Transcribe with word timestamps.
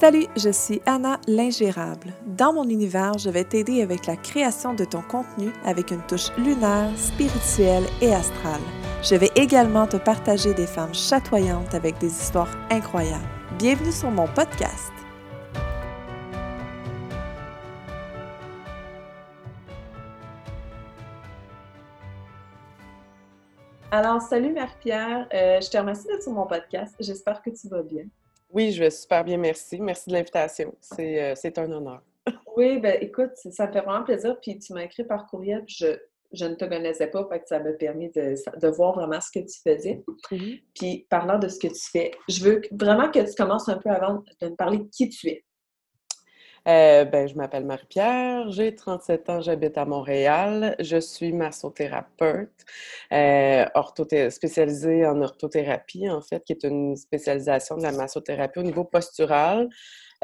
Salut, 0.00 0.26
je 0.36 0.50
suis 0.50 0.80
Anna 0.86 1.18
l'ingérable. 1.26 2.12
Dans 2.24 2.52
mon 2.52 2.68
univers, 2.68 3.18
je 3.18 3.30
vais 3.30 3.42
t'aider 3.42 3.82
avec 3.82 4.06
la 4.06 4.14
création 4.14 4.72
de 4.72 4.84
ton 4.84 5.02
contenu 5.02 5.50
avec 5.64 5.90
une 5.90 6.06
touche 6.06 6.30
lunaire, 6.38 6.96
spirituelle 6.96 7.82
et 8.00 8.14
astrale. 8.14 8.60
Je 9.02 9.16
vais 9.16 9.32
également 9.34 9.88
te 9.88 9.96
partager 9.96 10.54
des 10.54 10.68
femmes 10.68 10.94
chatoyantes 10.94 11.74
avec 11.74 11.98
des 11.98 12.06
histoires 12.06 12.56
incroyables. 12.70 13.26
Bienvenue 13.58 13.90
sur 13.90 14.12
mon 14.12 14.28
podcast. 14.28 14.92
Alors, 23.90 24.22
salut 24.22 24.52
Marie-Pierre, 24.52 25.26
euh, 25.34 25.60
je 25.60 25.68
te 25.68 25.76
remercie 25.76 26.06
d'être 26.06 26.22
sur 26.22 26.30
mon 26.34 26.46
podcast. 26.46 26.94
J'espère 27.00 27.42
que 27.42 27.50
tu 27.50 27.66
vas 27.66 27.82
bien. 27.82 28.04
Oui, 28.50 28.72
je 28.72 28.80
vais 28.80 28.90
super 28.90 29.24
bien, 29.24 29.36
merci. 29.36 29.80
Merci 29.80 30.08
de 30.08 30.14
l'invitation. 30.14 30.74
C'est 30.80 31.22
euh, 31.22 31.50
un 31.56 31.72
honneur. 31.72 32.02
oui, 32.56 32.78
ben 32.78 32.98
écoute, 33.00 33.32
ça 33.36 33.66
me 33.66 33.72
fait 33.72 33.80
vraiment 33.80 34.04
plaisir. 34.04 34.38
Puis 34.40 34.58
tu 34.58 34.72
m'as 34.72 34.84
écrit 34.84 35.04
par 35.04 35.26
courriel, 35.26 35.64
je, 35.66 35.98
je 36.32 36.44
ne 36.44 36.54
te 36.54 36.64
connaissais 36.64 37.08
pas, 37.08 37.26
fait 37.30 37.40
que 37.40 37.48
ça 37.48 37.60
m'a 37.60 37.72
permis 37.72 38.10
de, 38.10 38.34
de, 38.60 38.68
voir 38.68 38.94
vraiment 38.94 39.20
ce 39.20 39.30
que 39.30 39.44
tu 39.44 39.60
faisais. 39.62 40.02
Mm-hmm. 40.30 40.62
Puis 40.74 41.06
parlant 41.08 41.38
de 41.38 41.48
ce 41.48 41.58
que 41.58 41.68
tu 41.68 41.90
fais, 41.90 42.10
je 42.28 42.42
veux 42.44 42.62
vraiment 42.72 43.10
que 43.10 43.20
tu 43.20 43.34
commences 43.34 43.68
un 43.68 43.78
peu 43.78 43.90
avant 43.90 44.22
de 44.40 44.48
me 44.48 44.56
parler 44.56 44.78
de 44.78 44.88
qui 44.90 45.08
tu 45.08 45.28
es. 45.28 45.44
Euh, 46.68 47.06
ben, 47.06 47.26
je 47.26 47.34
m'appelle 47.34 47.64
Marie-Pierre, 47.64 48.50
j'ai 48.50 48.74
37 48.74 49.30
ans, 49.30 49.40
j'habite 49.40 49.78
à 49.78 49.86
Montréal. 49.86 50.76
Je 50.80 50.98
suis 50.98 51.32
massothérapeute, 51.32 52.50
euh, 53.10 53.64
spécialisée 54.28 55.06
en 55.06 55.22
orthothérapie, 55.22 56.10
en 56.10 56.20
fait, 56.20 56.44
qui 56.44 56.52
est 56.52 56.64
une 56.64 56.94
spécialisation 56.96 57.78
de 57.78 57.82
la 57.84 57.92
massothérapie 57.92 58.58
au 58.58 58.62
niveau 58.62 58.84
postural. 58.84 59.70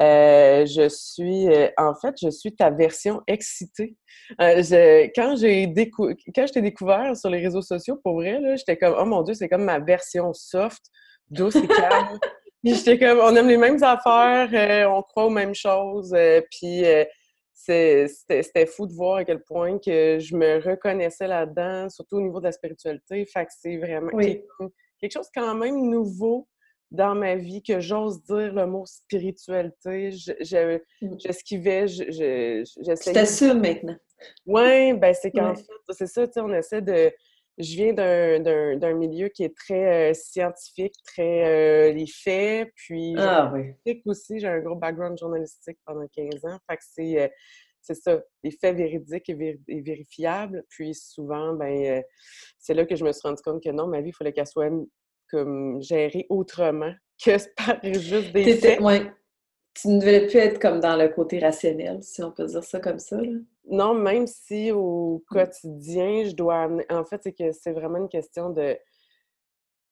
Euh, 0.01 0.67
je 0.67 0.87
suis, 0.87 1.47
euh, 1.47 1.69
en 1.77 1.95
fait, 1.95 2.13
je 2.21 2.29
suis 2.29 2.53
ta 2.53 2.69
version 2.69 3.23
excitée. 3.25 3.95
Quand 4.37 5.35
j'ai 5.37 5.73
quand 5.73 6.47
je 6.47 6.51
t'ai 6.51 6.61
découvert 6.61 7.17
sur 7.17 7.31
les 7.31 7.39
réseaux 7.41 7.63
sociaux, 7.63 7.99
pour 8.03 8.15
vrai, 8.15 8.39
j'étais 8.57 8.77
comme, 8.77 8.95
oh 8.99 9.05
mon 9.05 9.23
Dieu, 9.23 9.33
c'est 9.33 9.49
comme 9.49 9.63
ma 9.63 9.79
version 9.79 10.31
soft, 10.33 10.83
douce 11.31 11.55
et 11.55 11.67
calme. 11.67 12.19
j'étais 12.73 12.97
comme, 12.97 13.19
on 13.19 13.35
aime 13.35 13.47
les 13.47 13.57
mêmes 13.57 13.81
affaires, 13.83 14.49
euh, 14.53 14.89
on 14.89 15.03
croit 15.03 15.25
aux 15.25 15.29
mêmes 15.29 15.53
choses. 15.53 16.13
Euh, 16.15 16.41
puis 16.49 16.83
euh, 16.85 17.05
c'était 17.53 18.65
fou 18.65 18.87
de 18.87 18.93
voir 18.93 19.17
à 19.17 19.25
quel 19.25 19.41
point 19.43 19.77
que 19.77 20.17
je 20.19 20.35
me 20.35 20.59
reconnaissais 20.59 21.27
là-dedans, 21.27 21.89
surtout 21.89 22.17
au 22.17 22.21
niveau 22.21 22.39
de 22.39 22.45
la 22.45 22.51
spiritualité. 22.51 23.25
Fait 23.25 23.45
que 23.45 23.51
c'est 23.57 23.77
vraiment 23.77 24.09
quelque 24.17 25.13
chose 25.13 25.29
quand 25.33 25.53
même 25.53 25.89
nouveau 25.89 26.47
dans 26.91 27.13
ma 27.13 27.35
vie 27.35 27.61
que 27.61 27.79
j'ose 27.79 28.23
dire 28.23 28.53
le 28.53 28.65
mot 28.65 28.85
spiritualité. 28.85 30.11
Je, 30.11 30.77
mm. 31.01 31.15
j'esquivais, 31.19 31.87
je, 31.87 32.03
je, 32.03 33.03
Tu 33.03 33.13
t'assumes 33.13 33.61
maintenant. 33.61 33.97
Oui, 34.45 34.93
ben 34.93 35.13
c'est 35.13 35.29
qu'en 35.31 35.53
fait, 35.53 35.65
c'est 35.91 36.07
ça, 36.07 36.25
tu 36.25 36.33
sais, 36.33 36.39
on 36.39 36.53
essaie 36.53 36.81
de 36.81 37.11
je 37.57 37.75
viens 37.75 37.93
d'un 37.93 38.93
milieu 38.93 39.29
qui 39.29 39.43
est 39.43 39.55
très 39.55 40.11
euh, 40.11 40.13
scientifique, 40.13 40.95
très 41.05 41.45
euh, 41.45 41.93
les 41.93 42.07
faits, 42.07 42.71
puis 42.75 43.15
ah, 43.17 43.51
oui. 43.53 44.01
aussi. 44.05 44.39
J'ai 44.39 44.47
un 44.47 44.59
gros 44.59 44.75
background 44.75 45.17
journalistique 45.17 45.77
pendant 45.85 46.05
15 46.13 46.45
ans. 46.45 46.57
Fait 46.69 46.77
que 46.77 46.83
c'est 46.83 47.21
euh, 47.21 47.27
c'est 47.81 47.95
ça, 47.95 48.19
les 48.43 48.49
faits 48.49 48.75
véridiques 48.75 49.29
et, 49.29 49.81
vérifiables. 49.81 50.63
Puis 50.69 50.95
souvent, 50.95 51.53
ben 51.53 52.03
c'est 52.57 52.73
là 52.73 52.83
que 52.85 52.95
je 52.95 53.05
me 53.05 53.11
suis 53.11 53.21
rendu 53.23 53.41
compte 53.43 53.63
que 53.63 53.69
non, 53.69 53.87
ma 53.87 54.01
vie, 54.01 54.09
il 54.09 54.13
fallait 54.13 54.33
qu'elle 54.33 54.47
soit 54.47 54.71
comme 55.29 55.79
gérée 55.81 56.25
autrement 56.29 56.93
que 57.23 57.37
par 57.55 57.79
juste 57.83 58.33
des 58.33 58.55
faits. 58.55 58.79
Tu 59.75 59.89
ne 59.89 59.99
devais 59.99 60.27
plus 60.27 60.37
être 60.37 60.59
comme 60.59 60.79
dans 60.79 60.95
le 60.95 61.09
côté 61.09 61.37
rationnel, 61.37 62.01
si 62.01 62.23
on 62.23 62.31
peut 62.31 62.45
dire 62.45 62.63
ça 62.63 62.79
comme 62.79 62.97
ça. 62.97 63.17
Là. 63.17 63.37
Non, 63.67 63.93
même 63.93 64.27
si 64.27 64.71
au 64.71 65.17
mmh. 65.17 65.33
quotidien, 65.33 66.25
je 66.25 66.35
dois 66.35 66.63
amener. 66.63 66.85
En 66.89 67.03
fait, 67.03 67.21
c'est 67.23 67.33
que 67.33 67.51
c'est 67.51 67.71
vraiment 67.71 67.97
une 67.97 68.09
question 68.09 68.49
de. 68.49 68.77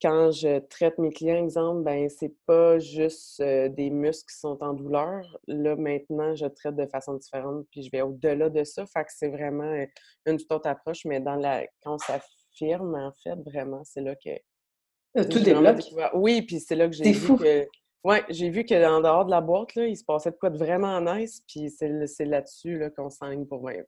Quand 0.01 0.31
je 0.31 0.59
traite 0.59 0.97
mes 0.97 1.11
clients, 1.11 1.41
exemple, 1.41 1.84
ben 1.84 2.09
c'est 2.09 2.35
pas 2.45 2.78
juste 2.78 3.41
des 3.41 3.89
muscles 3.89 4.29
qui 4.29 4.38
sont 4.38 4.61
en 4.61 4.73
douleur. 4.73 5.22
Là, 5.47 5.78
maintenant, 5.78 6.35
je 6.35 6.45
traite 6.45 6.75
de 6.75 6.85
façon 6.88 7.13
différente, 7.13 7.66
puis 7.72 7.84
je 7.84 7.89
vais 7.89 8.01
au-delà 8.01 8.50
de 8.50 8.66
ça. 8.66 8.85
Fait 8.85 9.06
que 9.06 9.11
c'est 9.16 9.29
vraiment 9.29 9.85
une 10.25 10.38
toute 10.38 10.51
autre 10.51 10.67
approche, 10.67 11.05
mais 11.05 11.22
dans 11.22 11.35
la 11.35 11.66
quand 11.81 11.95
on 11.95 11.97
s'affirme, 12.00 12.95
en 12.95 13.13
fait, 13.23 13.40
vraiment, 13.45 13.81
c'est 13.85 14.01
là 14.01 14.13
que. 14.16 15.23
Tout 15.29 15.40
débloque. 15.40 15.84
Oui, 16.13 16.41
puis 16.41 16.59
c'est 16.59 16.75
là 16.75 16.90
que 16.90 16.95
j'ai 16.95 17.13
vu 17.13 17.38
que 17.38 17.66
oui, 18.03 18.18
j'ai 18.30 18.50
vu 18.50 18.66
qu'en 18.66 19.00
dehors 19.00 19.25
de 19.25 19.31
la 19.31 19.40
boîte, 19.40 19.75
là, 19.75 19.88
il 19.88 19.96
se 19.96 20.03
passait 20.03 20.31
de 20.31 20.36
quoi 20.36 20.50
de 20.50 20.58
vraiment 20.58 21.00
nice, 21.00 21.41
puis 21.47 21.69
c'est 21.69 22.25
là-dessus 22.25 22.78
là, 22.78 22.90
qu'on 22.90 23.09
s'enligne 23.09 23.46
pour 23.46 23.62
2020. 23.62 23.86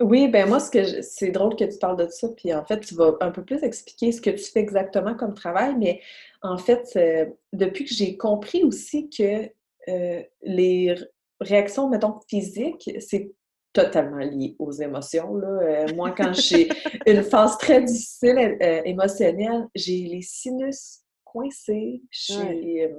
Oui, 0.00 0.28
ben 0.28 0.48
moi, 0.48 0.60
ce 0.60 0.70
que 0.70 1.02
c'est 1.02 1.30
drôle 1.30 1.56
que 1.56 1.64
tu 1.64 1.78
parles 1.78 1.98
de 1.98 2.08
ça, 2.08 2.28
puis 2.34 2.54
en 2.54 2.64
fait, 2.64 2.80
tu 2.80 2.94
vas 2.94 3.16
un 3.20 3.30
peu 3.30 3.44
plus 3.44 3.62
expliquer 3.62 4.12
ce 4.12 4.22
que 4.22 4.30
tu 4.30 4.50
fais 4.50 4.60
exactement 4.60 5.14
comme 5.14 5.34
travail, 5.34 5.74
mais 5.76 6.00
en 6.42 6.56
fait, 6.56 6.90
euh, 6.96 7.26
depuis 7.52 7.84
que 7.84 7.92
j'ai 7.92 8.16
compris 8.16 8.64
aussi 8.64 9.10
que 9.10 9.50
euh, 9.88 10.22
les 10.42 10.94
réactions, 11.40 11.88
mettons, 11.90 12.18
physiques, 12.28 12.90
c'est 13.00 13.32
totalement 13.74 14.18
lié 14.18 14.56
aux 14.58 14.72
émotions. 14.72 15.34
Là. 15.34 15.48
Euh, 15.48 15.94
moi, 15.94 16.12
quand 16.12 16.32
j'ai 16.32 16.68
une 17.06 17.22
phase 17.22 17.58
très 17.58 17.82
difficile 17.82 18.56
émotionnelle, 18.86 19.66
j'ai 19.74 20.04
les 20.04 20.22
sinus 20.22 21.00
coincés, 21.24 22.00
j'ai 22.10 22.90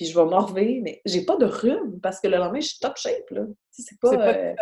puis 0.00 0.08
je 0.08 0.18
vais 0.18 0.24
m'enlever, 0.24 0.80
mais 0.82 1.02
j'ai 1.04 1.26
pas 1.26 1.36
de 1.36 1.44
rhume 1.44 2.00
parce 2.00 2.20
que 2.20 2.26
le 2.26 2.38
lendemain, 2.38 2.60
je 2.60 2.68
suis 2.68 2.78
top 2.78 2.96
shape, 2.96 3.28
là. 3.32 3.42
C'est 3.68 4.00
pas... 4.00 4.16
pas 4.16 4.34
euh... 4.34 4.54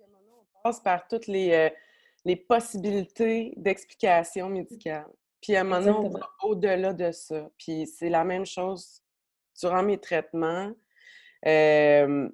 On 0.00 0.62
passe 0.64 0.80
par 0.80 1.06
toutes 1.06 1.28
les, 1.28 1.52
euh, 1.52 1.70
les 2.24 2.34
possibilités 2.34 3.54
d'explication 3.56 4.48
médicale. 4.48 5.06
Puis 5.40 5.54
à 5.54 5.60
un 5.60 5.62
moment 5.62 5.78
donné, 5.78 5.96
on 5.96 6.08
va 6.08 6.28
au-delà 6.42 6.92
de 6.92 7.12
ça. 7.12 7.48
Puis 7.56 7.86
c'est 7.86 8.08
la 8.08 8.24
même 8.24 8.44
chose 8.44 9.00
durant 9.60 9.84
mes 9.84 9.98
traitements. 9.98 10.72
Euh, 11.46 12.28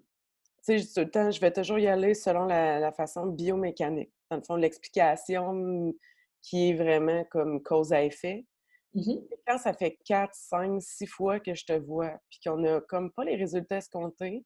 tu 0.64 0.80
sais, 0.80 0.94
tout 0.94 1.00
le 1.00 1.10
temps, 1.10 1.30
je 1.30 1.42
vais 1.42 1.52
toujours 1.52 1.78
y 1.78 1.88
aller 1.88 2.14
selon 2.14 2.46
la, 2.46 2.78
la 2.78 2.92
façon 2.92 3.26
biomécanique. 3.26 4.14
Dans 4.30 4.38
le 4.38 4.42
fond, 4.42 4.56
l'explication 4.56 5.92
qui 6.40 6.70
est 6.70 6.74
vraiment 6.74 7.22
comme 7.24 7.62
cause 7.62 7.92
à 7.92 8.02
effet. 8.02 8.46
Mmh 8.94 9.12
quand 9.46 9.58
ça 9.58 9.72
fait 9.72 9.98
4, 10.04 10.32
5, 10.32 10.80
6 10.80 11.06
fois 11.06 11.40
que 11.40 11.54
je 11.54 11.64
te 11.64 11.72
vois, 11.72 12.12
puis 12.28 12.38
qu'on 12.44 12.62
a 12.64 12.80
comme 12.82 13.10
pas 13.10 13.24
les 13.24 13.34
résultats 13.34 13.78
escomptés, 13.78 14.44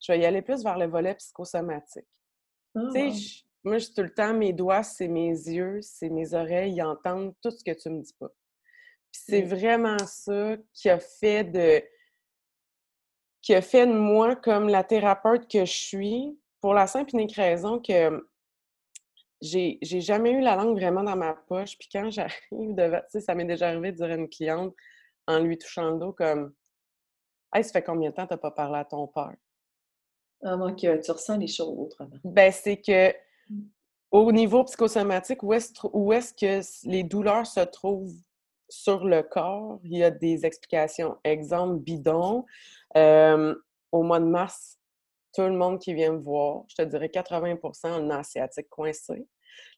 je 0.00 0.12
vais 0.12 0.20
y 0.20 0.24
aller 0.24 0.42
plus 0.42 0.62
vers 0.62 0.78
le 0.78 0.86
volet 0.86 1.14
psychosomatique. 1.16 2.06
tu 2.76 2.90
sais, 2.92 3.08
ah, 3.10 3.48
moi, 3.64 3.78
je 3.78 3.88
tout 3.88 4.02
le 4.02 4.12
temps, 4.14 4.34
mes 4.34 4.52
doigts, 4.52 4.82
c'est 4.82 5.08
mes 5.08 5.30
yeux, 5.30 5.80
c'est 5.80 6.10
mes 6.10 6.34
oreilles, 6.34 6.74
ils 6.74 6.82
entendent 6.82 7.34
tout 7.42 7.50
ce 7.50 7.64
que 7.64 7.72
tu 7.72 7.88
me 7.88 8.00
dis 8.02 8.14
pas. 8.18 8.28
Puis 9.10 9.22
c'est 9.26 9.42
vraiment 9.42 9.98
ça 10.06 10.56
qui 10.72 10.90
a 10.90 10.98
fait 10.98 11.44
de 11.44 11.82
qui 13.42 13.54
a 13.54 13.60
fait 13.60 13.86
de 13.86 13.92
moi 13.92 14.36
comme 14.36 14.68
la 14.68 14.84
thérapeute 14.84 15.50
que 15.50 15.66
je 15.66 15.72
suis, 15.72 16.38
pour 16.60 16.72
la 16.72 16.86
simple 16.86 17.10
et 17.10 17.18
unique 17.18 17.36
raison 17.36 17.78
que 17.78 18.26
j'ai 19.44 20.00
jamais 20.00 20.30
eu 20.30 20.40
la 20.40 20.56
langue 20.56 20.78
vraiment 20.78 21.02
dans 21.02 21.16
ma 21.16 21.34
poche. 21.34 21.76
Puis 21.78 21.88
quand 21.92 22.10
j'arrive 22.10 22.74
devant, 22.74 23.00
tu 23.00 23.04
sais, 23.10 23.20
ça 23.20 23.34
m'est 23.34 23.44
déjà 23.44 23.68
arrivé 23.68 23.92
de 23.92 23.96
dire 23.96 24.10
à 24.10 24.14
une 24.14 24.28
cliente 24.28 24.74
en 25.26 25.38
lui 25.38 25.58
touchant 25.58 25.90
le 25.90 25.98
dos 25.98 26.12
comme 26.12 26.54
Hey, 27.54 27.62
ça 27.62 27.72
fait 27.72 27.84
combien 27.84 28.10
de 28.10 28.14
temps 28.14 28.24
que 28.24 28.30
tu 28.30 28.34
n'as 28.34 28.38
pas 28.38 28.50
parlé 28.50 28.78
à 28.78 28.84
ton 28.84 29.06
père? 29.06 29.36
Ah, 30.42 30.56
donc, 30.56 30.76
tu 30.76 30.88
ressens 30.88 31.36
les 31.36 31.46
choses 31.46 31.78
autrement. 31.78 32.16
Ben, 32.24 32.50
c'est 32.50 32.78
que 32.78 33.10
mmh. 33.48 33.60
au 34.10 34.32
niveau 34.32 34.64
psychosomatique, 34.64 35.40
où 35.42 35.52
est-ce 35.52 35.72
est 35.72 36.36
que 36.36 36.88
les 36.88 37.04
douleurs 37.04 37.46
se 37.46 37.60
trouvent 37.60 38.12
sur 38.68 39.04
le 39.04 39.22
corps? 39.22 39.78
Il 39.84 39.96
y 39.96 40.02
a 40.02 40.10
des 40.10 40.44
explications. 40.44 41.16
Exemple 41.22 41.76
bidon. 41.76 42.44
au 42.96 44.02
mois 44.02 44.18
de 44.18 44.26
mars, 44.26 44.80
tout 45.34 45.42
le 45.42 45.52
monde 45.52 45.80
qui 45.80 45.94
vient 45.94 46.12
me 46.12 46.18
voir, 46.18 46.62
je 46.68 46.76
te 46.76 46.82
dirais 46.82 47.08
80% 47.08 47.86
un 47.86 48.10
asiatique 48.10 48.68
coincé. 48.68 49.26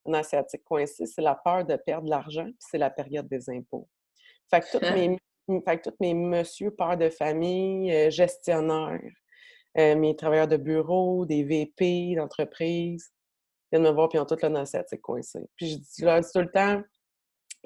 Un 0.06 0.14
asiatique 0.14 0.64
coincé, 0.64 1.06
c'est 1.06 1.23
la 1.23 1.34
peur 1.34 1.64
de 1.64 1.76
perdre 1.76 2.08
l'argent, 2.08 2.44
puis 2.44 2.56
c'est 2.70 2.78
la 2.78 2.90
période 2.90 3.28
des 3.28 3.50
impôts. 3.50 3.88
Fait 4.50 4.61
que 4.61 4.70
toutes 4.70 4.90
mes, 4.93 5.19
fait 5.64 5.78
que 5.78 5.90
mes 6.00 6.14
monsieur 6.14 6.70
peurs 6.70 6.96
de 6.96 7.08
famille, 7.08 7.93
euh, 7.93 8.11
gestionnaires, 8.11 9.00
euh, 9.78 9.94
mes 9.96 10.14
travailleurs 10.17 10.49
de 10.49 10.56
bureau, 10.56 11.26
des 11.26 11.43
VP 11.43 12.14
d'entreprise, 12.17 13.12
viennent 13.70 13.82
me 13.82 13.90
voir 13.90 14.08
puis 14.08 14.19
ils 14.19 14.23
ont 14.23 14.26
tout 14.26 14.37
le 14.40 14.56
asiatique 14.56 15.02
coincé. 15.02 15.40
Puis 15.56 15.70
je 15.70 15.76
dis 15.76 16.02
là 16.02 16.23
tout 16.23 16.40
le 16.40 16.50
temps, 16.50 16.82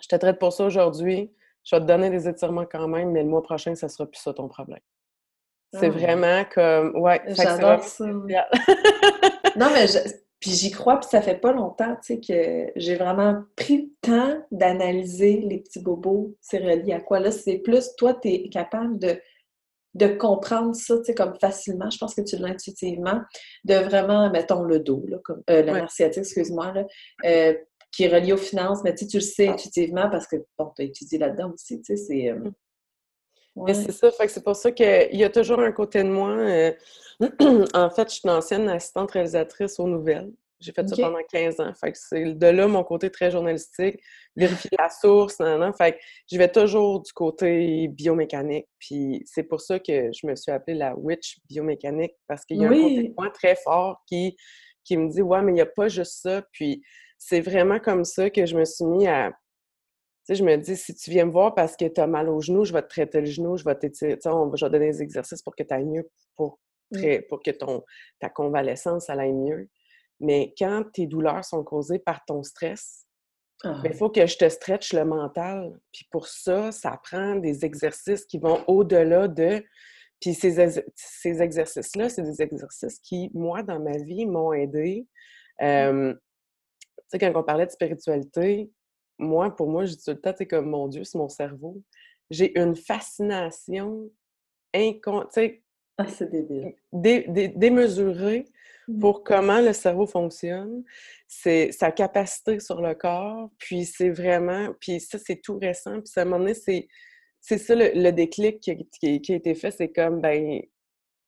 je 0.00 0.08
te 0.08 0.16
traite 0.16 0.38
pour 0.38 0.52
ça 0.52 0.64
aujourd'hui, 0.64 1.32
je 1.64 1.76
vais 1.76 1.82
te 1.82 1.86
donner 1.86 2.10
des 2.10 2.28
étirements 2.28 2.66
quand 2.66 2.88
même, 2.88 3.12
mais 3.12 3.22
le 3.22 3.28
mois 3.28 3.42
prochain, 3.42 3.74
ça 3.74 3.88
sera 3.88 4.06
plus 4.06 4.20
ça 4.20 4.32
ton 4.32 4.48
problème. 4.48 4.80
C'est 5.72 5.86
ah. 5.86 5.90
vraiment 5.90 6.44
comme. 6.52 6.96
Ouais, 6.96 7.22
j'adore 7.28 7.84
ça. 7.84 8.06
non, 8.06 9.68
mais 9.72 9.86
puis 10.40 10.50
j'y 10.52 10.70
crois, 10.70 10.98
puis 10.98 11.08
ça 11.10 11.20
fait 11.20 11.38
pas 11.38 11.52
longtemps, 11.52 11.94
tu 12.04 12.14
sais, 12.14 12.20
que 12.20 12.72
j'ai 12.76 12.96
vraiment 12.96 13.42
pris 13.56 13.76
le 13.76 13.88
temps 14.00 14.42
d'analyser 14.50 15.40
les 15.40 15.58
petits 15.58 15.80
bobos. 15.80 16.34
C'est 16.40 16.58
relié 16.58 16.94
à 16.94 17.00
quoi? 17.00 17.20
Là, 17.20 17.30
c'est 17.30 17.58
plus, 17.58 17.94
toi, 17.96 18.14
tu 18.14 18.28
es 18.28 18.48
capable 18.48 18.98
de 18.98 19.20
de 19.94 20.06
comprendre 20.06 20.74
ça, 20.74 20.96
tu 20.98 21.04
sais, 21.06 21.14
comme 21.14 21.34
facilement, 21.40 21.90
je 21.90 21.98
pense 21.98 22.14
que 22.14 22.20
tu 22.20 22.36
l'as 22.36 22.50
intuitivement, 22.50 23.20
de 23.64 23.74
vraiment, 23.74 24.30
mettons, 24.30 24.62
le 24.62 24.78
dos, 24.78 25.04
là, 25.08 25.18
comme, 25.24 25.42
euh, 25.50 25.62
le 25.62 26.18
excuse-moi, 26.18 26.72
là, 26.72 26.86
euh, 27.24 27.54
qui 27.90 28.04
est 28.04 28.08
relié 28.08 28.32
aux 28.32 28.36
finances, 28.36 28.84
mais 28.84 28.94
tu, 28.94 29.06
tu 29.06 29.16
le 29.16 29.22
sais 29.22 29.48
intuitivement 29.48 30.08
parce 30.08 30.28
que, 30.28 30.36
bon, 30.56 30.70
tu 30.76 30.82
as 30.82 30.84
étudié 30.84 31.18
là-dedans 31.18 31.52
aussi, 31.52 31.80
tu 31.82 31.96
sais, 31.96 32.04
c'est... 32.04 32.30
Euh, 32.30 32.50
C'est 33.68 33.92
ça, 33.92 34.10
fait 34.10 34.26
que 34.26 34.32
c'est 34.32 34.44
pour 34.44 34.56
ça 34.56 34.70
qu'il 34.70 35.16
y 35.16 35.24
a 35.24 35.30
toujours 35.30 35.60
un 35.60 35.72
côté 35.72 36.02
de 36.02 36.08
moi. 36.08 36.36
en 37.74 37.90
fait, 37.90 38.08
je 38.08 38.14
suis 38.14 38.22
une 38.24 38.30
ancienne 38.30 38.68
assistante 38.68 39.10
réalisatrice 39.10 39.78
aux 39.78 39.88
nouvelles. 39.88 40.32
J'ai 40.60 40.72
fait 40.72 40.86
ça 40.86 40.94
pendant 40.96 41.22
15 41.32 41.60
ans. 41.60 41.72
Fait 41.74 41.92
que 41.92 41.98
c'est 41.98 42.34
de 42.34 42.46
là 42.46 42.68
mon 42.68 42.84
côté 42.84 43.10
très 43.10 43.30
journalistique, 43.30 43.98
vérifier 44.36 44.70
la 44.78 44.90
source, 44.90 45.40
nan, 45.40 45.72
Fait 45.72 45.92
que 45.92 45.98
je 46.30 46.36
vais 46.36 46.50
toujours 46.50 47.00
du 47.00 47.12
côté 47.12 47.88
biomécanique. 47.88 48.66
Puis 48.78 49.22
c'est 49.24 49.44
pour 49.44 49.60
ça 49.62 49.78
que 49.78 50.10
je 50.12 50.26
me 50.26 50.36
suis 50.36 50.52
appelée 50.52 50.76
la 50.76 50.94
witch 50.96 51.38
biomécanique, 51.48 52.14
parce 52.28 52.44
qu'il 52.44 52.58
y 52.58 52.64
a 52.64 52.68
un 52.68 52.72
côté 52.72 53.14
moi 53.16 53.30
très 53.30 53.56
fort 53.56 54.02
qui, 54.06 54.36
qui 54.84 54.98
me 54.98 55.08
dit 55.08 55.22
Ouais, 55.22 55.40
mais 55.40 55.52
il 55.52 55.56
n'y 55.56 55.60
a 55.62 55.66
pas 55.66 55.88
juste 55.88 56.20
ça. 56.20 56.42
Puis 56.52 56.82
c'est 57.16 57.40
vraiment 57.40 57.80
comme 57.80 58.04
ça 58.04 58.28
que 58.28 58.44
je 58.44 58.56
me 58.56 58.64
suis 58.64 58.84
mis 58.84 59.06
à. 59.06 59.32
Sais, 60.30 60.36
je 60.36 60.44
me 60.44 60.56
dis, 60.56 60.76
si 60.76 60.94
tu 60.94 61.10
viens 61.10 61.24
me 61.24 61.32
voir 61.32 61.56
parce 61.56 61.76
que 61.76 61.86
tu 61.86 62.00
as 62.00 62.06
mal 62.06 62.28
au 62.28 62.40
genou, 62.40 62.64
je 62.64 62.72
vais 62.72 62.82
te 62.82 62.86
traiter 62.86 63.18
le 63.18 63.26
genou, 63.26 63.56
je 63.56 63.64
vais 63.64 63.74
t'étirer, 63.74 64.16
je 64.24 64.28
vais 64.28 64.48
te 64.48 64.66
donner 64.66 64.92
des 64.92 65.02
exercices 65.02 65.42
pour 65.42 65.56
que 65.56 65.64
tu 65.64 65.74
ailles 65.74 65.84
mieux, 65.84 66.08
pour, 66.36 66.60
pour 67.28 67.42
que 67.42 67.50
ton, 67.50 67.82
ta 68.20 68.28
convalescence 68.28 69.10
aille 69.10 69.32
mieux. 69.32 69.68
Mais 70.20 70.54
quand 70.56 70.84
tes 70.92 71.08
douleurs 71.08 71.44
sont 71.44 71.64
causées 71.64 71.98
par 71.98 72.24
ton 72.26 72.44
stress, 72.44 73.06
ben, 73.64 73.82
il 73.84 73.90
ah. 73.90 73.96
faut 73.96 74.08
que 74.08 74.24
je 74.24 74.36
te 74.36 74.48
stretch 74.48 74.92
le 74.92 75.04
mental. 75.04 75.72
Puis 75.92 76.06
pour 76.12 76.28
ça, 76.28 76.70
ça 76.70 77.00
prend 77.02 77.34
des 77.34 77.64
exercices 77.64 78.24
qui 78.24 78.38
vont 78.38 78.62
au-delà 78.68 79.26
de... 79.26 79.64
Puis 80.20 80.34
ces, 80.34 80.84
ces 80.94 81.42
exercices-là, 81.42 82.08
c'est 82.08 82.22
des 82.22 82.40
exercices 82.40 83.00
qui, 83.00 83.32
moi, 83.34 83.64
dans 83.64 83.80
ma 83.80 83.96
vie, 83.96 84.26
m'ont 84.26 84.52
aidé. 84.52 85.08
Mmh. 85.60 86.12
tu 86.12 86.18
sais, 87.08 87.18
quand 87.18 87.32
on 87.34 87.42
parlait 87.42 87.66
de 87.66 87.72
spiritualité, 87.72 88.70
moi, 89.20 89.54
pour 89.54 89.68
moi, 89.68 89.84
je 89.84 89.92
dis 89.92 90.04
tout 90.04 90.10
le 90.10 90.20
temps, 90.20 90.34
c'est 90.36 90.46
comme 90.46 90.70
mon 90.70 90.88
Dieu, 90.88 91.04
c'est 91.04 91.18
mon 91.18 91.28
cerveau. 91.28 91.82
J'ai 92.30 92.58
une 92.58 92.76
fascination 92.76 94.10
incon... 94.74 95.26
Ah, 95.98 96.06
c'est 96.08 96.30
débile. 96.30 96.74
démesurée 96.92 98.46
Mmh. 98.90 98.98
pour 98.98 99.22
comment 99.22 99.60
le 99.60 99.72
cerveau 99.72 100.06
fonctionne, 100.06 100.82
c'est 101.28 101.70
sa 101.70 101.92
capacité 101.92 102.58
sur 102.58 102.80
le 102.80 102.94
corps, 102.94 103.50
puis 103.58 103.84
c'est 103.84 104.10
vraiment, 104.10 104.74
puis 104.80 105.00
ça, 105.00 105.18
c'est 105.18 105.40
tout 105.40 105.58
récent, 105.58 106.00
puis 106.00 106.12
à 106.16 106.22
un 106.22 106.24
moment 106.24 106.38
donné, 106.40 106.54
c'est, 106.54 106.88
c'est 107.40 107.58
ça 107.58 107.74
le, 107.76 108.10
déclic 108.10 108.60
qui, 108.60 109.20
qui, 109.20 109.32
a 109.32 109.36
été 109.36 109.54
fait, 109.54 109.70
c'est 109.70 109.92
comme, 109.92 110.20
ben 110.20 110.60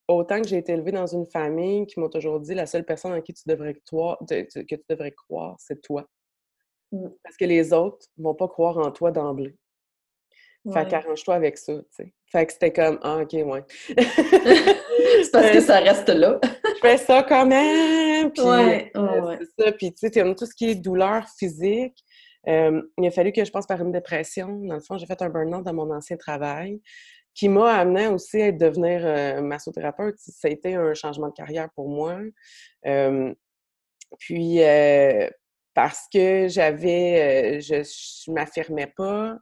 autant 0.08 0.42
que 0.42 0.48
j'ai 0.48 0.58
été 0.58 0.72
élevée 0.72 0.92
dans 0.92 1.06
une 1.06 1.26
famille 1.26 1.86
qui 1.86 2.00
m'a 2.00 2.08
toujours 2.08 2.40
dit 2.40 2.54
la 2.54 2.66
seule 2.66 2.84
personne 2.84 3.12
en 3.12 3.22
qui 3.22 3.32
tu 3.32 3.44
devrais 3.46 3.74
croire, 3.86 4.18
que 4.28 4.42
tu 4.42 4.84
devrais 4.88 5.12
croire, 5.12 5.56
c'est 5.58 5.80
toi. 5.80 6.08
Mmh. 6.92 7.08
Parce 7.24 7.36
que 7.36 7.44
les 7.44 7.72
autres 7.72 8.06
vont 8.18 8.34
pas 8.34 8.48
croire 8.48 8.78
en 8.78 8.90
toi 8.90 9.10
d'emblée. 9.10 9.56
Fait 10.72 10.88
qu'arrange-toi 10.88 11.34
avec 11.34 11.58
ça, 11.58 11.72
tu 11.74 11.84
sais. 11.90 12.14
Fait 12.26 12.46
que 12.46 12.52
c'était 12.52 12.72
comme, 12.72 12.98
ah, 13.02 13.18
OK, 13.22 13.32
ouais. 13.32 13.64
c'est 13.88 15.32
parce 15.32 15.50
que 15.50 15.60
ça 15.60 15.80
reste 15.80 16.08
là. 16.08 16.38
je 16.44 16.80
fais 16.80 16.98
ça 16.98 17.24
quand 17.24 17.46
même. 17.46 18.30
Puis, 18.32 18.42
ouais, 18.42 18.92
euh, 18.96 19.36
c'est 19.40 19.64
ça. 19.64 19.72
Puis, 19.72 19.92
tu 19.92 20.08
sais, 20.08 20.34
tout 20.34 20.46
ce 20.46 20.54
qui 20.54 20.70
est 20.70 20.74
douleur 20.76 21.26
physique, 21.36 21.96
euh, 22.46 22.80
il 22.96 23.06
a 23.06 23.10
fallu 23.10 23.32
que 23.32 23.44
je 23.44 23.50
passe 23.50 23.66
par 23.66 23.82
une 23.82 23.90
dépression. 23.90 24.60
Dans 24.60 24.74
le 24.74 24.80
fond, 24.80 24.98
j'ai 24.98 25.06
fait 25.06 25.20
un 25.20 25.30
burn-out 25.30 25.64
dans 25.64 25.74
mon 25.74 25.90
ancien 25.90 26.16
travail 26.16 26.80
qui 27.34 27.48
m'a 27.48 27.72
amené 27.72 28.06
aussi 28.06 28.40
à 28.40 28.52
devenir 28.52 29.00
euh, 29.04 29.42
massothérapeute. 29.42 30.14
Ça 30.18 30.46
a 30.46 30.50
été 30.50 30.74
un 30.76 30.94
changement 30.94 31.28
de 31.28 31.34
carrière 31.34 31.70
pour 31.74 31.88
moi. 31.88 32.20
puis, 34.18 34.60
parce 35.74 36.06
que 36.12 36.48
j'avais, 36.48 37.60
je 37.60 37.76
ne 37.76 38.34
m'affirmais 38.34 38.92
pas, 38.96 39.38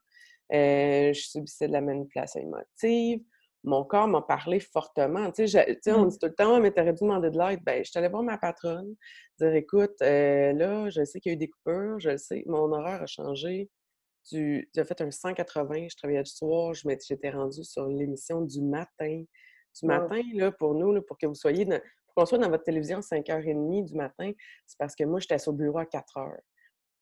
euh, 0.53 1.13
je 1.13 1.21
subissais 1.21 1.69
de 1.69 1.73
la 1.73 1.81
manipulation 1.81 2.41
émotive. 2.41 3.21
Mon 3.63 3.85
corps 3.85 4.09
m'a 4.09 4.23
parlé 4.23 4.59
fortement. 4.59 5.31
Tu 5.33 5.47
sais, 5.47 5.79
on 5.89 6.07
mmh. 6.07 6.09
dit 6.09 6.19
tout 6.19 6.27
le 6.27 6.35
temps, 6.35 6.61
mais 6.61 6.71
t'aurais 6.71 6.95
dû 6.95 7.05
demander 7.05 7.31
de 7.31 7.39
l'aide. 7.39 7.61
Ben, 7.63 7.85
je 7.85 7.91
suis 7.91 7.99
allée 7.99 8.09
voir 8.09 8.23
ma 8.23 8.39
patronne, 8.39 8.95
dire 9.39 9.55
écoute, 9.55 9.95
euh, 10.03 10.53
là, 10.55 10.89
je 10.89 11.05
sais 11.05 11.21
qu'il 11.21 11.31
y 11.31 11.35
a 11.35 11.37
eu 11.37 11.39
des 11.39 11.49
coupures, 11.49 12.01
je 12.01 12.11
le 12.11 12.19
sais, 12.19 12.43
mon 12.47 12.73
horaire 12.73 13.03
a 13.03 13.07
changé. 13.07 13.69
Tu 14.29 14.69
as 14.77 14.85
fait 14.85 15.01
un 15.03 15.11
180, 15.11 15.89
je 15.91 15.97
travaillais 15.97 16.23
du 16.23 16.31
soir, 16.31 16.73
j'étais 16.75 17.31
rendue 17.31 17.65
sur 17.65 17.87
l'émission 17.87 18.43
du 18.43 18.63
matin. 18.63 19.25
Du 19.81 19.87
matin, 19.87 20.21
là, 20.35 20.53
pour 20.53 20.75
nous, 20.75 21.01
pour 21.03 21.17
que 21.17 21.27
vous 21.27 21.35
soyez 21.35 21.67
pour 22.15 22.23
qu'on 22.23 22.27
soit 22.27 22.39
dans 22.39 22.51
votre 22.51 22.65
télévision 22.65 22.99
à 22.99 23.01
5h30 23.01 23.85
du 23.85 23.95
matin, 23.95 24.33
c'est 24.67 24.79
parce 24.79 24.95
que 24.95 25.05
moi, 25.05 25.21
j'étais 25.21 25.49
au 25.49 25.53
bureau 25.53 25.79
à 25.79 25.87
4 25.87 26.05
h. 26.17 26.37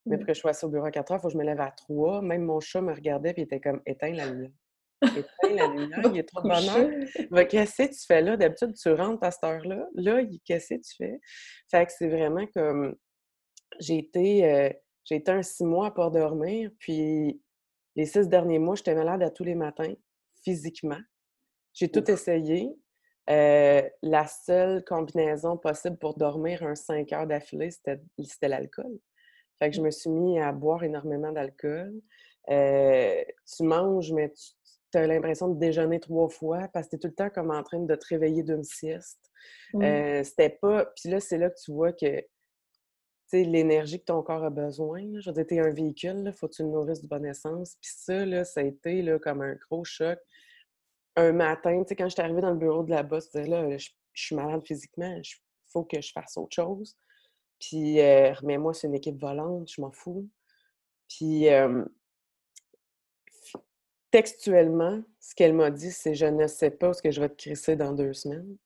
Mais 0.06 0.16
pour 0.16 0.26
que 0.26 0.34
je 0.34 0.40
sois 0.40 0.52
au 0.64 0.68
bureau 0.68 0.86
à 0.86 0.90
4 0.90 1.12
heures, 1.12 1.18
il 1.18 1.22
faut 1.22 1.28
que 1.28 1.34
je 1.34 1.38
me 1.38 1.44
lève 1.44 1.60
à 1.60 1.70
3. 1.70 2.22
Même 2.22 2.44
mon 2.44 2.60
chat 2.60 2.80
me 2.80 2.92
regardait 2.92 3.30
et 3.30 3.34
il 3.38 3.42
était 3.42 3.60
comme 3.60 3.80
éteins 3.86 4.12
la 4.12 4.26
lumière. 4.26 4.50
Éteins 5.02 5.54
la 5.54 5.66
lumière, 5.74 6.00
il 6.12 6.18
est 6.18 6.28
trop 6.28 6.42
de 6.42 6.48
bonheur. 6.48 7.48
Qu'est-ce 7.48 7.82
que 7.82 7.88
tu 7.88 8.06
fais 8.06 8.22
là? 8.22 8.36
D'habitude, 8.36 8.74
tu 8.74 8.90
rentres 8.92 9.22
à 9.22 9.30
cette 9.30 9.44
heure-là. 9.44 9.86
Là, 9.94 10.22
qu'est-ce 10.44 10.74
que 10.74 10.80
tu 10.80 10.96
fais? 10.96 11.20
Fait 11.70 11.86
que 11.86 11.92
c'est 11.92 12.08
vraiment 12.08 12.46
comme 12.54 12.96
j'ai 13.80 13.98
été, 13.98 14.44
euh, 14.44 14.70
j'ai 15.04 15.16
été 15.16 15.30
un 15.30 15.42
six 15.42 15.64
mois 15.64 15.88
à 15.88 15.90
pas 15.90 16.10
dormir. 16.10 16.70
Puis 16.78 17.40
les 17.96 18.06
six 18.06 18.28
derniers 18.28 18.58
mois, 18.58 18.76
j'étais 18.76 18.94
malade 18.94 19.22
à 19.22 19.30
tous 19.30 19.44
les 19.44 19.54
matins, 19.54 19.92
physiquement. 20.42 21.00
J'ai 21.74 21.90
tout 21.90 22.10
essayé. 22.10 22.70
Euh, 23.30 23.82
la 24.02 24.26
seule 24.26 24.82
combinaison 24.84 25.56
possible 25.58 25.98
pour 25.98 26.16
dormir 26.16 26.62
un 26.62 26.74
5 26.74 27.12
heures 27.12 27.26
d'affilée, 27.26 27.70
c'était 27.70 28.48
l'alcool. 28.48 28.98
Fait 29.58 29.70
que 29.70 29.76
je 29.76 29.82
me 29.82 29.90
suis 29.90 30.10
mis 30.10 30.40
à 30.40 30.52
boire 30.52 30.82
énormément 30.84 31.32
d'alcool. 31.32 31.92
Euh, 32.48 33.22
tu 33.56 33.62
manges, 33.64 34.12
mais 34.12 34.32
tu 34.90 34.98
as 34.98 35.06
l'impression 35.06 35.48
de 35.48 35.58
déjeuner 35.58 36.00
trois 36.00 36.28
fois 36.28 36.68
parce 36.72 36.86
que 36.86 36.90
tu 36.92 36.96
es 36.96 36.98
tout 37.00 37.08
le 37.08 37.14
temps 37.14 37.30
comme 37.30 37.50
en 37.50 37.62
train 37.62 37.80
de 37.80 37.94
te 37.94 38.06
réveiller 38.06 38.42
d'une 38.42 38.64
sieste. 38.64 39.20
Euh, 39.74 40.22
c'était 40.22 40.56
pas. 40.60 40.86
Puis 40.96 41.10
là, 41.10 41.20
c'est 41.20 41.36
là 41.36 41.50
que 41.50 41.58
tu 41.62 41.72
vois 41.72 41.92
que 41.92 42.24
l'énergie 43.32 44.00
que 44.00 44.06
ton 44.06 44.22
corps 44.22 44.44
a 44.44 44.50
besoin. 44.50 45.02
Je 45.20 45.28
veux 45.28 45.34
dire, 45.34 45.46
tu 45.46 45.58
un 45.58 45.70
véhicule, 45.70 46.22
il 46.24 46.32
faut 46.32 46.48
que 46.48 46.54
tu 46.54 46.62
le 46.62 46.70
nourrisses 46.70 47.02
de 47.02 47.08
bonne 47.08 47.26
essence. 47.26 47.76
Puis 47.82 47.90
ça, 47.94 48.24
là, 48.24 48.44
ça 48.44 48.60
a 48.60 48.62
été 48.62 49.02
là, 49.02 49.18
comme 49.18 49.42
un 49.42 49.54
gros 49.54 49.84
choc. 49.84 50.18
Un 51.18 51.32
matin, 51.32 51.82
tu 51.82 51.88
sais, 51.88 51.96
quand 51.96 52.08
j'étais 52.08 52.22
arrivée 52.22 52.40
dans 52.40 52.50
le 52.50 52.56
bureau 52.56 52.84
de 52.84 52.90
la 52.90 53.02
bosse, 53.02 53.28
je 53.34 53.40
disais, 53.40 53.50
là, 53.50 53.76
je, 53.76 53.88
suis 54.14 54.36
malade 54.36 54.62
physiquement, 54.64 55.12
il 55.16 55.22
faut 55.66 55.84
que 55.84 56.00
je 56.00 56.12
fasse 56.12 56.36
autre 56.36 56.54
chose. 56.54 56.96
Puis, 57.58 58.00
remets-moi, 58.00 58.72
c'est 58.72 58.86
une 58.86 58.94
équipe 58.94 59.20
volante, 59.20 59.68
je 59.68 59.80
m'en 59.80 59.90
fous. 59.90 60.28
Puis, 61.08 61.48
textuellement, 64.10 65.02
ce 65.20 65.34
qu'elle 65.34 65.54
m'a 65.54 65.70
dit, 65.70 65.90
c'est 65.90 66.14
Je 66.14 66.26
ne 66.26 66.46
sais 66.46 66.70
pas 66.70 66.92
ce 66.92 67.02
que 67.02 67.10
je 67.10 67.20
vais 67.20 67.28
te 67.28 67.36
crisser 67.36 67.76
dans 67.76 67.92
deux 67.92 68.12
semaines. 68.12 68.56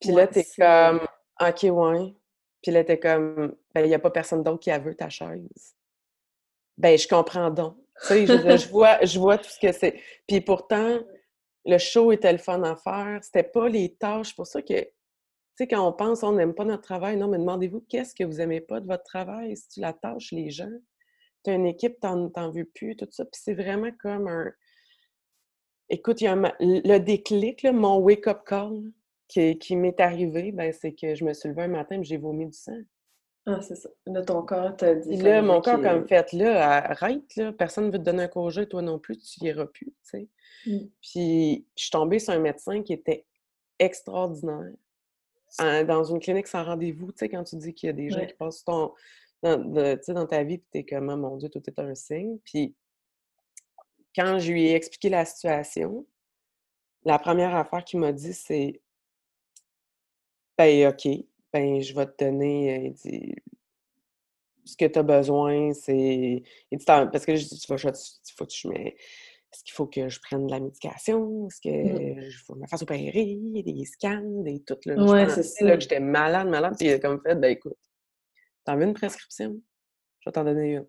Puis 0.00 0.10
là, 0.10 0.26
t'es 0.26 0.46
comme 0.56 1.00
OK, 1.40 1.62
ouais. 1.62 2.14
Puis 2.62 2.72
là, 2.72 2.84
t'es 2.84 2.98
comme 2.98 3.56
Ben, 3.74 3.84
il 3.84 3.88
n'y 3.88 3.94
a 3.94 3.98
pas 3.98 4.10
personne 4.10 4.42
d'autre 4.42 4.60
qui 4.60 4.70
a 4.70 4.78
vu 4.78 4.94
ta 4.94 5.08
chaise. 5.08 5.76
Ben, 6.76 6.96
je 6.96 7.08
comprends 7.08 7.50
donc. 7.50 7.76
Tu 8.06 8.26
je, 8.26 8.68
vois, 8.68 9.04
je 9.04 9.18
vois 9.18 9.38
tout 9.38 9.50
ce 9.50 9.58
que 9.58 9.72
c'est. 9.72 10.00
Puis 10.26 10.40
pourtant, 10.40 11.00
le 11.64 11.78
show 11.78 12.12
était 12.12 12.32
le 12.32 12.38
fun 12.38 12.62
à 12.62 12.76
faire. 12.76 13.18
C'était 13.22 13.42
pas 13.42 13.68
les 13.68 13.94
tâches. 13.94 14.34
pour 14.36 14.46
ça 14.46 14.62
que 14.62 14.86
sais, 15.58 15.66
quand 15.66 15.86
on 15.86 15.92
pense, 15.92 16.22
on 16.22 16.32
n'aime 16.32 16.54
pas 16.54 16.64
notre 16.64 16.82
travail, 16.82 17.16
non, 17.16 17.26
mais 17.28 17.38
demandez-vous 17.38 17.84
qu'est-ce 17.88 18.14
que 18.14 18.22
vous 18.22 18.34
n'aimez 18.34 18.60
pas 18.60 18.80
de 18.80 18.86
votre 18.86 19.02
travail, 19.02 19.56
si 19.56 19.68
tu 19.68 19.80
la 19.80 19.92
tâches 19.92 20.30
les 20.30 20.50
gens? 20.50 20.70
Tu 21.44 21.50
as 21.50 21.54
une 21.54 21.66
équipe, 21.66 21.96
tu 22.00 22.06
n'en 22.06 22.50
veux 22.50 22.64
plus, 22.64 22.96
tout 22.96 23.08
ça. 23.10 23.24
Puis 23.24 23.40
c'est 23.42 23.54
vraiment 23.54 23.90
comme 24.00 24.28
un. 24.28 24.52
Écoute, 25.90 26.20
le 26.20 26.98
déclic, 26.98 27.64
mon 27.64 27.98
wake-up 27.98 28.42
call 28.46 28.92
qui, 29.26 29.58
qui 29.58 29.74
m'est 29.74 30.00
arrivé, 30.00 30.52
ben, 30.52 30.72
c'est 30.72 30.92
que 30.92 31.14
je 31.14 31.24
me 31.24 31.32
suis 31.32 31.48
levée 31.48 31.62
un 31.62 31.68
matin 31.68 32.00
et 32.00 32.04
j'ai 32.04 32.18
vomi 32.18 32.46
du 32.46 32.52
sang. 32.52 32.78
Ah, 33.50 33.62
c'est 33.62 33.76
ça. 33.76 33.88
Là, 34.06 34.22
ton 34.22 34.42
corps 34.42 34.76
t'a 34.76 34.94
dit. 34.94 35.16
là, 35.16 35.40
mon 35.40 35.62
corps, 35.62 35.80
comme 35.80 36.06
fait, 36.06 36.32
là, 36.34 36.90
arrête, 36.90 37.34
là, 37.36 37.50
personne 37.52 37.86
ne 37.86 37.90
veut 37.90 37.98
te 37.98 38.04
donner 38.04 38.24
un 38.24 38.28
congé, 38.28 38.68
toi 38.68 38.82
non 38.82 38.98
plus, 38.98 39.16
tu 39.16 39.42
n'y 39.42 39.48
iras 39.48 39.64
plus, 39.66 39.86
tu 39.86 39.94
sais. 40.02 40.28
Mmh. 40.66 40.78
Puis, 41.00 41.66
je 41.74 41.82
suis 41.82 41.90
tombée 41.90 42.18
sur 42.18 42.34
un 42.34 42.40
médecin 42.40 42.82
qui 42.82 42.92
était 42.92 43.24
extraordinaire 43.78 44.74
dans 45.86 46.04
une 46.04 46.20
clinique 46.20 46.46
sans 46.46 46.62
rendez-vous, 46.62 47.10
tu 47.12 47.18
sais, 47.20 47.28
quand 47.30 47.42
tu 47.42 47.56
dis 47.56 47.72
qu'il 47.72 47.86
y 47.86 47.90
a 47.90 47.94
des 47.94 48.10
gens 48.10 48.26
qui 48.26 48.34
passent 48.34 48.64
ton, 48.64 48.92
dans, 49.42 49.56
dans 49.56 50.26
ta 50.26 50.42
vie, 50.42 50.58
puis 50.58 50.68
tu 50.70 50.78
es 50.78 50.84
comme, 50.84 51.08
oh 51.08 51.16
mon 51.16 51.36
Dieu, 51.36 51.48
tout 51.48 51.62
est 51.66 51.78
un 51.78 51.94
signe. 51.94 52.38
Puis 52.44 52.74
quand 54.14 54.38
je 54.38 54.52
lui 54.52 54.66
ai 54.66 54.74
expliqué 54.74 55.08
la 55.08 55.24
situation, 55.24 56.06
la 57.04 57.18
première 57.18 57.54
affaire 57.54 57.82
qu'il 57.84 58.00
m'a 58.00 58.12
dit, 58.12 58.34
c'est 58.34 58.82
Ben, 60.58 60.88
OK, 60.88 61.08
ben, 61.52 61.80
je 61.80 61.94
vais 61.94 62.06
te 62.06 62.24
donner. 62.24 62.86
Il 62.86 62.92
dit, 62.92 63.34
ce 64.64 64.76
que 64.76 64.84
tu 64.84 64.98
as 64.98 65.02
besoin, 65.02 65.72
c'est. 65.72 66.42
Parce 66.86 67.24
que 67.24 67.36
je 67.36 67.44
dis, 67.44 67.58
tu 67.58 67.66
faut 67.66 67.76
que 67.76 68.52
je 68.52 68.68
mets 68.68 68.96
est-ce 69.52 69.64
qu'il 69.64 69.72
faut 69.72 69.86
que 69.86 70.08
je 70.08 70.20
prenne 70.20 70.46
de 70.46 70.50
la 70.50 70.60
médication? 70.60 71.46
Est-ce 71.46 71.60
que 71.60 72.28
mmh. 72.28 72.30
faut 72.46 72.54
me 72.54 72.66
fasse 72.66 72.82
opérer? 72.82 73.38
Des 73.64 73.84
scans, 73.86 74.42
des 74.42 74.62
tout. 74.62 74.76
Là, 74.84 75.02
ouais, 75.02 75.28
c'est 75.30 75.42
ça. 75.42 75.64
Là, 75.64 75.78
j'étais 75.78 76.00
malade, 76.00 76.48
malade. 76.48 76.74
Puis 76.78 76.88
il 76.88 76.92
a 76.92 76.98
comme 76.98 77.20
fait, 77.22 77.34
ben 77.34 77.52
écoute, 77.52 77.78
t'en 78.64 78.76
veux 78.76 78.84
une 78.84 78.92
prescription? 78.92 79.58
Je 80.20 80.28
vais 80.28 80.32
t'en 80.32 80.44
donner 80.44 80.72
une. 80.74 80.86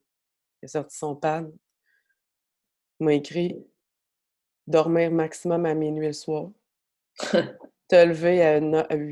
Il 0.61 0.65
a 0.65 0.67
sorti 0.67 0.97
son 0.97 1.15
pad. 1.15 1.49
Il 2.99 3.05
m'a 3.05 3.13
écrit 3.13 3.65
dormir 4.67 5.09
maximum 5.11 5.65
à 5.65 5.73
minuit 5.73 6.07
le 6.07 6.13
soir. 6.13 6.51
Te 7.89 7.95
lever 7.95 8.41
à, 8.41 8.61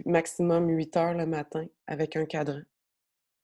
maximum 0.06 0.70
8 0.70 0.98
heures 0.98 1.14
le 1.14 1.26
matin 1.26 1.66
avec 1.86 2.16
un 2.16 2.26
cadran. 2.26 2.62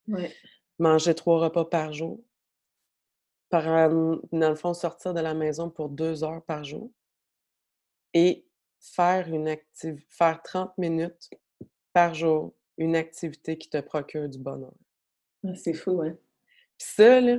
Ouais. 0.08 0.34
Manger 0.80 1.16
trois 1.16 1.40
repas 1.40 1.66
par 1.66 1.92
jour 1.92 2.20
par, 3.54 3.90
dans 4.32 4.50
le 4.50 4.56
fond, 4.56 4.74
sortir 4.74 5.14
de 5.14 5.20
la 5.20 5.36
maison 5.36 5.70
pour 5.70 5.90
deux 5.90 6.24
heures 6.24 6.42
par 6.42 6.64
jour 6.64 6.90
et 8.16 8.48
faire 8.80 9.28
une 9.28 9.48
activité, 9.48 10.04
faire 10.10 10.42
30 10.42 10.76
minutes 10.80 11.30
par 11.94 12.16
jour, 12.16 12.56
une 12.80 12.96
activité 12.96 13.56
qui 13.56 13.70
te 13.70 13.80
procure 13.80 14.28
du 14.28 14.40
bonheur. 14.40 14.74
Ah, 15.46 15.54
c'est 15.56 15.76
fou, 15.76 16.02
hein? 16.02 16.18
Puis 16.80 16.88
ça, 16.96 17.22
là, 17.22 17.38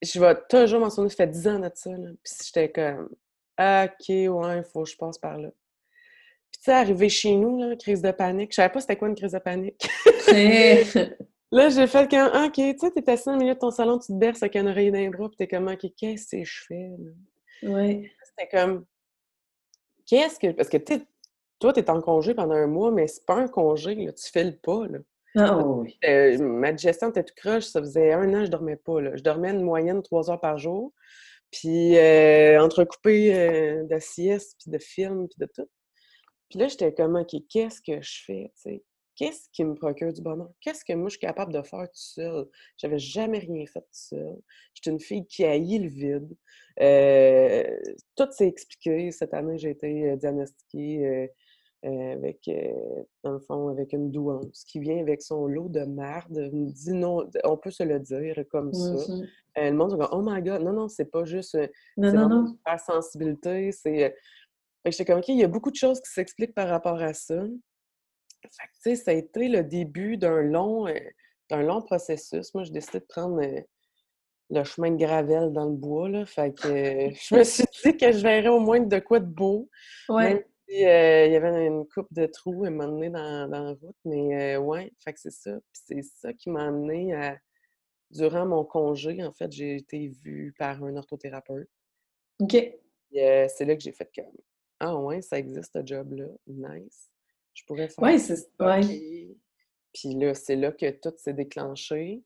je 0.00 0.18
vais 0.18 0.34
toujours 0.48 0.80
m'en 0.80 0.88
souvenir, 0.88 1.10
ça 1.10 1.16
fait 1.18 1.26
10 1.26 1.48
ans 1.48 1.58
de 1.58 1.70
ça, 1.74 1.90
là. 1.90 2.08
Puis 2.24 2.34
j'étais 2.46 2.72
comme, 2.72 3.10
OK, 3.60 4.08
ouais, 4.08 4.58
il 4.58 4.64
faut 4.72 4.84
que 4.84 4.88
je 4.88 4.96
passe 4.96 5.18
par 5.18 5.36
là. 5.36 5.50
Puis 6.52 6.60
tu 6.60 6.64
sais, 6.64 6.72
arrivé 6.72 7.08
chez 7.08 7.34
nous, 7.34 7.58
là, 7.58 7.76
crise 7.76 8.02
de 8.02 8.10
panique, 8.10 8.52
je 8.52 8.56
savais 8.56 8.72
pas 8.72 8.80
c'était 8.80 8.96
quoi 8.96 9.08
une 9.08 9.14
crise 9.14 9.32
de 9.32 9.38
panique. 9.38 9.88
Là, 11.52 11.68
j'ai 11.68 11.86
fait 11.86 12.10
quand, 12.10 12.30
ah, 12.32 12.46
OK, 12.46 12.54
tu 12.54 12.78
sais, 12.78 12.90
t'es 12.90 13.10
assis 13.10 13.28
au 13.28 13.36
milieu 13.36 13.52
de 13.52 13.58
ton 13.58 13.70
salon, 13.70 13.98
tu 13.98 14.06
te 14.06 14.18
berces 14.18 14.42
avec 14.42 14.56
un 14.56 14.66
oreiller 14.66 14.90
d'un 14.90 15.10
bras, 15.10 15.28
puis 15.28 15.36
t'es 15.36 15.46
comme, 15.46 15.68
OK, 15.68 15.86
qu'est-ce 15.98 16.34
que 16.34 16.42
je 16.42 16.64
fais, 16.66 16.90
là? 16.98 17.10
Oui. 17.64 18.10
C'était 18.24 18.48
comme, 18.48 18.86
qu'est-ce 20.06 20.38
que. 20.38 20.52
Parce 20.52 20.70
que, 20.70 20.78
tu 20.78 21.02
toi, 21.60 21.72
t'es 21.74 21.90
en 21.90 22.00
congé 22.00 22.34
pendant 22.34 22.54
un 22.54 22.66
mois, 22.66 22.90
mais 22.90 23.06
c'est 23.06 23.24
pas 23.26 23.36
un 23.36 23.48
congé, 23.48 23.94
là, 23.94 24.12
tu 24.12 24.30
fais 24.32 24.44
le 24.44 24.56
pas, 24.56 24.86
là. 24.88 24.98
Oh, 25.36 25.82
oui. 25.82 25.98
Euh, 26.04 26.38
ma 26.38 26.72
digestion 26.72 27.10
était 27.10 27.22
tout 27.22 27.34
croche, 27.36 27.64
ça 27.64 27.80
faisait 27.80 28.12
un 28.12 28.34
an 28.34 28.40
que 28.40 28.46
je 28.46 28.50
dormais 28.50 28.76
pas, 28.76 29.00
là. 29.00 29.14
Je 29.14 29.22
dormais 29.22 29.50
une 29.50 29.62
moyenne 29.62 30.02
trois 30.02 30.30
heures 30.30 30.40
par 30.40 30.56
jour, 30.56 30.92
puis 31.50 31.98
euh, 31.98 32.60
entrecoupé 32.60 33.34
euh, 33.34 33.84
de 33.84 33.98
puis 33.98 34.70
de 34.70 34.78
films, 34.78 35.28
puis 35.28 35.36
de 35.38 35.46
tout. 35.54 35.68
Puis 36.52 36.60
là, 36.60 36.68
j'étais 36.68 36.92
comme, 36.92 37.16
OK, 37.16 37.34
qu'est-ce 37.48 37.80
que 37.80 38.02
je 38.02 38.24
fais, 38.26 38.52
tu 38.54 38.62
sais? 38.62 38.84
qu'est-ce 39.16 39.48
qui 39.52 39.64
me 39.64 39.74
procure 39.74 40.12
du 40.12 40.20
bonheur? 40.20 40.50
Qu'est-ce 40.60 40.84
que 40.84 40.92
moi 40.92 41.08
je 41.08 41.16
suis 41.16 41.26
capable 41.26 41.52
de 41.52 41.62
faire 41.62 41.84
tout 41.84 41.90
seul? 41.94 42.46
J'avais 42.76 42.98
jamais 42.98 43.38
rien 43.38 43.64
fait 43.66 43.80
tout 43.80 43.86
seul. 43.90 44.36
J'étais 44.74 44.90
une 44.90 45.00
fille 45.00 45.26
qui 45.26 45.44
haït 45.44 45.78
le 45.78 45.88
vide. 45.88 46.36
Euh, 46.80 47.64
tout 48.16 48.28
s'est 48.30 48.48
expliqué. 48.48 49.10
Cette 49.10 49.34
année, 49.34 49.58
j'ai 49.58 49.70
été 49.70 50.10
euh, 50.10 50.16
diagnostiquée 50.16 51.30
euh, 51.84 52.12
avec, 52.12 52.48
dans 53.24 53.32
le 53.32 53.40
fond, 53.40 53.68
avec 53.68 53.92
une 53.92 54.10
douance 54.10 54.64
qui 54.64 54.78
vient 54.78 54.98
avec 54.98 55.22
son 55.22 55.46
lot 55.46 55.68
de 55.68 55.84
merde. 55.84 56.50
dit 56.52 56.92
non, 56.92 57.28
on 57.44 57.56
peut 57.56 57.70
se 57.70 57.82
le 57.82 57.98
dire 57.98 58.44
comme 58.50 58.72
ça. 58.72 58.92
Mmh 58.92 59.26
le 59.54 59.72
monde 59.72 59.98
dit 59.98 60.06
Oh 60.12 60.22
my 60.24 60.40
God, 60.40 60.62
non, 60.62 60.72
non, 60.72 60.88
c'est 60.88 61.10
pas 61.10 61.24
juste 61.24 61.58
non, 61.98 62.12
non, 62.12 62.28
non. 62.28 62.56
la 62.66 62.78
sensibilité. 62.78 63.70
C'est. 63.70 64.16
J'étais 64.84 65.04
comme, 65.04 65.18
OK, 65.18 65.28
il 65.28 65.38
y 65.38 65.44
a 65.44 65.48
beaucoup 65.48 65.70
de 65.70 65.76
choses 65.76 66.00
qui 66.00 66.10
s'expliquent 66.10 66.54
par 66.54 66.68
rapport 66.68 67.00
à 67.00 67.14
ça. 67.14 67.44
Fait 68.82 68.96
ça 68.96 69.12
a 69.12 69.14
été 69.14 69.48
le 69.48 69.62
début 69.62 70.16
d'un 70.16 70.42
long, 70.42 70.88
euh, 70.88 70.98
d'un 71.48 71.62
long 71.62 71.80
processus. 71.82 72.52
Moi, 72.54 72.64
j'ai 72.64 72.72
décidé 72.72 72.98
de 72.98 73.04
prendre 73.04 73.40
euh, 73.40 73.60
le 74.50 74.64
chemin 74.64 74.90
de 74.90 74.96
Gravel 74.96 75.52
dans 75.52 75.66
le 75.66 75.76
bois. 75.76 76.08
Là, 76.08 76.26
fait 76.26 76.52
que 76.52 76.68
euh, 76.68 77.10
je 77.30 77.34
me 77.36 77.44
suis 77.44 77.64
dit 77.84 77.96
que 77.96 78.10
je 78.10 78.22
verrais 78.22 78.48
au 78.48 78.58
moins 78.58 78.80
de 78.80 78.98
quoi 78.98 79.20
de 79.20 79.26
beau. 79.26 79.70
Ouais. 80.08 80.44
il 80.66 80.80
y 80.80 80.86
avait 80.86 81.66
une 81.66 81.86
coupe 81.86 82.12
de 82.12 82.26
trous 82.26 82.64
à 82.64 82.70
m'amener 82.70 83.10
dans, 83.10 83.48
dans 83.48 83.62
la 83.62 83.72
route. 83.74 83.96
Mais 84.04 84.56
ouais, 84.56 84.92
fait 84.98 85.12
que 85.12 85.20
c'est 85.20 85.32
ça. 85.32 85.52
c'est 85.72 86.02
ça 86.02 86.32
qui 86.32 86.50
m'a 86.50 86.66
amené 86.66 87.14
à. 87.14 87.38
Durant 88.10 88.44
mon 88.44 88.62
congé, 88.62 89.24
en 89.24 89.32
fait, 89.32 89.50
j'ai 89.50 89.76
été 89.76 90.08
vue 90.22 90.54
par 90.58 90.84
un 90.84 90.96
orthothérapeute. 90.98 91.70
OK. 92.40 92.52
c'est 93.10 93.64
là 93.64 93.74
que 93.74 93.80
j'ai 93.80 93.92
fait 93.92 94.10
comme 94.14 94.26
Ah 94.84 94.96
ouais, 94.96 95.22
ça 95.22 95.38
existe 95.38 95.72
ce 95.72 95.86
job-là. 95.86 96.26
Nice 96.46 97.12
je 97.54 97.64
pourrais 97.64 97.88
faire. 97.88 98.04
Oui, 98.04 98.18
c'est. 98.18 98.48
Puis 99.92 100.14
là, 100.14 100.34
c'est 100.34 100.56
là 100.56 100.72
que 100.72 100.90
tout 100.90 101.12
s'est 101.16 101.34
déclenché. 101.34 102.22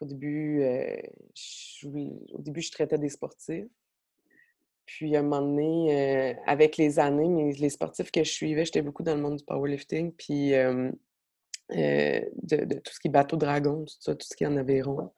Au 0.00 0.04
début, 0.04 0.62
euh, 0.62 0.96
je, 1.34 1.86
au 1.88 2.42
début, 2.42 2.60
je 2.60 2.72
traitais 2.72 2.98
des 2.98 3.08
sportifs. 3.08 3.66
Puis 4.84 5.16
à 5.16 5.20
un 5.20 5.22
moment 5.22 5.40
donné, 5.40 6.34
euh, 6.34 6.34
avec 6.46 6.76
les 6.76 6.98
années, 6.98 7.28
mais 7.28 7.52
les 7.52 7.70
sportifs 7.70 8.10
que 8.10 8.22
je 8.22 8.30
suivais, 8.30 8.66
j'étais 8.66 8.82
beaucoup 8.82 9.02
dans 9.02 9.14
le 9.14 9.22
monde 9.22 9.36
du 9.36 9.44
powerlifting, 9.44 10.12
puis 10.12 10.52
euh, 10.52 10.90
de, 11.70 12.78
tout 12.80 12.92
ce 12.92 13.00
qui 13.00 13.08
est 13.08 13.10
bateau 13.10 13.36
dragon, 13.36 13.84
tout 13.84 13.94
ça, 13.98 14.14
tout 14.14 14.26
ce 14.26 14.36
qui 14.36 14.44
est 14.44 14.46
en 14.46 14.58
aviron. 14.58 15.10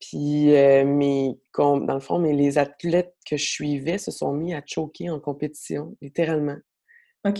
Puis, 0.00 0.46
mais, 0.48 1.38
dans 1.56 1.94
le 1.94 2.00
fond, 2.00 2.18
mais 2.18 2.32
les 2.32 2.58
athlètes 2.58 3.14
que 3.28 3.36
je 3.36 3.44
suivais 3.44 3.98
se 3.98 4.10
sont 4.10 4.32
mis 4.32 4.54
à 4.54 4.62
choquer 4.64 5.10
en 5.10 5.20
compétition, 5.20 5.96
littéralement 6.02 6.58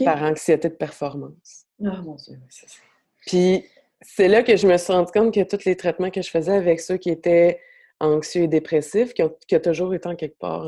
par 0.04 0.22
anxiété 0.22 0.68
de 0.68 0.74
performance. 0.74 1.66
Ah 1.84 2.00
mon 2.02 2.14
Dieu, 2.16 2.38
c'est 2.48 2.68
ça. 2.68 2.78
Puis 3.26 3.64
c'est 4.00 4.28
là 4.28 4.42
que 4.42 4.56
je 4.56 4.66
me 4.66 4.76
suis 4.76 4.92
rendu 4.92 5.12
compte 5.12 5.34
que 5.34 5.42
tous 5.42 5.64
les 5.64 5.76
traitements 5.76 6.10
que 6.10 6.22
je 6.22 6.30
faisais 6.30 6.54
avec 6.54 6.80
ceux 6.80 6.96
qui 6.96 7.10
étaient 7.10 7.60
anxieux 8.00 8.42
et 8.42 8.48
dépressifs, 8.48 9.14
qui 9.14 9.22
ont, 9.22 9.34
toujours 9.62 9.94
été 9.94 10.08
en 10.08 10.16
quelque 10.16 10.38
part 10.38 10.66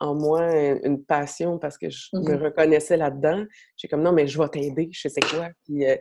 en, 0.00 0.14
moi 0.14 0.54
une 0.84 1.04
passion 1.04 1.58
parce 1.58 1.78
que 1.78 1.90
je 1.90 2.08
me 2.14 2.20
mm-hmm. 2.20 2.44
reconnaissais 2.44 2.96
là-dedans. 2.96 3.44
J'ai 3.76 3.88
comme 3.88 4.02
non, 4.02 4.12
mais 4.12 4.26
je 4.26 4.40
vais 4.40 4.48
t'aider, 4.48 4.88
je 4.92 5.08
sais 5.08 5.20
quoi, 5.20 5.48
puis 5.64 5.86
euh, 5.86 5.96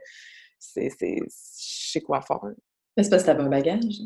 c'est, 0.59 0.89
je 0.99 1.25
sais 1.27 2.01
quoi 2.01 2.21
faire. 2.21 2.39
Mais 2.97 3.03
c'est 3.03 3.09
parce 3.09 3.23
que 3.23 3.31
tu 3.31 3.37
un 3.37 3.49
bagage. 3.49 4.01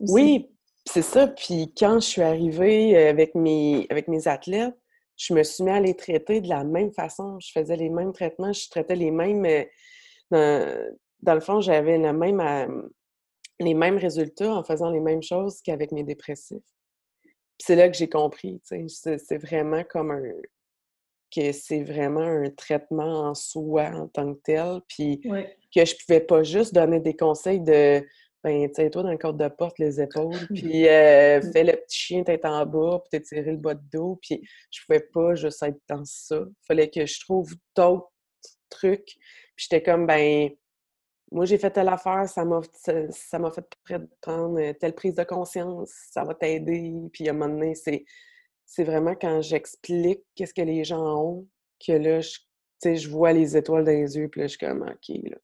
Oui, 0.00 0.50
c'est 0.86 1.02
ça. 1.02 1.26
Puis 1.26 1.72
quand 1.76 2.00
je 2.00 2.06
suis 2.06 2.22
arrivée 2.22 2.96
avec 2.96 3.34
mes, 3.34 3.86
avec 3.90 4.08
mes 4.08 4.26
athlètes, 4.26 4.74
je 5.16 5.34
me 5.34 5.42
suis 5.42 5.62
mis 5.64 5.70
à 5.70 5.80
les 5.80 5.94
traiter 5.94 6.40
de 6.40 6.48
la 6.48 6.64
même 6.64 6.92
façon. 6.92 7.38
Je 7.40 7.52
faisais 7.52 7.76
les 7.76 7.90
mêmes 7.90 8.12
traitements, 8.12 8.52
je 8.52 8.68
traitais 8.70 8.96
les 8.96 9.10
mêmes. 9.10 9.44
Euh, 10.32 10.90
dans, 11.20 11.34
le 11.34 11.40
fond, 11.40 11.60
j'avais 11.60 11.98
même, 11.98 12.40
euh, 12.40 12.82
les 13.60 13.74
mêmes 13.74 13.98
résultats 13.98 14.54
en 14.54 14.64
faisant 14.64 14.90
les 14.90 15.00
mêmes 15.00 15.22
choses 15.22 15.60
qu'avec 15.60 15.92
mes 15.92 16.04
dépressifs. 16.04 16.62
c'est 17.58 17.76
là 17.76 17.90
que 17.90 17.96
j'ai 17.96 18.08
compris, 18.08 18.62
c'est 18.64 19.36
vraiment 19.38 19.84
comme 19.84 20.10
un 20.10 20.22
que 21.34 21.52
c'est 21.52 21.84
vraiment 21.84 22.20
un 22.20 22.50
traitement 22.50 23.20
en 23.28 23.34
soi 23.34 23.90
en 23.94 24.08
tant 24.08 24.34
que 24.34 24.40
tel, 24.42 24.80
puis 24.88 25.20
que 25.20 25.84
je 25.84 25.94
pouvais 26.04 26.20
pas 26.20 26.42
juste 26.42 26.74
donner 26.74 26.98
des 26.98 27.14
conseils 27.14 27.60
de 27.60 28.04
ben, 28.42 28.70
tiens-toi 28.72 29.02
dans 29.02 29.10
le 29.10 29.18
cadre 29.18 29.38
de 29.38 29.48
porte, 29.48 29.78
les 29.78 30.00
épaules, 30.00 30.34
puis 30.54 30.88
euh, 30.88 31.40
mmh. 31.40 31.52
fais 31.52 31.64
le 31.64 31.72
petit 31.72 31.98
chien 31.98 32.24
tête 32.24 32.44
en 32.44 32.64
bas, 32.64 33.00
puis 33.00 33.18
t'étirer 33.18 33.50
le 33.50 33.58
bas 33.58 33.74
de 33.74 33.82
dos, 33.92 34.18
puis 34.22 34.42
je 34.70 34.80
pouvais 34.84 35.00
pas 35.00 35.34
juste 35.34 35.62
être 35.62 35.80
dans 35.88 36.04
ça. 36.04 36.36
Il 36.46 36.66
fallait 36.66 36.90
que 36.90 37.04
je 37.04 37.20
trouve 37.20 37.52
d'autres 37.76 38.10
trucs. 38.70 39.16
Puis 39.56 39.66
j'étais 39.68 39.82
comme, 39.82 40.06
ben, 40.06 40.50
moi, 41.32 41.44
j'ai 41.44 41.58
fait 41.58 41.70
telle 41.70 41.88
affaire, 41.88 42.28
ça 42.28 42.44
m'a 42.44 42.60
ça, 43.10 43.38
m'a 43.38 43.50
fait 43.50 43.64
prendre 44.20 44.58
euh, 44.58 44.72
telle 44.72 44.94
prise 44.94 45.14
de 45.14 45.22
conscience, 45.22 45.92
ça 46.10 46.24
va 46.24 46.34
t'aider. 46.34 46.92
Puis 47.12 47.28
à 47.28 47.30
un 47.30 47.34
moment 47.34 47.54
donné, 47.54 47.74
c'est, 47.74 48.04
c'est 48.66 48.84
vraiment 48.84 49.14
quand 49.14 49.40
j'explique 49.42 50.22
qu'est-ce 50.34 50.54
que 50.54 50.62
les 50.62 50.84
gens 50.84 51.22
ont 51.22 51.48
que 51.84 51.92
là, 51.92 52.20
je, 52.20 52.38
je 52.84 53.08
vois 53.08 53.32
les 53.32 53.56
étoiles 53.56 53.84
dans 53.84 53.92
les 53.92 54.16
yeux, 54.16 54.28
puis 54.28 54.40
là, 54.40 54.46
je 54.46 54.56
suis 54.56 54.66
comme, 54.66 54.82
OK, 54.82 55.16
là. 55.30 55.36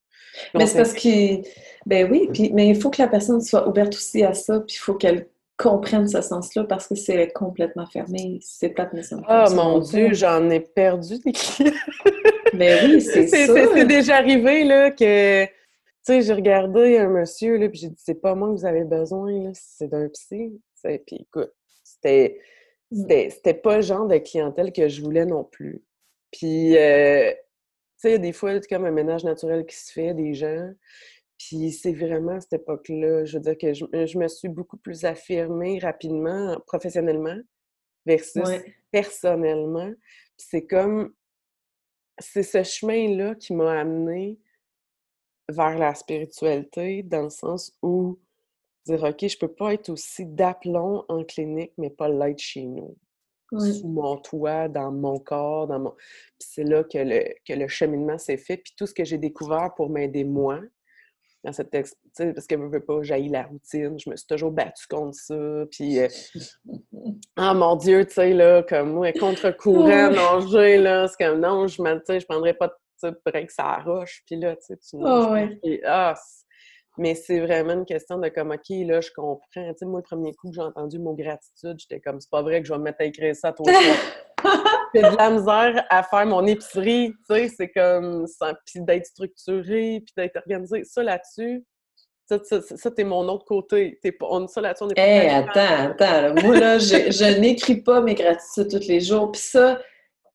Mais 0.54 0.66
c'est 0.66 0.76
parce 0.76 0.92
que, 0.92 1.42
ben 1.86 2.10
oui, 2.10 2.28
puis, 2.32 2.50
mais 2.52 2.68
il 2.68 2.76
faut 2.76 2.90
que 2.90 3.00
la 3.00 3.08
personne 3.08 3.40
soit 3.40 3.68
ouverte 3.68 3.94
aussi 3.94 4.22
à 4.22 4.34
ça, 4.34 4.60
puis 4.60 4.76
il 4.76 4.80
faut 4.80 4.94
qu'elle 4.94 5.28
comprenne 5.56 6.06
ce 6.06 6.20
sens-là 6.20 6.64
parce 6.64 6.86
que 6.86 6.94
c'est 6.94 7.32
complètement 7.32 7.86
fermé. 7.86 8.38
C'est 8.42 8.70
pas 8.70 8.88
mais 8.92 9.02
ça 9.02 9.16
Oh 9.28 9.54
mon 9.54 9.78
Dieu, 9.78 10.12
j'en 10.12 10.50
ai 10.50 10.60
perdu 10.60 11.18
des 11.18 11.32
clients. 11.32 11.72
ben 12.52 12.90
oui, 12.90 13.00
c'est 13.00 13.26
ça. 13.26 13.54
C'est 13.74 13.86
déjà 13.86 14.16
arrivé, 14.16 14.64
là, 14.64 14.90
que, 14.90 15.44
tu 15.44 15.52
sais, 16.02 16.22
j'ai 16.22 16.32
regardé 16.34 16.98
un 16.98 17.08
monsieur, 17.08 17.56
là, 17.56 17.68
puis 17.68 17.78
j'ai 17.78 17.88
dit, 17.88 18.02
c'est 18.04 18.20
pas 18.20 18.34
moi 18.34 18.48
que 18.48 18.54
vous 18.54 18.66
avez 18.66 18.84
besoin, 18.84 19.50
c'est 19.54 19.88
d'un 19.88 20.08
psy. 20.08 20.60
Puis 20.82 21.16
écoute, 21.20 21.52
c'était, 21.82 22.38
mm. 22.92 23.30
c'était 23.30 23.54
pas 23.54 23.76
le 23.76 23.82
genre 23.82 24.06
de 24.06 24.18
clientèle 24.18 24.72
que 24.72 24.88
je 24.88 25.02
voulais 25.02 25.26
non 25.26 25.42
plus. 25.42 25.82
Puis, 26.30 26.76
euh, 26.76 27.32
sais, 27.98 28.18
des 28.18 28.32
fois, 28.32 28.60
c'est 28.60 28.68
comme 28.68 28.84
un 28.84 28.90
ménage 28.90 29.24
naturel 29.24 29.66
qui 29.66 29.76
se 29.76 29.92
fait 29.92 30.14
des 30.14 30.34
gens. 30.34 30.72
Puis 31.38 31.72
c'est 31.72 31.92
vraiment 31.92 32.32
à 32.32 32.40
cette 32.40 32.54
époque-là, 32.54 33.24
je 33.24 33.36
veux 33.36 33.42
dire 33.42 33.58
que 33.58 33.74
je, 33.74 34.18
me 34.18 34.28
suis 34.28 34.48
beaucoup 34.48 34.78
plus 34.78 35.04
affirmée 35.04 35.78
rapidement, 35.78 36.58
professionnellement, 36.66 37.38
versus 38.06 38.48
personnellement. 38.90 39.92
Puis 40.38 40.46
c'est 40.48 40.66
comme, 40.66 41.12
c'est 42.18 42.42
ce 42.42 42.62
chemin-là 42.62 43.34
qui 43.34 43.52
m'a 43.52 43.80
amené 43.80 44.38
vers 45.48 45.78
la 45.78 45.94
spiritualité, 45.94 47.02
dans 47.02 47.24
le 47.24 47.30
sens 47.30 47.76
où 47.82 48.18
dire, 48.86 49.02
OK, 49.02 49.26
je 49.26 49.38
peux 49.38 49.52
pas 49.52 49.74
être 49.74 49.90
aussi 49.90 50.24
d'aplomb 50.24 51.04
en 51.08 51.24
clinique, 51.24 51.72
mais 51.76 51.90
pas 51.90 52.08
l'être 52.08 52.38
chez 52.38 52.64
nous. 52.64 52.96
Sous 53.52 53.88
mon 53.88 54.16
toit, 54.16 54.68
dans 54.68 54.90
mon 54.90 55.18
corps, 55.18 55.66
dans 55.66 55.78
mon... 55.78 55.90
Puis 55.90 56.48
c'est 56.52 56.64
là 56.64 56.84
que 56.84 56.98
le, 56.98 57.22
que 57.46 57.52
le 57.52 57.68
cheminement 57.68 58.18
s'est 58.18 58.36
fait. 58.36 58.56
Puis 58.56 58.74
tout 58.76 58.86
ce 58.86 58.94
que 58.94 59.04
j'ai 59.04 59.18
découvert 59.18 59.72
pour 59.76 59.90
m'aider 59.90 60.24
moi, 60.24 60.60
dans 61.46 61.52
cette 61.52 61.70
parce 61.70 62.46
que 62.46 62.56
je 62.56 62.62
veux 62.62 62.80
pas 62.80 63.02
jaillir 63.02 63.32
la 63.32 63.42
routine, 63.44 63.98
je 63.98 64.10
me 64.10 64.16
suis 64.16 64.26
toujours 64.26 64.50
battue 64.50 64.86
contre 64.88 65.14
ça, 65.14 65.64
puis 65.70 66.00
euh, 66.00 66.08
ah 67.36 67.54
mon 67.54 67.76
Dieu, 67.76 68.04
tu 68.04 68.14
sais, 68.14 68.32
là, 68.32 68.62
comme 68.62 68.92
moi, 68.94 69.12
contre-courant, 69.12 70.10
nager, 70.10 70.78
là, 70.78 71.06
c'est 71.06 71.24
comme 71.24 71.40
non, 71.40 71.66
je 71.66 71.80
ne 71.82 72.18
je 72.18 72.26
prendrais 72.26 72.54
pas 72.54 72.68
de 73.02 73.10
que 73.10 73.52
ça 73.52 73.64
arroche, 73.64 74.22
puis 74.26 74.36
là, 74.36 74.56
tu 74.56 74.62
sais, 74.62 74.76
tu 74.76 74.96
oh, 74.98 75.28
ouais. 75.30 75.80
ah, 75.84 76.14
mais 76.98 77.14
c'est 77.14 77.40
vraiment 77.40 77.74
une 77.74 77.84
question 77.84 78.18
de 78.18 78.28
comme, 78.28 78.50
OK, 78.52 78.68
là, 78.68 79.00
je 79.00 79.10
comprends. 79.14 79.40
Tu 79.54 79.74
sais, 79.76 79.86
moi, 79.86 80.00
le 80.00 80.04
premier 80.04 80.34
coup 80.34 80.48
que 80.48 80.54
j'ai 80.54 80.62
entendu 80.62 80.98
mon 80.98 81.14
gratitude, 81.14 81.76
j'étais 81.78 82.00
comme, 82.00 82.20
c'est 82.20 82.30
pas 82.30 82.42
vrai 82.42 82.60
que 82.60 82.68
je 82.68 82.72
vais 82.72 82.78
me 82.78 82.84
mettre 82.84 83.00
à 83.00 83.04
écrire 83.04 83.34
ça 83.34 83.52
toi 83.52 83.66
J'ai 84.94 85.02
de 85.02 85.16
la 85.16 85.30
misère 85.30 85.84
à 85.90 86.02
faire 86.02 86.26
mon 86.26 86.46
épicerie, 86.46 87.12
tu 87.28 87.34
sais, 87.34 87.48
c'est 87.48 87.68
comme, 87.70 88.26
puis 88.64 88.80
d'être 88.80 89.06
structuré, 89.06 90.02
puis 90.04 90.14
d'être 90.16 90.36
organisé. 90.36 90.84
Ça, 90.84 91.02
là-dessus, 91.02 91.64
ça, 92.28 92.38
ça, 92.60 92.90
t'es 92.90 93.04
mon 93.04 93.28
autre 93.28 93.44
côté. 93.44 93.98
T'es 94.02 94.12
pas, 94.12 94.26
on, 94.30 94.46
ça, 94.48 94.60
là-dessus, 94.60 94.84
on 94.84 94.90
est 94.90 94.94
pas... 94.94 95.02
Hé, 95.02 95.28
attends, 95.28 95.90
attends. 95.90 96.46
Moi, 96.46 96.58
là, 96.58 96.78
je, 96.78 97.10
je 97.10 97.38
n'écris 97.38 97.82
pas 97.82 98.00
mes 98.00 98.14
gratitudes 98.14 98.70
tous 98.70 98.88
les 98.88 99.00
jours, 99.00 99.30
puis 99.32 99.40
ça, 99.40 99.80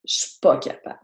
je 0.05 0.13
suis 0.13 0.39
pas 0.41 0.57
capable. 0.57 0.99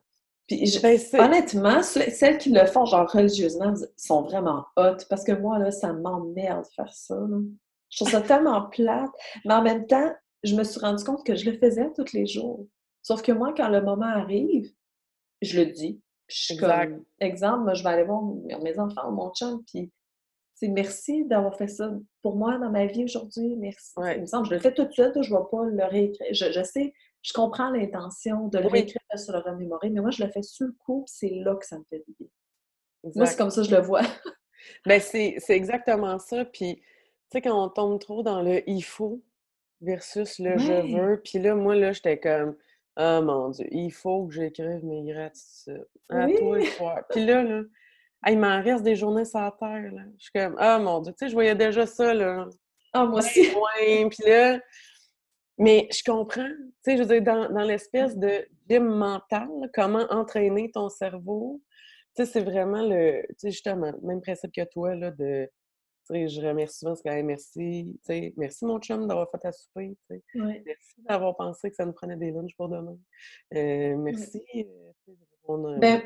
Puis 0.48 0.80
ben, 0.82 0.98
honnêtement, 1.13 1.84
celles 1.84 2.38
qui 2.38 2.50
le 2.51 2.66
font 2.66 2.86
genre 2.86 3.10
religieusement 3.12 3.74
sont 3.98 4.22
vraiment 4.22 4.66
hot 4.77 4.98
parce 5.10 5.24
que 5.25 5.34
moi, 5.34 5.60
là, 5.60 5.72
ça 5.72 5.92
m'emmerde 5.92 6.63
de 6.63 6.74
faire 6.74 6.94
ça. 6.94 7.20
Je 7.89 7.98
trouve 7.98 8.10
ça 8.10 8.22
tellement 8.27 8.63
plate. 8.70 9.12
Mais 9.44 9.54
en 9.54 9.62
même 9.62 9.86
temps, 9.88 10.13
je 10.44 10.56
me 10.56 10.63
suis 10.63 10.80
rendu 10.80 11.04
compte 11.04 11.25
que 11.25 11.36
je 11.36 11.50
le 11.50 11.58
faisais 11.58 11.92
tous 11.96 12.13
les 12.13 12.25
jours. 12.25 12.66
Sauf 13.01 13.22
que 13.22 13.34
moi, 13.34 13.54
quand 13.56 13.68
le 13.68 13.82
moment 13.82 14.06
arrive, 14.06 14.72
je 15.42 15.60
le 15.60 15.66
dis. 15.68 16.01
Je 16.27 16.58
comme, 16.60 17.04
exemple, 17.20 17.63
moi, 17.63 17.74
je 17.74 17.84
vais 17.84 17.89
aller 17.89 18.04
voir 18.04 18.22
mes 18.62 18.77
enfants, 18.80 19.12
mon 19.12 19.32
chum, 19.34 19.63
puis 19.66 19.92
c'est 20.56 20.68
merci 20.68 21.24
d'avoir 21.25 21.56
fait 21.56 21.68
ça 21.68 21.89
pour 22.22 22.36
moi 22.36 22.58
dans 22.58 22.70
ma 22.70 22.86
vie 22.86 23.06
aujourd'hui. 23.06 23.56
Merci. 23.58 23.94
Il 24.16 24.22
me 24.22 24.25
semble, 24.25 24.48
je 24.48 24.56
le 24.56 24.60
fais 24.60 24.74
tout 24.74 24.84
de 24.84 24.92
suite, 24.92 25.22
je 25.22 25.34
ne 25.34 25.38
vais 25.38 25.46
pas 25.50 25.63
le 25.66 25.86
réécrire. 25.86 26.27
Je, 26.32 26.51
je 26.51 26.63
sais 26.63 26.94
je 27.27 27.34
comprends 27.34 27.69
l'intention 27.69 28.48
de 28.48 28.57
le 28.57 28.67
réécrire 28.67 29.01
sur 29.15 29.34
le 29.34 29.39
remémorer, 29.39 29.89
mais 29.89 30.00
moi, 30.00 30.12
je 30.12 30.24
le 30.24 30.31
fais 30.31 30.41
sur 30.41 30.65
le 30.65 30.74
coup, 30.79 31.03
c'est 31.07 31.29
là 31.29 31.55
que 31.55 31.65
ça 31.65 31.77
me 31.77 31.84
fait 31.89 32.01
du 32.07 32.15
bien. 32.17 32.29
Moi, 33.15 33.25
c'est 33.25 33.38
comme 33.38 33.50
ça 33.50 33.62
que 33.63 33.67
je 33.67 33.75
le 33.75 33.81
vois. 33.81 34.01
ben, 34.86 35.01
c'est 35.01 35.38
exactement 35.50 36.19
ça. 36.19 36.46
Puis, 36.46 36.77
tu 36.77 36.84
sais, 37.34 37.41
quand 37.41 37.65
on 37.65 37.67
tombe 37.67 38.00
trop 38.00 38.24
dans 38.24 38.41
le 38.41 38.63
«il 38.69 38.81
faut» 38.81 39.22
versus 39.81 40.39
le 40.39 40.57
«je 40.57 40.96
veux», 40.98 41.22
puis 41.24 41.39
là, 41.39 41.53
moi, 41.53 41.75
là, 41.75 41.91
j'étais 41.91 42.17
comme 42.17 42.55
«oh, 42.98 43.22
mon 43.22 43.50
Dieu, 43.50 43.67
il 43.72 43.91
faut 43.91 44.27
que 44.27 44.34
j'écrive 44.34 44.86
mes 44.86 45.03
gratitudes 45.03 45.86
à 46.07 46.27
toi 46.27 46.62
et 46.62 46.69
toi.» 46.77 47.01
Puis 47.10 47.25
là, 47.25 47.43
là, 47.43 47.63
il 48.29 48.39
m'en 48.39 48.63
reste 48.63 48.84
des 48.84 48.96
journées 48.96 49.24
la 49.34 49.51
terre, 49.51 49.91
là. 49.91 50.01
Je 50.17 50.24
suis 50.24 50.31
comme 50.31 50.55
«oh, 50.62 50.79
mon 50.79 51.01
Dieu, 51.01 51.12
tu 51.12 51.25
sais, 51.25 51.27
je 51.27 51.34
voyais 51.34 51.55
déjà 51.55 51.86
ça, 51.86 52.13
là.» 52.13 52.48
Ah, 52.93 53.03
moi 53.03 53.19
aussi. 53.19 53.50
Puis 54.10 54.24
là, 54.25 54.62
mais 55.58 55.88
je 55.92 56.04
comprends, 56.04 56.48
tu 56.48 56.74
sais, 56.84 56.98
je 56.98 57.04
veux 57.04 57.08
dire, 57.08 57.24
dans, 57.24 57.50
dans 57.52 57.64
l'espèce 57.64 58.16
de 58.18 58.48
gym 58.70 58.86
mental, 58.86 59.50
comment 59.74 60.06
entraîner 60.10 60.72
ton 60.72 60.90
cerveau, 60.90 61.62
tu 62.16 62.24
sais, 62.24 62.32
c'est 62.32 62.44
vraiment 62.44 62.82
le, 62.82 63.22
tu 63.30 63.36
sais, 63.38 63.52
justement, 63.52 63.92
même 64.04 64.22
principe 64.22 64.52
que 64.54 64.66
toi, 64.72 64.96
là, 64.96 65.12
de, 65.12 65.50
tu 66.10 66.14
sais, 66.14 66.28
je 66.28 66.42
remercie 66.42 66.80
souvent 66.80 66.96
ce 66.96 67.02
que 67.02 67.22
merci, 67.22 67.88
tu 67.92 68.00
sais, 68.04 68.34
merci 68.38 68.66
mon 68.66 68.80
chum 68.80 69.08
d'avoir 69.08 69.30
fait 69.32 69.40
ta 69.40 69.52
souper, 69.52 69.98
tu 70.10 70.18
sais, 70.36 70.64
merci 70.66 71.02
d'avoir 71.10 71.36
pensé 71.36 71.70
que 71.70 71.76
ça 71.76 71.86
nous 71.86 71.94
prenait 71.94 72.18
des 72.18 72.32
lunchs 72.32 72.56
pour 72.56 72.70
demain, 72.70 72.98
euh, 73.56 73.96
merci. 73.98 74.44
Euh, 74.56 75.78
ben, 75.80 76.02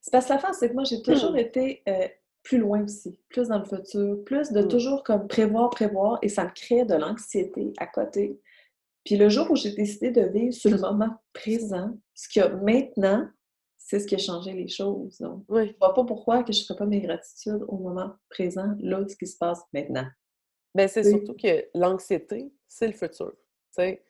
c'est 0.00 0.10
parce 0.10 0.26
que 0.26 0.32
la 0.34 0.38
fin, 0.38 0.52
c'est 0.52 0.68
que 0.68 0.74
moi, 0.74 0.84
j'ai 0.84 1.02
toujours 1.02 1.36
été 1.36 1.82
euh, 1.88 2.06
plus 2.42 2.58
loin 2.58 2.84
aussi, 2.84 3.18
plus 3.30 3.48
dans 3.48 3.58
le 3.58 3.64
futur, 3.64 4.22
plus 4.24 4.52
de 4.52 4.62
mmh. 4.62 4.68
toujours 4.68 5.02
comme 5.02 5.26
prévoir, 5.26 5.70
prévoir, 5.70 6.18
et 6.22 6.28
ça 6.28 6.44
me 6.44 6.50
crée 6.50 6.84
de 6.84 6.94
l'anxiété 6.94 7.72
à 7.78 7.86
côté. 7.86 8.40
Puis 9.04 9.16
le 9.16 9.28
jour 9.28 9.50
où 9.50 9.56
j'ai 9.56 9.72
décidé 9.72 10.10
de 10.10 10.22
vivre 10.22 10.54
sur 10.54 10.70
le 10.70 10.78
moment 10.78 11.10
présent, 11.32 11.90
ce 12.14 12.28
qu'il 12.28 12.40
y 12.40 12.44
a 12.44 12.48
maintenant, 12.48 13.28
c'est 13.78 13.98
ce 13.98 14.06
qui 14.06 14.14
a 14.14 14.18
changé 14.18 14.52
les 14.52 14.68
choses. 14.68 15.18
Donc, 15.18 15.44
je 15.48 15.54
ne 15.54 15.78
vois 15.78 15.92
pas 15.92 16.04
pourquoi 16.04 16.44
que 16.44 16.52
je 16.52 16.60
ne 16.60 16.64
ferais 16.64 16.78
pas 16.78 16.86
mes 16.86 17.00
gratitudes 17.00 17.64
au 17.68 17.76
moment 17.78 18.12
présent, 18.30 18.74
là, 18.78 19.04
ce 19.08 19.16
qui 19.16 19.26
se 19.26 19.36
passe 19.36 19.60
maintenant. 19.72 20.06
Bien, 20.74 20.88
c'est 20.88 21.04
surtout 21.04 21.34
que 21.34 21.66
l'anxiété, 21.74 22.50
c'est 22.68 22.86
le 22.86 22.94
futur. 22.94 23.32
sais, 23.72 24.02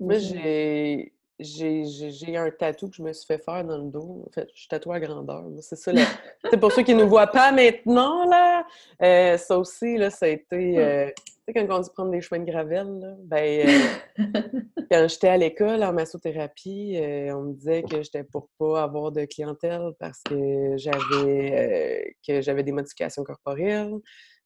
Moi, 0.00 0.18
j'ai 0.18 1.12
j'ai 1.38 2.36
un 2.36 2.50
tatou 2.50 2.88
que 2.88 2.96
je 2.96 3.02
me 3.02 3.12
suis 3.12 3.26
fait 3.26 3.42
faire 3.42 3.64
dans 3.64 3.78
le 3.78 3.90
dos. 3.90 4.24
En 4.26 4.32
fait, 4.32 4.48
je 4.54 4.60
suis 4.60 4.68
tatouée 4.68 4.96
à 4.96 5.00
grandeur. 5.00 5.44
C'est 5.60 5.76
ça. 5.76 5.92
c'est 6.50 6.58
pour 6.58 6.72
ceux 6.72 6.82
qui 6.82 6.94
ne 6.94 7.02
nous 7.02 7.08
voient 7.08 7.26
pas 7.26 7.52
maintenant, 7.52 8.28
là, 8.28 8.66
euh, 9.02 9.36
ça 9.36 9.58
aussi, 9.58 9.96
là, 9.96 10.10
ça 10.10 10.26
a 10.26 10.30
été... 10.30 10.78
Euh, 10.78 11.10
sais, 11.46 11.54
quand 11.54 11.76
on 11.76 11.80
dit 11.80 11.90
prendre 11.94 12.10
des 12.10 12.20
chemins 12.20 12.42
de 12.42 12.50
gravel, 12.50 12.86
là, 13.00 13.14
ben, 13.24 13.68
euh, 13.68 14.16
quand 14.90 15.08
j'étais 15.08 15.28
à 15.28 15.36
l'école 15.36 15.82
en 15.82 15.92
massothérapie, 15.92 16.98
on 17.32 17.42
me 17.42 17.54
disait 17.54 17.82
que 17.82 18.02
j'étais 18.02 18.24
pour 18.24 18.48
pas 18.58 18.82
avoir 18.82 19.12
de 19.12 19.24
clientèle 19.24 19.92
parce 19.98 20.20
que 20.22 20.76
j'avais 20.76 22.16
que 22.26 22.40
j'avais 22.40 22.62
des 22.62 22.72
modifications 22.72 23.24
corporelles. 23.24 23.94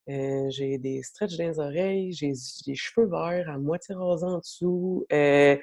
j'ai 0.07 0.79
des 0.79 1.03
stretches 1.03 1.37
dans 1.37 1.49
les 1.49 1.59
oreilles, 1.59 2.13
j'ai 2.13 2.33
des 2.67 2.75
cheveux 2.75 3.07
verts 3.07 3.49
à 3.49 3.59
moitié 3.59 3.95
rasés 3.95 4.27
en 4.27 4.39
dessous. 4.39 5.07
Euh, 5.13 5.57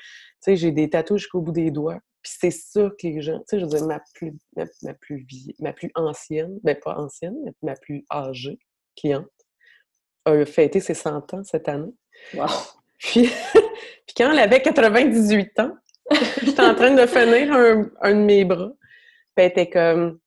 j'ai 0.47 0.71
des 0.71 0.89
tatouages 0.89 1.21
jusqu'au 1.21 1.41
bout 1.41 1.51
des 1.51 1.71
doigts. 1.71 1.99
Puis 2.21 2.33
c'est 2.39 2.51
ça 2.51 2.89
que 2.99 3.07
les 3.07 3.21
gens, 3.21 3.39
tu 3.39 3.43
sais, 3.47 3.59
je 3.59 3.65
veux 3.65 3.69
dire, 3.69 3.85
ma 3.85 4.01
plus, 4.13 4.33
ma, 4.55 4.93
plus, 4.95 5.25
ma 5.59 5.71
plus 5.71 5.91
ancienne, 5.95 6.59
ben 6.63 6.75
pas 6.75 6.97
ancienne, 6.97 7.35
mais 7.45 7.53
ma 7.61 7.75
plus 7.75 8.05
âgée 8.11 8.59
cliente 8.97 9.27
a 10.27 10.45
fêté 10.45 10.79
ses 10.79 10.93
100 10.93 11.33
ans 11.33 11.43
cette 11.43 11.67
année. 11.69 11.93
Wow! 12.33 12.47
Puis, 12.99 13.29
puis 13.53 14.15
quand 14.15 14.31
elle 14.31 14.39
avait 14.39 14.61
98 14.61 15.59
ans, 15.59 15.75
j'étais 16.41 16.61
en 16.61 16.75
train 16.75 16.93
de 16.93 17.05
finir 17.05 17.53
un, 17.53 17.89
un 18.01 18.13
de 18.13 18.21
mes 18.21 18.45
bras. 18.45 18.71
Puis 19.35 19.45
elle 19.45 19.51
était 19.51 19.69
comme, 19.69 20.19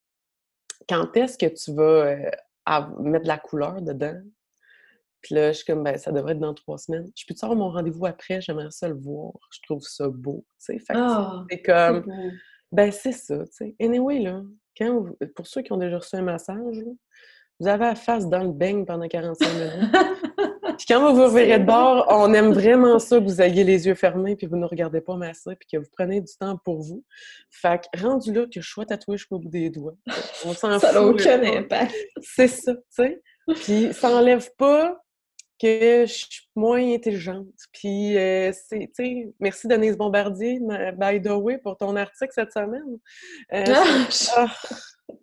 quand 0.89 1.17
est-ce 1.17 1.39
que 1.39 1.47
tu 1.47 1.75
vas 1.75 1.83
euh, 1.83 3.01
mettre 3.01 3.25
de 3.25 3.29
la 3.29 3.39
couleur 3.39 3.81
dedans? 3.81 4.21
Puis 5.23 5.35
là, 5.35 5.53
je 5.53 5.59
suis 5.59 5.67
comme, 5.67 5.85
ben, 5.85 5.99
ça 5.99 6.13
devrait 6.13 6.33
être 6.33 6.41
dans 6.41 6.55
trois 6.55 6.79
semaines. 6.79 7.11
Je 7.15 7.25
peux-tu 7.27 7.45
avoir 7.45 7.59
mon 7.59 7.71
rendez-vous 7.71 8.07
après? 8.07 8.41
J'aimerais 8.41 8.71
ça 8.71 8.89
le 8.89 8.95
voir. 8.95 9.33
Je 9.53 9.61
trouve 9.63 9.83
ça 9.83 10.09
beau, 10.09 10.45
tu 10.49 10.55
sais. 10.59 10.79
Fait 10.79 10.95
ah, 10.97 11.45
c'est 11.51 11.63
comme, 11.63 12.05
ben, 12.73 12.91
c'est 12.91 13.13
ça, 13.13 13.39
tu 13.39 13.53
sais. 13.53 13.77
Anyway, 13.81 14.21
là, 14.21 14.43
quand 14.77 15.07
pour 15.35 15.47
ceux 15.47 15.63
qui 15.63 15.73
ont 15.73 15.77
déjà 15.77 15.99
reçu 15.99 16.17
un 16.17 16.23
massage, 16.23 16.85
vous 17.61 17.69
avez 17.69 17.85
la 17.85 17.95
face 17.95 18.27
dans 18.27 18.43
le 18.43 18.53
beigne 18.53 18.87
pendant 18.87 19.07
45 19.07 19.47
minutes. 19.53 19.73
puis 20.79 20.87
quand 20.89 21.13
vous 21.13 21.23
vous 21.23 21.31
verrez 21.31 21.59
de 21.59 21.65
bord, 21.65 22.07
on 22.09 22.33
aime 22.33 22.53
vraiment 22.53 22.99
ça 22.99 23.19
que 23.19 23.25
vous 23.25 23.43
ayez 23.43 23.65
les 23.65 23.87
yeux 23.87 23.95
fermés 23.95 24.35
puis 24.35 24.47
vous 24.47 24.57
ne 24.57 24.65
regardez 24.65 25.03
pas 25.03 25.15
masser 25.17 25.55
puis 25.57 25.69
que 25.71 25.77
vous 25.77 25.91
prenez 25.93 26.21
du 26.23 26.33
temps 26.39 26.57
pour 26.65 26.81
vous. 26.81 27.05
Fait 27.51 27.81
que 27.81 28.03
rendu 28.03 28.33
là 28.33 28.47
que 28.47 28.61
je 28.61 28.69
sois 28.69 28.87
tatoué 28.87 29.19
jusqu'au 29.19 29.39
bout 29.39 29.51
des 29.51 29.69
doigts. 29.69 29.95
On 30.47 30.55
s'en 30.55 30.79
Ça 30.79 30.93
n'a 30.93 31.03
aucun 31.03 31.43
impact. 31.43 31.95
C'est 32.23 32.49
ça, 32.49 32.75
tu 32.75 32.83
sais. 32.91 33.23
Puis 33.57 33.93
ça 33.93 34.11
n'enlève 34.11 34.49
pas 34.57 34.99
que 35.61 36.07
je 36.07 36.13
suis 36.13 36.49
moins 36.57 36.95
intelligente. 36.95 37.47
Puis, 37.73 38.17
euh, 38.17 38.51
c'est, 38.53 38.91
tu 38.97 39.05
sais, 39.05 39.35
merci 39.39 39.69
Denise 39.69 39.97
Bombardier, 39.97 40.59
by 40.97 41.21
the 41.21 41.33
way, 41.33 41.59
pour 41.59 41.77
ton 41.77 41.97
article 41.97 42.33
cette 42.35 42.53
semaine. 42.53 42.99
Euh, 43.53 43.65
ah, 44.37 44.47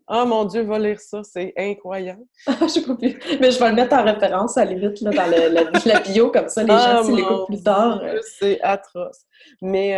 oh, 0.07 0.25
mon 0.25 0.45
Dieu, 0.45 0.61
va 0.61 0.79
lire 0.79 0.99
ça, 0.99 1.21
c'est 1.23 1.53
incroyable. 1.57 2.23
je 2.61 2.67
sais 2.67 2.81
pas 2.81 2.95
plus. 2.95 3.17
Mais 3.39 3.51
je 3.51 3.59
vais 3.59 3.69
le 3.69 3.75
mettre 3.75 3.93
en 3.93 4.03
référence 4.03 4.57
à 4.57 4.65
la 4.65 4.71
limite 4.73 5.01
là, 5.01 5.11
dans 5.11 5.27
le, 5.27 5.89
la, 5.89 5.99
bio, 5.99 6.31
comme 6.31 6.49
ça, 6.49 6.63
les 6.63 6.69
gens, 6.69 7.03
s'ils 7.03 7.15
l'écoutent 7.15 7.47
plus 7.47 7.63
tard. 7.63 8.01
Euh. 8.03 8.19
C'est 8.39 8.61
atroce. 8.61 9.25
Mais, 9.61 9.97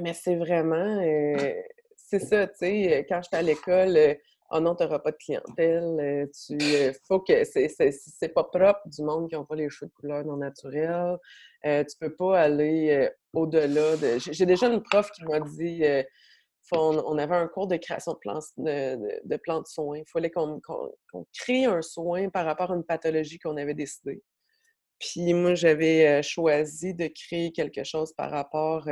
mais 0.00 0.14
c'est 0.14 0.36
vraiment, 0.36 1.00
c'est 1.96 2.20
ça, 2.20 2.46
tu 2.46 2.54
sais, 2.58 3.06
quand 3.08 3.20
j'étais 3.22 3.36
à 3.36 3.42
l'école, 3.42 4.16
oh 4.50 4.60
non, 4.60 4.74
tu 4.74 4.82
n'auras 4.82 4.98
pas 4.98 5.12
de 5.12 5.16
clientèle, 5.16 5.96
euh, 6.00 6.26
tu 6.46 6.58
euh, 6.60 6.92
faut 7.06 7.20
que 7.20 7.44
c'est 7.44 8.34
pas 8.34 8.44
propre 8.44 8.80
du 8.86 9.02
monde 9.02 9.28
qui 9.28 9.36
n'ont 9.36 9.44
pas 9.44 9.54
les 9.54 9.70
cheveux 9.70 9.88
de 9.88 9.92
couleur 9.92 10.24
non 10.24 10.36
naturelle. 10.36 11.16
Euh, 11.64 11.84
tu 11.84 11.96
peux 11.98 12.14
pas 12.14 12.40
aller 12.40 13.08
au-delà 13.32 13.96
de. 13.96 14.18
J'ai 14.18 14.46
déjà 14.46 14.68
une 14.68 14.82
prof 14.82 15.10
qui 15.12 15.24
m'a 15.24 15.40
dit 15.40 15.82
on, 16.72 17.18
avait 17.18 17.36
un 17.36 17.48
cours 17.48 17.66
de 17.66 17.76
création 17.76 18.12
de 18.12 18.18
plans 18.18 18.38
de, 18.58 18.96
de, 18.96 19.20
de 19.24 19.64
soins. 19.66 19.98
Il 19.98 20.04
fallait 20.12 20.30
qu'on 20.30 20.60
crée 21.36 21.64
un 21.64 21.82
soin 21.82 22.28
par 22.30 22.44
rapport 22.44 22.70
à 22.70 22.74
une 22.74 22.84
pathologie 22.84 23.38
qu'on 23.38 23.56
avait 23.56 23.74
décidée. 23.74 24.22
Puis 24.98 25.32
moi, 25.32 25.54
j'avais 25.54 26.22
choisi 26.22 26.94
de 26.94 27.08
créer 27.08 27.52
quelque 27.52 27.84
chose 27.84 28.12
par 28.12 28.30
rapport 28.30 28.86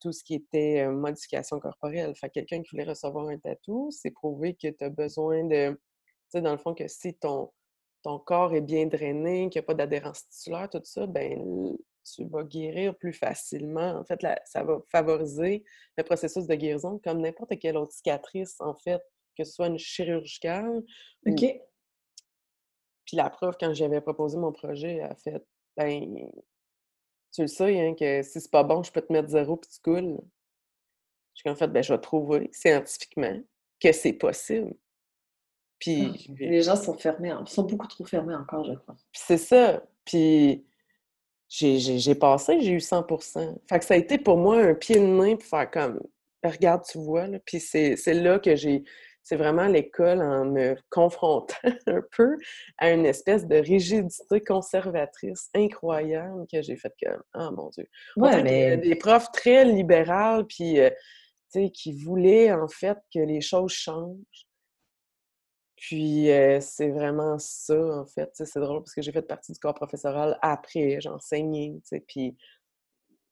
tout 0.00 0.12
ce 0.12 0.24
qui 0.24 0.34
était 0.34 0.86
modification 0.88 1.60
corporelle. 1.60 2.14
Fait 2.16 2.30
quelqu'un 2.30 2.62
qui 2.62 2.70
voulait 2.72 2.84
recevoir 2.84 3.28
un 3.28 3.38
tatou, 3.38 3.90
c'est 3.90 4.10
prouvé 4.10 4.54
que 4.54 4.68
tu 4.68 4.84
as 4.84 4.90
besoin 4.90 5.44
de, 5.44 5.70
tu 5.70 5.78
sais, 6.28 6.40
dans 6.40 6.52
le 6.52 6.58
fond, 6.58 6.74
que 6.74 6.88
si 6.88 7.14
ton, 7.14 7.52
ton 8.02 8.18
corps 8.18 8.54
est 8.54 8.60
bien 8.60 8.86
drainé, 8.86 9.48
qu'il 9.50 9.60
n'y 9.60 9.64
a 9.64 9.66
pas 9.66 9.74
d'adhérence 9.74 10.28
tissulaire, 10.28 10.68
tout 10.68 10.80
ça, 10.84 11.06
ben 11.06 11.76
tu 12.04 12.24
vas 12.26 12.44
guérir 12.44 12.96
plus 12.96 13.12
facilement. 13.12 13.98
En 13.98 14.04
fait, 14.04 14.20
ça 14.44 14.62
va 14.64 14.78
favoriser 14.90 15.64
le 15.96 16.04
processus 16.04 16.46
de 16.46 16.54
guérison 16.54 16.98
comme 17.02 17.20
n'importe 17.20 17.58
quelle 17.58 17.76
autre 17.76 17.92
cicatrice, 17.92 18.56
en 18.60 18.74
fait, 18.74 19.02
que 19.36 19.44
ce 19.44 19.52
soit 19.52 19.66
une 19.66 19.78
chirurgicale. 19.78 20.82
OK. 21.26 21.60
Puis 23.04 23.16
la 23.16 23.30
preuve, 23.30 23.56
quand 23.58 23.72
j'avais 23.74 24.00
proposé 24.00 24.38
mon 24.38 24.52
projet, 24.52 24.96
elle 24.96 25.10
a 25.10 25.14
fait 25.16 25.44
ben, 25.76 26.30
tu 27.32 27.42
le 27.42 27.46
sais, 27.46 27.80
hein, 27.80 27.94
que 27.94 28.22
si 28.22 28.40
c'est 28.40 28.50
pas 28.50 28.64
bon, 28.64 28.82
je 28.82 28.92
peux 28.92 29.00
te 29.00 29.12
mettre 29.12 29.28
zéro 29.28 29.56
puis 29.56 29.70
tu 29.70 29.80
coules. 29.80 30.18
J'ai 31.34 31.50
en 31.50 31.54
fait, 31.54 31.68
ben, 31.68 31.82
je 31.82 31.92
vais 31.92 32.00
trouver 32.00 32.50
scientifiquement 32.52 33.40
que 33.80 33.92
c'est 33.92 34.12
possible. 34.12 34.74
Puis, 35.78 36.28
ah, 36.28 36.32
les 36.38 36.62
gens 36.62 36.76
sont 36.76 36.94
fermés, 36.94 37.30
hein, 37.30 37.44
sont 37.46 37.62
beaucoup 37.62 37.86
trop 37.86 38.04
fermés 38.04 38.34
encore, 38.34 38.64
je 38.64 38.74
crois. 38.74 38.96
Puis 39.12 39.22
c'est 39.24 39.38
ça. 39.38 39.82
Puis 40.04 40.66
j'ai 41.50 42.14
passé, 42.14 42.60
j'ai 42.60 42.72
eu 42.72 42.80
100 42.80 43.06
Fait 43.68 43.78
que 43.78 43.84
ça 43.84 43.94
a 43.94 43.96
été 43.96 44.18
pour 44.18 44.36
moi 44.36 44.58
un 44.58 44.74
pied 44.74 44.96
de 44.96 45.06
main 45.06 45.36
pour 45.36 45.44
faire 45.44 45.70
comme, 45.70 46.00
regarde, 46.44 46.82
tu 46.88 46.98
vois, 46.98 47.26
là. 47.26 47.38
Puis 47.44 47.60
c'est 47.60 48.14
là 48.14 48.38
que 48.38 48.54
j'ai 48.56 48.84
c'est 49.22 49.36
vraiment 49.36 49.66
l'école 49.66 50.22
en 50.22 50.44
me 50.46 50.76
confrontant 50.90 51.54
un 51.86 52.02
peu 52.16 52.36
à 52.78 52.90
une 52.90 53.06
espèce 53.06 53.46
de 53.46 53.56
rigidité 53.56 54.40
conservatrice 54.40 55.50
incroyable 55.54 56.46
que 56.50 56.62
j'ai 56.62 56.76
fait 56.76 56.92
comme 57.02 57.22
ah 57.34 57.50
mon 57.50 57.68
dieu. 57.68 57.86
Ouais, 58.16 58.42
mais 58.42 58.76
des 58.76 58.94
profs 58.94 59.30
très 59.32 59.64
libérales 59.64 60.46
puis 60.46 60.80
euh, 60.80 60.90
tu 61.52 61.64
sais 61.64 61.70
qui 61.70 61.92
voulaient 61.92 62.52
en 62.52 62.68
fait 62.68 62.98
que 63.14 63.20
les 63.20 63.40
choses 63.40 63.72
changent. 63.72 64.46
Puis 65.80 66.30
euh, 66.30 66.60
c'est 66.60 66.90
vraiment 66.90 67.38
ça 67.38 67.74
en 67.74 68.06
fait, 68.06 68.30
c'est 68.34 68.60
drôle 68.60 68.82
parce 68.82 68.94
que 68.94 69.02
j'ai 69.02 69.12
fait 69.12 69.22
partie 69.22 69.52
du 69.52 69.58
corps 69.58 69.74
professoral 69.74 70.38
après, 70.42 71.00
j'enseignais, 71.00 71.74
puis 72.06 72.36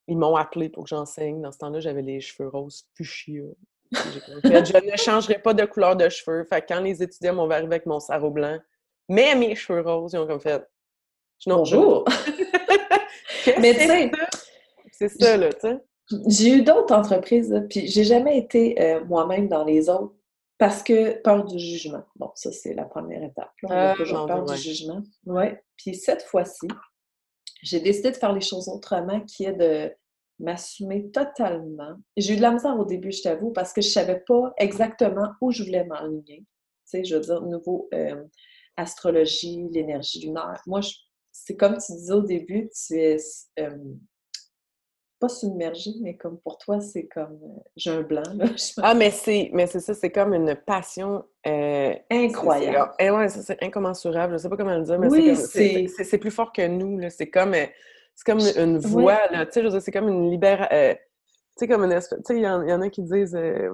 ils 0.06 0.16
m'ont 0.16 0.34
appelé 0.34 0.70
pour 0.70 0.84
que 0.84 0.88
j'enseigne. 0.88 1.42
Dans 1.42 1.52
ce 1.52 1.58
temps-là, 1.58 1.80
j'avais 1.80 2.02
les 2.02 2.20
cheveux 2.20 2.48
roses 2.48 2.86
fuchsia 2.94 3.44
je 3.92 4.90
ne 4.90 4.96
changerai 4.96 5.38
pas 5.38 5.54
de 5.54 5.64
couleur 5.64 5.96
de 5.96 6.08
cheveux. 6.08 6.44
Fait 6.44 6.64
quand 6.66 6.80
les 6.80 7.02
étudiants 7.02 7.34
m'ont 7.34 7.50
arrivé 7.50 7.66
avec 7.66 7.86
mon 7.86 8.00
sarrau 8.00 8.30
blanc, 8.30 8.58
mais 9.08 9.34
mes 9.34 9.54
cheveux 9.54 9.80
roses, 9.80 10.12
ils 10.12 10.18
ont 10.18 10.26
comme 10.26 10.40
fait 10.40 10.62
Bonjour! 11.46 12.04
mais 13.60 13.74
tu 13.74 13.86
sais, 13.86 14.10
c'est 14.92 15.08
ça, 15.08 15.36
là, 15.36 15.52
tu 15.52 15.60
sais. 15.60 15.78
J'ai 16.26 16.50
eu 16.54 16.62
d'autres 16.62 16.94
entreprises, 16.94 17.54
puis 17.68 17.86
j'ai 17.86 18.04
jamais 18.04 18.38
été 18.38 18.80
euh, 18.80 19.04
moi-même 19.04 19.46
dans 19.46 19.64
les 19.64 19.88
autres 19.88 20.14
parce 20.58 20.82
que 20.82 21.20
peur 21.22 21.44
du 21.44 21.58
jugement. 21.58 22.02
Bon, 22.16 22.30
ça, 22.34 22.50
c'est 22.50 22.74
la 22.74 22.84
première 22.84 23.22
étape. 23.22 23.52
On 23.62 23.70
a 23.70 23.92
ah, 23.92 23.94
toujours 23.96 24.26
peur 24.26 24.44
du 24.44 24.56
jugement. 24.56 25.02
Ouais. 25.24 25.62
Puis 25.76 25.94
cette 25.94 26.22
fois-ci, 26.22 26.66
j'ai 27.62 27.80
décidé 27.80 28.10
de 28.10 28.16
faire 28.16 28.32
les 28.32 28.40
choses 28.40 28.68
autrement, 28.68 29.20
qui 29.20 29.44
est 29.44 29.52
de 29.52 29.92
m'assumer 30.40 31.10
totalement. 31.10 31.96
J'ai 32.16 32.34
eu 32.34 32.36
de 32.36 32.42
la 32.42 32.52
misère 32.52 32.78
au 32.78 32.84
début, 32.84 33.12
je 33.12 33.22
t'avoue, 33.22 33.52
parce 33.52 33.72
que 33.72 33.80
je 33.80 33.88
savais 33.88 34.20
pas 34.26 34.52
exactement 34.58 35.28
où 35.40 35.50
je 35.50 35.64
voulais 35.64 35.84
m'enligner. 35.84 36.38
Tu 36.38 36.46
sais, 36.84 37.04
je 37.04 37.16
veux 37.16 37.20
dire, 37.20 37.42
nouveau 37.42 37.88
euh, 37.94 38.24
astrologie, 38.76 39.68
l'énergie 39.70 40.20
lunaire. 40.20 40.62
Moi, 40.66 40.80
c'est 41.32 41.56
comme 41.56 41.78
tu 41.78 41.92
disais 41.92 42.12
au 42.12 42.22
début, 42.22 42.70
tu 42.70 42.98
es 42.98 43.16
euh, 43.60 43.76
pas 45.18 45.28
submergé, 45.28 45.92
mais 46.00 46.16
comme 46.16 46.38
pour 46.38 46.58
toi, 46.58 46.80
c'est 46.80 47.06
comme 47.06 47.38
euh, 47.42 47.60
j'ai 47.76 47.90
un 47.90 48.02
blanc. 48.02 48.22
Là, 48.34 48.46
ah, 48.82 48.94
mais 48.94 49.10
c'est 49.10 49.50
mais 49.52 49.66
c'est 49.66 49.80
ça, 49.80 49.94
c'est 49.94 50.10
comme 50.10 50.34
une 50.34 50.54
passion 50.54 51.24
incroyable. 52.10 52.92
Et 52.98 53.10
ouais, 53.10 53.28
c'est 53.28 53.62
incommensurable. 53.62 54.34
Je 54.34 54.38
sais 54.38 54.48
pas 54.48 54.56
comment 54.56 54.76
le 54.76 54.84
dire, 54.84 54.98
mais 54.98 55.34
c'est 55.34 56.18
plus 56.18 56.30
fort 56.30 56.52
que 56.52 56.66
nous. 56.66 57.00
C'est 57.10 57.30
comme 57.30 57.54
c'est 58.18 58.32
comme 58.32 58.40
une 58.56 58.78
voix, 58.78 59.20
là. 59.30 59.46
Tu 59.46 59.62
sais, 59.62 59.80
c'est 59.80 59.92
comme 59.92 60.08
une 60.08 60.28
libération. 60.28 60.76
Euh, 60.76 60.92
tu 60.92 61.00
sais, 61.54 61.68
comme 61.68 61.84
une 61.84 61.92
espèce. 61.92 62.18
Tu 62.26 62.34
sais, 62.34 62.40
il 62.40 62.42
y, 62.42 62.48
en 62.48 62.80
a 62.80 62.90
qui 62.90 63.02
disent. 63.02 63.36
Euh, 63.36 63.70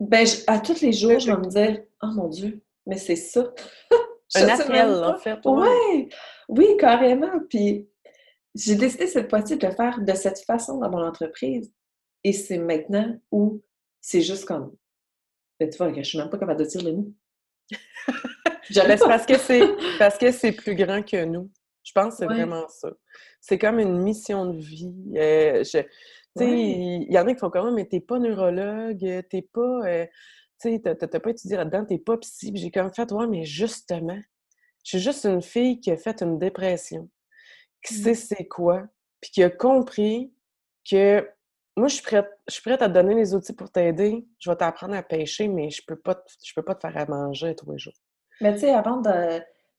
ben, 0.00 0.26
à 0.46 0.58
tous 0.60 0.80
les 0.80 0.92
jours, 0.92 1.18
je 1.18 1.30
vais 1.30 1.36
me 1.36 1.46
dire, 1.50 1.82
oh 2.02 2.06
mon 2.06 2.28
Dieu, 2.28 2.62
mais 2.86 2.96
c'est 2.96 3.16
ça. 3.16 3.52
un 4.36 4.48
appel, 4.48 5.04
en 5.04 5.18
fait. 5.18 5.38
Ouais. 5.44 6.08
Oui, 6.48 6.68
carrément. 6.78 7.38
Puis 7.50 7.86
j'ai 8.54 8.74
décidé 8.74 9.06
cette 9.06 9.30
fois-ci 9.30 9.56
de 9.56 9.66
le 9.66 9.72
faire 9.72 10.00
de 10.00 10.14
cette 10.14 10.40
façon 10.40 10.78
dans 10.78 10.90
mon 10.90 11.04
entreprise. 11.04 11.72
Et 12.24 12.32
c'est 12.32 12.58
maintenant 12.58 13.18
où 13.30 13.62
c'est 14.00 14.20
juste 14.20 14.44
comme. 14.44 14.74
Ben, 15.58 15.68
tu 15.70 15.78
vois, 15.78 15.92
je 15.92 16.02
suis 16.02 16.18
même 16.18 16.30
pas 16.30 16.38
capable 16.38 16.60
de 16.60 16.66
dire 16.66 16.82
le 16.82 16.92
mot. 16.92 17.12
parce 19.06 19.26
que 19.26 19.38
c'est 19.38 19.68
parce 19.98 20.18
que 20.18 20.32
c'est 20.32 20.52
plus 20.52 20.74
grand 20.74 21.02
que 21.02 21.24
nous. 21.24 21.50
Je 21.82 21.92
pense 21.92 22.14
que 22.14 22.18
c'est 22.18 22.26
vraiment 22.26 22.68
ça. 22.68 22.90
C'est 23.40 23.58
comme 23.58 23.78
une 23.78 23.98
mission 23.98 24.46
de 24.46 24.58
vie. 24.58 24.94
Euh, 25.16 25.64
il 26.36 27.12
y 27.12 27.18
en 27.18 27.26
a 27.26 27.34
qui 27.34 27.40
font 27.40 27.50
même, 27.52 27.74
mais 27.74 27.86
t'es 27.86 28.00
pas 28.00 28.18
neurologue, 28.18 29.24
t'es 29.28 29.48
pas. 29.52 29.80
Euh, 29.86 30.06
tu 30.60 30.76
sais, 30.76 30.80
t'as 30.80 31.20
pas 31.20 31.30
étudié 31.30 31.56
là-dedans, 31.56 31.84
t'es 31.86 31.98
pas 31.98 32.18
psy. 32.18 32.52
J'ai 32.54 32.70
comme 32.70 32.92
fait, 32.92 33.10
ouais, 33.12 33.26
mais 33.26 33.44
justement, 33.44 34.20
je 34.84 34.90
suis 34.90 34.98
juste 34.98 35.24
une 35.24 35.42
fille 35.42 35.80
qui 35.80 35.90
a 35.90 35.96
fait 35.96 36.22
une 36.22 36.38
dépression, 36.38 37.08
qui 37.82 37.94
mmh. 37.94 38.02
sait 38.02 38.14
c'est 38.14 38.46
quoi, 38.46 38.84
puis 39.20 39.30
qui 39.30 39.42
a 39.42 39.50
compris 39.50 40.32
que 40.88 41.26
moi, 41.76 41.88
je 41.88 41.94
suis 41.94 42.02
prête, 42.02 42.28
je 42.48 42.54
suis 42.54 42.62
prête 42.62 42.82
à 42.82 42.88
te 42.88 42.94
donner 42.94 43.14
les 43.14 43.34
outils 43.34 43.52
pour 43.52 43.70
t'aider. 43.70 44.26
Je 44.38 44.50
vais 44.50 44.56
t'apprendre 44.56 44.94
à 44.94 45.02
pêcher, 45.02 45.48
mais 45.48 45.70
je 45.70 45.82
peux 45.86 45.96
pas, 45.96 46.22
je 46.44 46.52
peux 46.54 46.62
pas 46.62 46.74
te 46.74 46.80
faire 46.80 46.96
à 46.96 47.06
manger 47.06 47.54
tous 47.54 47.70
les 47.70 47.78
jours. 47.78 47.94
Mais 48.40 48.52
tu 48.54 48.60
sais, 48.60 48.70
avant 48.70 49.00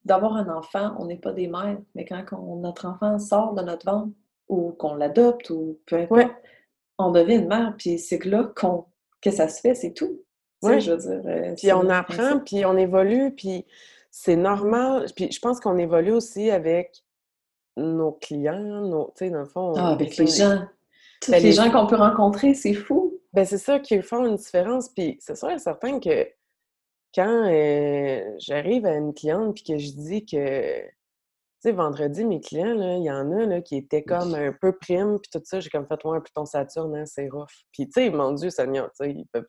d'avoir 0.04 0.36
un 0.36 0.48
enfant, 0.48 0.96
on 0.98 1.06
n'est 1.06 1.18
pas 1.18 1.32
des 1.32 1.48
mères, 1.48 1.78
mais 1.94 2.04
quand 2.04 2.24
notre 2.60 2.86
enfant 2.86 3.18
sort 3.18 3.54
de 3.54 3.62
notre 3.62 3.86
ventre 3.86 4.12
ou 4.48 4.72
qu'on 4.72 4.94
l'adopte 4.94 5.50
ou 5.50 5.78
peu 5.86 5.96
importe, 5.96 6.32
on 6.98 7.10
devient 7.10 7.36
une 7.36 7.48
mère, 7.48 7.74
puis 7.76 7.98
c'est 7.98 8.18
que 8.18 8.28
là 8.28 8.50
qu'on, 8.56 8.86
que 9.20 9.30
ça 9.30 9.48
se 9.48 9.60
fait, 9.60 9.74
c'est 9.74 9.92
tout. 9.92 10.22
Oui, 10.62 10.80
je 10.80 10.92
veux 10.92 10.98
dire. 10.98 11.22
Euh, 11.26 11.54
puis 11.56 11.72
on 11.72 11.88
apprend, 11.88 12.38
puis 12.38 12.64
on 12.64 12.76
évolue, 12.76 13.34
puis 13.34 13.66
c'est 14.10 14.36
normal. 14.36 15.06
Puis 15.14 15.30
je 15.32 15.40
pense 15.40 15.60
qu'on 15.60 15.78
évolue 15.78 16.12
aussi 16.12 16.50
avec 16.50 17.02
nos 17.76 18.12
clients, 18.12 18.60
nos, 18.60 19.12
tu 19.16 19.24
sais, 19.24 19.30
dans 19.30 19.40
le 19.40 19.46
fond. 19.46 19.74
Ah, 19.76 19.92
avec 19.92 20.16
les 20.16 20.26
gens. 20.26 20.62
Tous 21.20 21.30
ben, 21.30 21.42
les, 21.42 21.52
gens 21.52 21.70
qu'on 21.70 21.86
peut 21.86 21.96
rencontrer, 21.96 22.54
c'est 22.54 22.74
fou. 22.74 23.20
Ben 23.32 23.44
c'est 23.44 23.58
ça 23.58 23.78
qui 23.78 24.02
font 24.02 24.26
une 24.26 24.36
différence. 24.36 24.88
Puis 24.88 25.16
c'est 25.20 25.36
sûr 25.36 25.50
et 25.50 25.58
certain 25.58 26.00
que 26.00 26.28
quand 27.14 27.48
euh, 27.48 28.22
j'arrive 28.38 28.86
à 28.86 28.94
une 28.94 29.14
cliente 29.14 29.54
puis 29.54 29.64
que 29.64 29.78
je 29.78 29.92
dis 29.92 30.26
que, 30.26 30.80
tu 30.80 30.88
sais, 31.60 31.72
vendredi, 31.72 32.24
mes 32.24 32.40
clients, 32.40 32.74
il 32.98 33.04
y 33.04 33.10
en 33.10 33.30
a 33.32 33.46
là, 33.46 33.60
qui 33.60 33.76
étaient 33.76 34.02
comme 34.02 34.34
un 34.34 34.52
peu 34.52 34.76
primes 34.76 35.18
puis 35.20 35.30
tout 35.32 35.40
ça, 35.44 35.60
j'ai 35.60 35.70
comme 35.70 35.86
fait, 35.86 36.04
ouais, 36.04 36.20
plus 36.20 36.32
ton 36.32 36.44
Saturne, 36.44 36.96
hein, 36.96 37.06
c'est 37.06 37.28
rough. 37.28 37.46
Puis, 37.72 37.86
tu 37.86 37.92
sais, 37.92 38.10
mon 38.10 38.32
Dieu, 38.32 38.50
Sonia, 38.50 38.82
tu 38.82 39.04
sais, 39.04 39.10
ils 39.10 39.26
peuvent... 39.32 39.46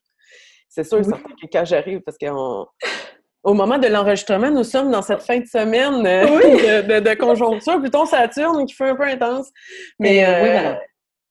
C'est 0.69 0.83
sûr 0.83 1.01
que 1.01 1.47
quand 1.51 1.65
j'arrive, 1.65 2.01
parce 2.01 2.17
qu'au 3.43 3.53
moment 3.53 3.77
de 3.77 3.87
l'enregistrement, 3.87 4.49
nous 4.49 4.63
sommes 4.63 4.91
dans 4.91 5.01
cette 5.01 5.21
fin 5.21 5.39
de 5.39 5.45
semaine 5.45 6.05
euh, 6.05 6.81
de, 6.81 6.99
de, 6.99 7.13
conjoncture, 7.15 7.79
plutôt 7.79 8.05
Saturne 8.05 8.65
qui 8.65 8.73
fait 8.73 8.89
un 8.89 8.95
peu 8.95 9.03
intense. 9.03 9.51
Mais, 9.99 10.25
euh, 10.25 10.75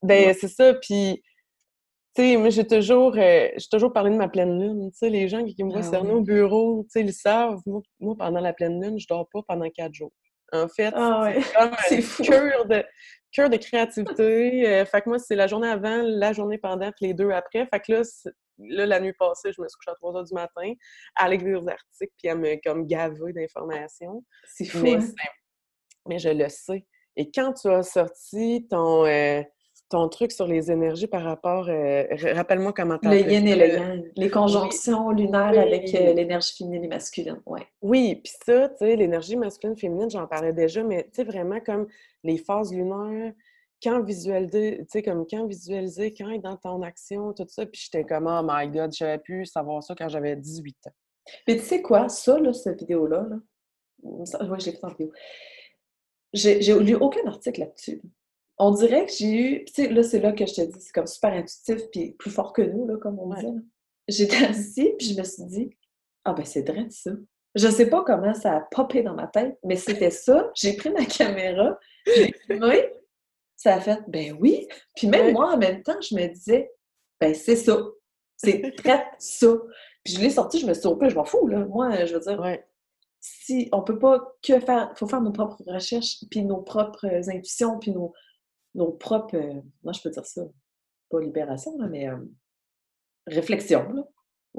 ben, 0.01 0.33
c'est 0.39 0.47
ça. 0.47 0.73
Puis, 0.75 1.23
tu 2.15 2.21
sais, 2.21 2.37
moi, 2.37 2.49
j'ai 2.49 2.67
toujours, 2.67 3.15
euh, 3.17 3.47
j'ai 3.57 3.67
toujours 3.71 3.91
parlé 3.91 4.11
de 4.11 4.15
ma 4.15 4.27
pleine 4.27 4.59
lune. 4.59 4.91
Tu 4.91 4.97
sais, 4.99 5.09
les 5.09 5.27
gens 5.27 5.43
qui, 5.43 5.63
me 5.63 5.71
voient 5.71 5.81
ah, 5.93 6.01
au 6.01 6.21
bureau, 6.21 6.83
tu 6.83 6.89
sais, 6.91 7.01
ils 7.01 7.13
savent. 7.13 7.59
Moi, 7.65 8.15
pendant 8.17 8.39
la 8.39 8.53
pleine 8.53 8.81
lune, 8.81 8.99
je 8.99 9.07
dors 9.07 9.27
pas 9.33 9.41
pendant 9.47 9.69
quatre 9.69 9.93
jours. 9.93 10.11
En 10.51 10.67
fait, 10.67 10.93
ah, 10.95 11.31
c'est 11.87 12.01
comme 12.01 12.25
cœur 12.27 12.65
de, 12.67 12.83
de 13.49 13.57
créativité. 13.57 14.85
Fait 14.85 15.01
que 15.01 15.09
moi, 15.09 15.17
c'est 15.17 15.35
la 15.35 15.47
journée 15.47 15.67
avant, 15.67 16.03
la 16.03 16.31
journée 16.31 16.59
pendant, 16.59 16.91
puis 16.91 17.07
les 17.07 17.13
deux 17.15 17.31
après. 17.31 17.67
Fait 17.73 17.79
que 17.79 17.91
là, 17.91 18.03
là, 18.57 18.85
la 18.85 18.99
nuit 18.99 19.13
passée, 19.13 19.51
je 19.55 19.61
me 19.61 19.67
suis 19.67 19.77
couchée 19.77 19.91
à 19.91 19.95
3 19.95 20.17
heures 20.17 20.23
du 20.23 20.33
matin 20.33 20.73
à 21.15 21.29
lire 21.29 21.61
des 21.61 21.69
articles 21.69 22.13
puis 22.17 22.29
à 22.29 22.35
me 22.35 22.55
comme 22.63 22.85
gaver 22.85 23.33
d'informations. 23.33 24.23
C'est 24.45 24.65
fou, 24.65 24.83
mais, 24.83 24.95
hein? 24.95 25.13
mais, 26.07 26.19
je 26.19 26.29
le 26.29 26.49
sais. 26.49 26.85
Et 27.15 27.31
quand 27.31 27.53
tu 27.53 27.69
as 27.69 27.83
sorti 27.83 28.67
ton... 28.69 29.05
Euh, 29.05 29.41
ton 29.93 30.09
truc 30.09 30.31
sur 30.31 30.47
les 30.47 30.71
énergies 30.71 31.05
par 31.05 31.23
rapport. 31.23 31.67
Euh, 31.69 32.05
rappelle-moi 32.33 32.73
comment 32.73 32.97
tu 32.97 33.07
Le 33.07 33.19
yin 33.31 33.47
et 33.47 33.55
le 33.55 33.67
yang. 33.67 34.11
Les 34.15 34.29
conjonctions 34.29 35.11
lunaires 35.11 35.57
avec 35.59 35.93
euh, 35.93 36.13
l'énergie 36.13 36.55
féminine 36.57 36.85
et 36.85 36.87
masculine. 36.87 37.39
Ouais. 37.45 37.67
Oui, 37.81 38.15
puis 38.23 38.33
ça, 38.43 38.69
tu 38.69 38.77
sais, 38.79 38.95
l'énergie 38.95 39.35
masculine 39.35 39.77
féminine, 39.77 40.09
j'en 40.09 40.25
parlais 40.25 40.51
déjà, 40.51 40.81
mais 40.81 41.03
tu 41.03 41.09
sais, 41.17 41.23
vraiment 41.23 41.59
comme 41.59 41.85
les 42.23 42.39
phases 42.39 42.73
lunaires, 42.73 43.33
quand 43.83 44.01
visualiser, 44.03 44.77
tu 44.79 44.85
sais, 44.89 45.03
comme 45.03 45.25
quand 45.29 45.45
visualiser, 45.45 46.13
quand 46.13 46.29
être 46.29 46.41
dans 46.41 46.57
ton 46.57 46.81
action, 46.81 47.33
tout 47.33 47.45
ça. 47.47 47.65
Puis 47.65 47.81
j'étais 47.83 48.05
comme, 48.05 48.27
oh 48.27 48.41
my 48.47 48.67
god, 48.69 48.93
j'avais 48.93 49.19
pu 49.19 49.45
savoir 49.45 49.83
ça 49.83 49.93
quand 49.97 50.09
j'avais 50.09 50.35
18 50.35 50.75
ans. 50.87 50.93
Mais 51.47 51.57
tu 51.57 51.63
sais 51.63 51.81
quoi, 51.81 52.09
ça, 52.09 52.39
là, 52.39 52.53
cette 52.53 52.79
vidéo-là, 52.79 53.27
là, 53.29 53.37
ouais, 54.03 54.59
je 54.59 54.65
l'ai 54.65 54.71
fait 54.71 54.83
en 54.83 54.89
vidéo. 54.89 55.11
J'ai 56.33 56.79
lu 56.79 56.95
aucun 56.95 57.25
article 57.27 57.61
là-dessus 57.61 58.01
on 58.57 58.71
dirait 58.71 59.05
que 59.05 59.11
j'ai 59.11 59.33
eu. 59.33 59.65
Tu 59.65 59.73
sais, 59.73 59.89
là, 59.89 60.03
c'est 60.03 60.19
là 60.19 60.31
que 60.31 60.45
je 60.45 60.53
te 60.53 60.61
dis, 60.61 60.79
c'est 60.79 60.93
comme 60.93 61.07
super 61.07 61.33
intuitif, 61.33 61.81
puis 61.91 62.11
plus 62.13 62.31
fort 62.31 62.53
que 62.53 62.61
nous, 62.61 62.87
là, 62.87 62.97
comme 62.97 63.19
on 63.19 63.33
dit. 63.33 63.61
J'étais 64.07 64.45
assise, 64.45 64.91
puis 64.97 65.07
je 65.07 65.19
me 65.19 65.23
suis 65.23 65.43
dit, 65.45 65.69
ah 66.25 66.33
ben 66.33 66.45
c'est 66.45 66.67
vrai 66.67 66.87
ça. 66.89 67.11
Je 67.55 67.67
sais 67.67 67.87
pas 67.89 68.03
comment 68.03 68.33
ça 68.33 68.57
a 68.57 68.61
popé 68.71 69.03
dans 69.03 69.13
ma 69.13 69.27
tête, 69.27 69.57
mais 69.63 69.75
c'était 69.75 70.09
ça. 70.09 70.51
J'ai 70.55 70.73
pris 70.73 70.89
ma 70.89 71.05
caméra, 71.17 71.77
j'ai 72.07 72.33
filmé, 72.47 72.89
Ça 73.63 73.75
a 73.75 73.79
fait, 73.79 74.01
ben 74.09 74.35
oui. 74.41 74.67
Puis 74.93 75.07
même 75.07 75.31
moi, 75.31 75.53
en 75.53 75.57
même 75.57 75.83
temps, 75.83 75.95
je 76.01 76.15
me 76.15 76.27
disais, 76.27 76.69
ben 77.21 77.33
c'est 77.33 77.55
ça. 77.55 77.81
C'est 78.35 78.75
très 78.77 79.05
ça. 79.19 79.55
Puis 80.03 80.15
je 80.15 80.19
l'ai 80.19 80.31
sorti, 80.31 80.59
je 80.59 80.65
me 80.65 80.73
suis 80.73 80.81
dit, 80.81 81.09
je 81.09 81.15
m'en 81.15 81.23
fous, 81.23 81.47
là. 81.47 81.59
Moi, 81.59 82.03
je 82.03 82.13
veux 82.13 82.19
dire, 82.19 82.57
si 83.21 83.69
on 83.71 83.81
peut 83.81 83.97
pas 83.97 84.19
que 84.41 84.59
faire, 84.59 84.89
il 84.93 84.97
faut 84.97 85.07
faire 85.07 85.21
nos 85.21 85.31
propres 85.31 85.63
recherches, 85.65 86.25
puis 86.29 86.43
nos 86.43 86.61
propres 86.61 87.05
intuitions, 87.29 87.79
puis 87.79 87.91
nos, 87.91 88.11
nos 88.75 88.91
propres, 88.91 89.37
euh, 89.37 89.61
moi 89.81 89.93
je 89.93 90.01
peux 90.01 90.09
dire 90.09 90.25
ça, 90.25 90.41
pas 91.09 91.21
libération, 91.21 91.71
mais 91.89 92.09
euh, 92.09 92.17
réflexion, 93.27 93.89
là. 93.93 94.03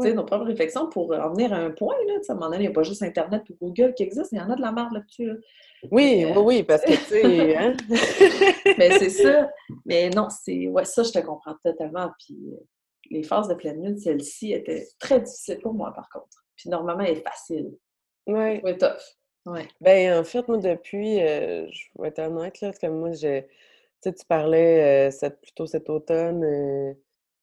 Sais, 0.03 0.15
nos 0.15 0.25
propres 0.25 0.47
réflexions 0.47 0.89
pour 0.89 1.13
en 1.13 1.31
venir 1.31 1.53
à 1.53 1.57
un 1.57 1.71
point. 1.71 1.95
Là, 2.07 2.15
à 2.29 2.33
un 2.33 2.35
moment 2.35 2.47
donné, 2.47 2.65
il 2.65 2.67
n'y 2.67 2.73
a 2.73 2.73
pas 2.73 2.83
juste 2.83 3.03
Internet 3.03 3.43
et 3.49 3.55
Google 3.61 3.95
qui 3.95 4.03
existent, 4.03 4.29
il 4.33 4.39
y 4.39 4.41
en 4.41 4.51
a 4.51 4.57
de 4.57 4.61
la 4.61 4.73
merde 4.73 4.93
là-dessus. 4.93 5.33
Oui, 5.91 6.25
oui, 6.25 6.33
oui, 6.37 6.63
parce 6.63 6.83
que 6.83 6.93
tu 6.93 6.97
sais. 6.97 7.57
Hein? 7.57 7.77
mais 8.79 8.91
c'est 8.99 9.11
ça. 9.11 9.51
Mais 9.87 10.11
non, 10.11 10.29
c'est. 10.31 10.67
Ouais, 10.69 10.85
ça, 10.85 11.03
je 11.03 11.13
te 11.13 11.19
comprends 11.19 11.55
totalement. 11.63 12.11
Puis 12.19 12.37
les 13.11 13.23
phases 13.23 13.49
de 13.49 13.55
pleine 13.55 13.83
lune, 13.83 13.99
celle-ci 13.99 14.53
était 14.53 14.87
très 14.99 15.21
difficile 15.21 15.59
pour 15.61 15.75
moi, 15.75 15.93
par 15.93 16.09
contre. 16.09 16.45
Puis 16.57 16.71
normalement, 16.71 17.03
elle 17.03 17.19
est 17.19 17.23
facile. 17.23 17.77
Oui. 18.27 18.61
Ouais, 18.63 18.77
tough. 18.79 19.19
Ouais. 19.47 19.69
Ben, 19.81 20.19
en 20.19 20.25
fait, 20.25 20.47
moi, 20.49 20.57
depuis, 20.57 21.21
euh, 21.21 21.69
je 21.71 21.87
vais 21.99 22.09
être 22.09 22.21
honnête, 22.21 22.61
là, 22.61 22.73
comme 22.81 22.99
moi, 22.99 23.13
j'ai. 23.13 23.47
Tu 24.03 24.11
sais, 24.11 24.15
tu 24.15 24.27
parlais 24.27 25.11
euh, 25.11 25.31
plutôt 25.43 25.67
cet 25.67 25.89
automne 25.91 26.45
euh, 26.45 26.95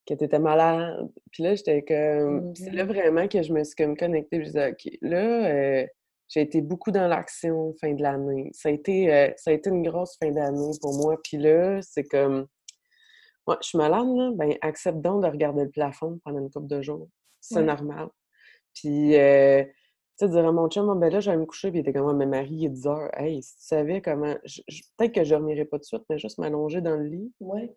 que 0.08 0.14
tu 0.14 0.24
étais 0.24 0.40
malade. 0.40 1.10
Puis 1.32 1.44
là, 1.44 1.56
j'étais 1.56 1.84
comme. 1.84 2.54
C'est 2.56 2.72
là 2.72 2.84
mm-hmm. 2.84 2.88
vraiment 2.88 3.28
que 3.28 3.42
je 3.42 3.54
me 3.54 3.64
suis 3.64 3.76
comme 3.76 3.96
connectée. 3.96 4.40
Je 4.40 4.46
disais, 4.46 4.72
OK, 4.72 4.98
là, 5.02 5.86
j'ai 6.28 6.42
été 6.42 6.62
beaucoup 6.62 6.92
dans 6.92 7.08
l'action 7.08 7.74
fin 7.80 7.94
de 7.94 8.02
l'année. 8.02 8.50
Ça, 8.54 8.70
a 8.70 8.72
été, 8.72 9.34
ça 9.38 9.52
a 9.52 9.54
été 9.54 9.70
une 9.70 9.84
grosse 9.84 10.18
fin 10.18 10.32
d'année 10.32 10.72
pour 10.82 10.96
moi. 10.98 11.18
Puis 11.24 11.38
là, 11.38 11.80
c'est 11.82 12.04
comme 12.06 12.48
Ouais, 13.48 13.56
je 13.62 13.70
suis 13.70 13.78
malade, 13.78 14.08
là, 14.16 14.32
ben 14.36 14.56
accepte 14.62 15.00
donc 15.00 15.24
de 15.24 15.28
regarder 15.28 15.64
le 15.64 15.70
plafond 15.72 16.20
pendant 16.24 16.40
une 16.40 16.52
couple 16.52 16.68
de 16.68 16.82
jours. 16.82 17.10
C'est 17.40 17.64
normal. 17.64 18.10
Puis, 18.76 19.16
euh, 19.16 19.64
tu 19.64 19.72
sais, 20.26 20.30
dire 20.30 20.46
à 20.48 20.52
mon 20.52 20.70
chum, 20.70 21.00
ben 21.00 21.12
là, 21.12 21.20
je 21.20 21.32
vais 21.32 21.38
me 21.38 21.46
coucher, 21.46 21.72
puis 21.72 21.80
il 21.80 21.82
était 21.82 21.92
comme, 21.92 22.16
mais 22.16 22.28
Marie, 22.28 22.54
il 22.54 22.66
est 22.66 22.70
10 22.70 22.88
heures. 22.88 23.10
Hey, 23.20 23.42
si 23.42 23.58
tu 23.58 23.64
savais 23.64 24.02
comment. 24.02 24.36
Peut-être 24.98 25.14
que 25.14 25.24
je 25.24 25.32
dormirais 25.32 25.66
pas 25.66 25.78
tout 25.78 25.82
de 25.82 25.86
suite, 25.86 26.04
mais 26.10 26.20
juste 26.20 26.38
m'allonger 26.38 26.82
dans 26.82 26.96
le 26.96 27.06
lit. 27.06 27.34
Ouais. 27.40 27.76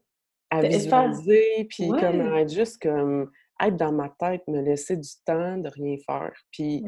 À 0.59 0.63
visualiser, 0.63 1.67
puis 1.69 1.89
comme 1.89 2.21
être 2.37 2.53
juste 2.53 2.81
comme 2.81 3.31
être 3.63 3.77
dans 3.77 3.93
ma 3.93 4.09
tête, 4.09 4.43
me 4.49 4.61
laisser 4.61 4.97
du 4.97 5.11
temps 5.25 5.59
de 5.59 5.69
rien 5.69 5.97
faire. 6.05 6.33
Puis, 6.51 6.85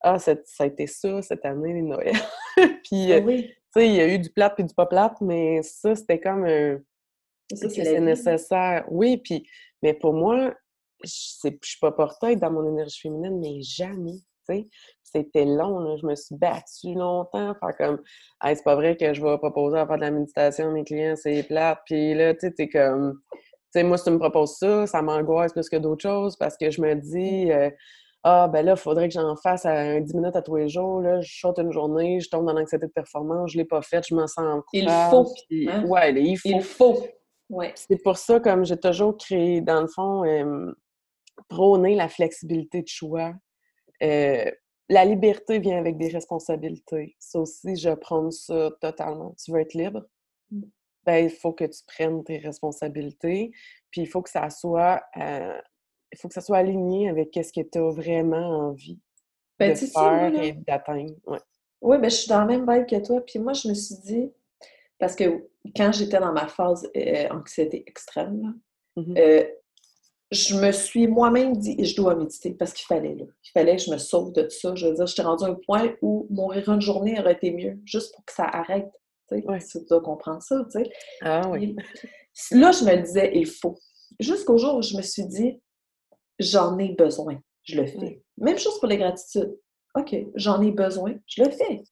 ah, 0.00 0.18
ça, 0.18 0.34
a 0.60 0.66
été 0.66 0.86
ça 0.86 1.22
cette 1.22 1.44
année, 1.44 1.82
Noël. 1.82 2.14
puis, 2.84 3.12
ah 3.12 3.16
euh, 3.16 3.42
tu 3.42 3.48
sais, 3.70 3.88
il 3.88 3.94
y 3.94 4.00
a 4.00 4.08
eu 4.08 4.18
du 4.18 4.30
plat 4.30 4.50
puis 4.50 4.64
du 4.64 4.74
pas 4.74 4.86
plat, 4.86 5.14
mais 5.20 5.62
ça, 5.62 5.94
c'était 5.94 6.20
comme 6.20 6.44
un 6.44 6.78
c'est 7.54 8.00
nécessaire. 8.00 8.84
Oui, 8.88 9.18
puis, 9.18 9.48
mais 9.82 9.94
pour 9.94 10.12
moi, 10.12 10.54
je 11.04 11.48
ne 11.48 11.56
suis 11.62 11.78
pas 11.80 11.92
portée 11.92 12.36
dans 12.36 12.50
mon 12.50 12.68
énergie 12.68 13.00
féminine, 13.00 13.38
mais 13.38 13.60
jamais. 13.60 14.18
C'était 15.02 15.44
long, 15.44 15.96
je 15.96 16.06
me 16.06 16.14
suis 16.14 16.34
battue 16.36 16.94
longtemps, 16.94 17.54
faire 17.54 17.76
comme 17.78 18.02
c'est 18.44 18.64
pas 18.64 18.74
vrai 18.74 18.96
que 18.96 19.14
je 19.14 19.22
vais 19.22 19.38
proposer 19.38 19.78
à 19.78 19.86
faire 19.86 19.96
de 19.96 20.02
la 20.02 20.10
méditation 20.10 20.68
à 20.68 20.72
mes 20.72 20.84
clients, 20.84 21.14
c'est 21.16 21.42
plate. 21.44 21.78
Puis 21.86 22.14
là, 22.14 22.34
tu 22.34 22.52
sais, 22.56 22.68
comme 22.68 23.20
tu 23.32 23.80
sais, 23.80 23.82
moi, 23.82 23.98
si 23.98 24.04
tu 24.04 24.10
me 24.10 24.18
proposes 24.18 24.56
ça, 24.56 24.86
ça 24.86 25.02
m'angoisse 25.02 25.52
plus 25.52 25.68
que 25.68 25.76
d'autres 25.76 26.02
choses 26.02 26.36
parce 26.36 26.56
que 26.56 26.70
je 26.70 26.80
me 26.80 26.94
dis 26.94 27.50
euh, 27.50 27.70
Ah, 28.22 28.48
ben 28.48 28.64
là, 28.64 28.72
il 28.72 28.78
faudrait 28.78 29.08
que 29.08 29.14
j'en 29.14 29.36
fasse 29.36 29.66
à 29.66 30.00
10 30.00 30.14
minutes 30.14 30.36
à 30.36 30.42
tous 30.42 30.56
les 30.56 30.68
jours. 30.68 31.00
Là, 31.00 31.20
je 31.20 31.40
saute 31.40 31.58
une 31.58 31.72
journée, 31.72 32.20
je 32.20 32.28
tombe 32.28 32.46
dans 32.46 32.52
l'anxiété 32.52 32.86
de 32.86 32.92
performance, 32.92 33.52
je 33.52 33.58
ne 33.58 33.62
l'ai 33.62 33.68
pas 33.68 33.82
faite, 33.82 34.04
je 34.08 34.14
me 34.14 34.26
sens 34.26 34.38
en 34.38 34.62
Il 34.72 34.88
faut. 34.88 35.26
Hein? 35.68 35.84
Ouais, 35.86 36.12
il 36.14 36.36
faut. 36.36 36.48
Il 36.48 36.62
faut. 36.62 37.06
Ouais. 37.48 37.72
C'est 37.74 38.02
pour 38.02 38.16
ça, 38.16 38.40
comme 38.40 38.64
j'ai 38.64 38.78
toujours 38.78 39.16
créé, 39.16 39.60
dans 39.60 39.80
le 39.80 39.88
fond, 39.88 40.24
euh, 40.24 40.72
prôner 41.48 41.94
la 41.94 42.08
flexibilité 42.08 42.82
de 42.82 42.88
choix. 42.88 43.32
Euh, 44.02 44.50
la 44.88 45.04
liberté 45.04 45.58
vient 45.58 45.78
avec 45.78 45.96
des 45.96 46.08
responsabilités. 46.08 47.16
Ça 47.18 47.40
aussi, 47.40 47.76
je 47.76 47.90
prends 47.90 48.30
ça 48.30 48.70
totalement. 48.80 49.34
Tu 49.42 49.50
veux 49.50 49.60
être 49.60 49.74
libre? 49.74 50.04
Mmh. 50.50 50.62
Ben, 51.04 51.24
il 51.24 51.30
faut 51.30 51.52
que 51.52 51.64
tu 51.64 51.80
prennes 51.86 52.22
tes 52.24 52.38
responsabilités. 52.38 53.52
Puis 53.90 54.02
il 54.02 54.06
faut 54.06 54.22
que 54.22 54.30
ça 54.30 54.48
soit, 54.50 55.02
euh, 55.16 55.58
il 56.12 56.18
faut 56.18 56.28
que 56.28 56.34
ça 56.34 56.40
soit 56.40 56.58
aligné 56.58 57.08
avec 57.08 57.30
ce 57.34 57.52
que 57.52 57.66
tu 57.66 57.78
as 57.78 57.90
vraiment 57.90 58.68
envie 58.68 59.00
ben, 59.58 59.72
de 59.72 59.76
faire 59.76 60.42
et 60.42 60.52
d'atteindre. 60.52 61.14
Ouais. 61.26 61.38
Oui, 61.80 61.98
ben, 61.98 62.10
je 62.10 62.16
suis 62.16 62.28
dans 62.28 62.40
la 62.40 62.46
même 62.46 62.68
vibe 62.68 62.86
que 62.86 63.04
toi. 63.04 63.20
Puis 63.24 63.38
moi, 63.38 63.52
je 63.52 63.68
me 63.68 63.74
suis 63.74 63.96
dit, 64.04 64.32
parce 64.98 65.14
que 65.14 65.48
quand 65.76 65.92
j'étais 65.92 66.18
dans 66.18 66.32
ma 66.32 66.48
phase 66.48 66.88
euh, 66.96 67.28
anxiété 67.30 67.84
extrême, 67.86 68.58
mmh 68.96 69.14
euh, 69.18 69.44
je 70.32 70.56
me 70.56 70.72
suis 70.72 71.06
moi-même 71.06 71.56
dit, 71.56 71.76
je 71.84 71.94
dois 71.94 72.14
méditer 72.14 72.52
parce 72.52 72.72
qu'il 72.72 72.86
fallait, 72.86 73.14
là. 73.14 73.24
Il 73.44 73.50
fallait 73.52 73.76
que 73.76 73.82
je 73.82 73.90
me 73.90 73.98
sauve 73.98 74.32
de 74.32 74.42
tout 74.42 74.50
ça. 74.50 74.74
Je 74.74 74.86
veux 74.86 74.94
dire, 74.94 75.06
j'étais 75.06 75.22
rendue 75.22 75.44
à 75.44 75.48
un 75.48 75.54
point 75.54 75.94
où 76.02 76.26
mourir 76.30 76.68
une 76.68 76.80
journée 76.80 77.18
aurait 77.20 77.34
été 77.34 77.52
mieux, 77.52 77.78
juste 77.84 78.14
pour 78.14 78.24
que 78.24 78.32
ça 78.32 78.44
arrête. 78.44 78.90
Tu 79.28 79.40
sais, 79.40 79.60
si 79.60 79.80
tu 79.80 79.86
dois 79.88 80.00
comprendre 80.00 80.42
ça, 80.42 80.64
tu 80.64 80.82
sais. 80.82 80.90
Ah 81.22 81.48
oui. 81.50 81.76
là, 82.52 82.72
je 82.72 82.84
me 82.84 83.02
disais, 83.02 83.32
il 83.34 83.46
faut. 83.46 83.76
Jusqu'au 84.20 84.58
jour 84.58 84.76
où 84.76 84.82
je 84.82 84.96
me 84.96 85.02
suis 85.02 85.26
dit, 85.26 85.60
j'en 86.38 86.78
ai 86.78 86.94
besoin, 86.94 87.38
je 87.64 87.80
le 87.80 87.86
fais. 87.86 88.22
Même 88.38 88.58
chose 88.58 88.78
pour 88.78 88.88
les 88.88 88.98
gratitudes. 88.98 89.56
OK, 89.94 90.14
j'en 90.34 90.60
ai 90.60 90.72
besoin, 90.72 91.14
je 91.26 91.42
le 91.42 91.50
fais. 91.50 91.82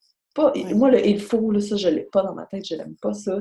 Moi, 0.75 0.91
le 0.91 1.07
il 1.07 1.21
faut, 1.21 1.51
là, 1.51 1.61
ça, 1.61 1.77
je 1.77 1.89
ne 1.89 1.95
l'ai 1.95 2.03
pas 2.03 2.23
dans 2.23 2.35
ma 2.35 2.47
tête, 2.47 2.67
je 2.67 2.75
n'aime 2.75 2.97
pas 3.01 3.15
ça. 3.15 3.39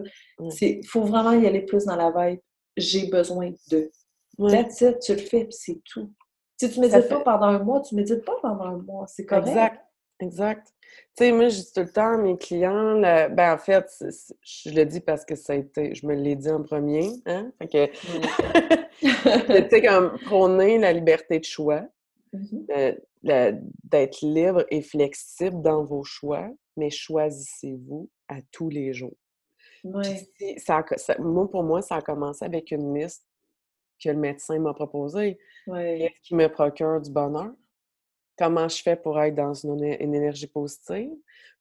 Il 0.61 0.87
faut 0.87 1.01
vraiment 1.01 1.31
y 1.31 1.47
aller 1.47 1.61
plus 1.61 1.85
dans 1.85 1.95
la 1.95 2.11
vibe. 2.11 2.39
J'ai 2.77 3.07
besoin 3.07 3.51
de. 3.71 3.91
That's 4.39 4.81
it, 4.81 4.99
tu 4.99 5.13
le 5.13 5.19
fais, 5.19 5.45
puis 5.45 5.53
c'est 5.53 5.81
tout. 5.85 6.11
Si 6.57 6.69
tu 6.69 6.79
ne 6.79 6.87
médites 6.87 7.09
pas 7.09 7.19
pendant 7.21 7.47
un 7.47 7.59
mois, 7.59 7.81
tu 7.81 7.95
ne 7.95 8.01
médites 8.01 8.23
pas 8.23 8.35
pendant 8.41 8.65
un 8.65 8.77
mois. 8.77 9.05
C'est 9.07 9.25
correct. 9.25 9.47
Exact. 9.47 9.79
Exact. 10.19 10.67
Tu 11.17 11.25
sais, 11.25 11.31
moi, 11.31 11.49
je 11.49 11.57
dis 11.57 11.73
tout 11.73 11.81
le 11.81 11.91
temps 11.91 12.13
à 12.13 12.17
mes 12.17 12.37
clients, 12.37 12.99
ben 13.01 13.53
en 13.53 13.57
fait, 13.57 13.85
je 14.41 14.69
le 14.69 14.85
dis 14.85 14.99
parce 14.99 15.25
que 15.25 15.35
ça 15.35 15.53
a 15.53 15.55
été, 15.57 15.93
je 15.95 16.05
me 16.05 16.13
l'ai 16.13 16.35
dit 16.35 16.49
en 16.49 16.63
premier, 16.63 17.09
hein? 17.25 17.51
Fait 17.59 17.67
que, 17.67 17.85
tu 19.63 19.69
sais, 19.69 19.81
comme 19.81 20.17
prôner 20.25 20.77
la 20.77 20.93
liberté 20.93 21.39
de 21.39 21.43
choix, 21.43 21.83
mm-hmm. 22.33 22.95
euh, 23.25 23.53
d'être 23.83 24.21
libre 24.21 24.65
et 24.69 24.81
flexible 24.81 25.61
dans 25.61 25.83
vos 25.83 26.03
choix, 26.03 26.49
mais 26.77 26.89
choisissez-vous 26.89 28.09
à 28.27 28.37
tous 28.51 28.69
les 28.69 28.93
jours. 28.93 29.17
Ça, 30.57 30.83
moi, 31.19 31.49
pour 31.49 31.63
moi, 31.63 31.81
ça 31.81 31.95
a 31.95 32.01
commencé 32.01 32.45
avec 32.45 32.71
une 32.71 32.97
liste 32.97 33.25
que 34.03 34.09
le 34.09 34.17
médecin 34.17 34.59
m'a 34.59 34.73
proposée. 34.73 35.37
Qu'est-ce 35.65 36.27
qui 36.27 36.35
me 36.35 36.47
procure 36.47 37.01
du 37.01 37.11
bonheur? 37.11 37.51
Comment 38.37 38.67
je 38.67 38.81
fais 38.81 38.95
pour 38.95 39.21
être 39.21 39.35
dans 39.35 39.53
une, 39.53 39.83
énergie 39.83 40.47
positive? 40.47 41.11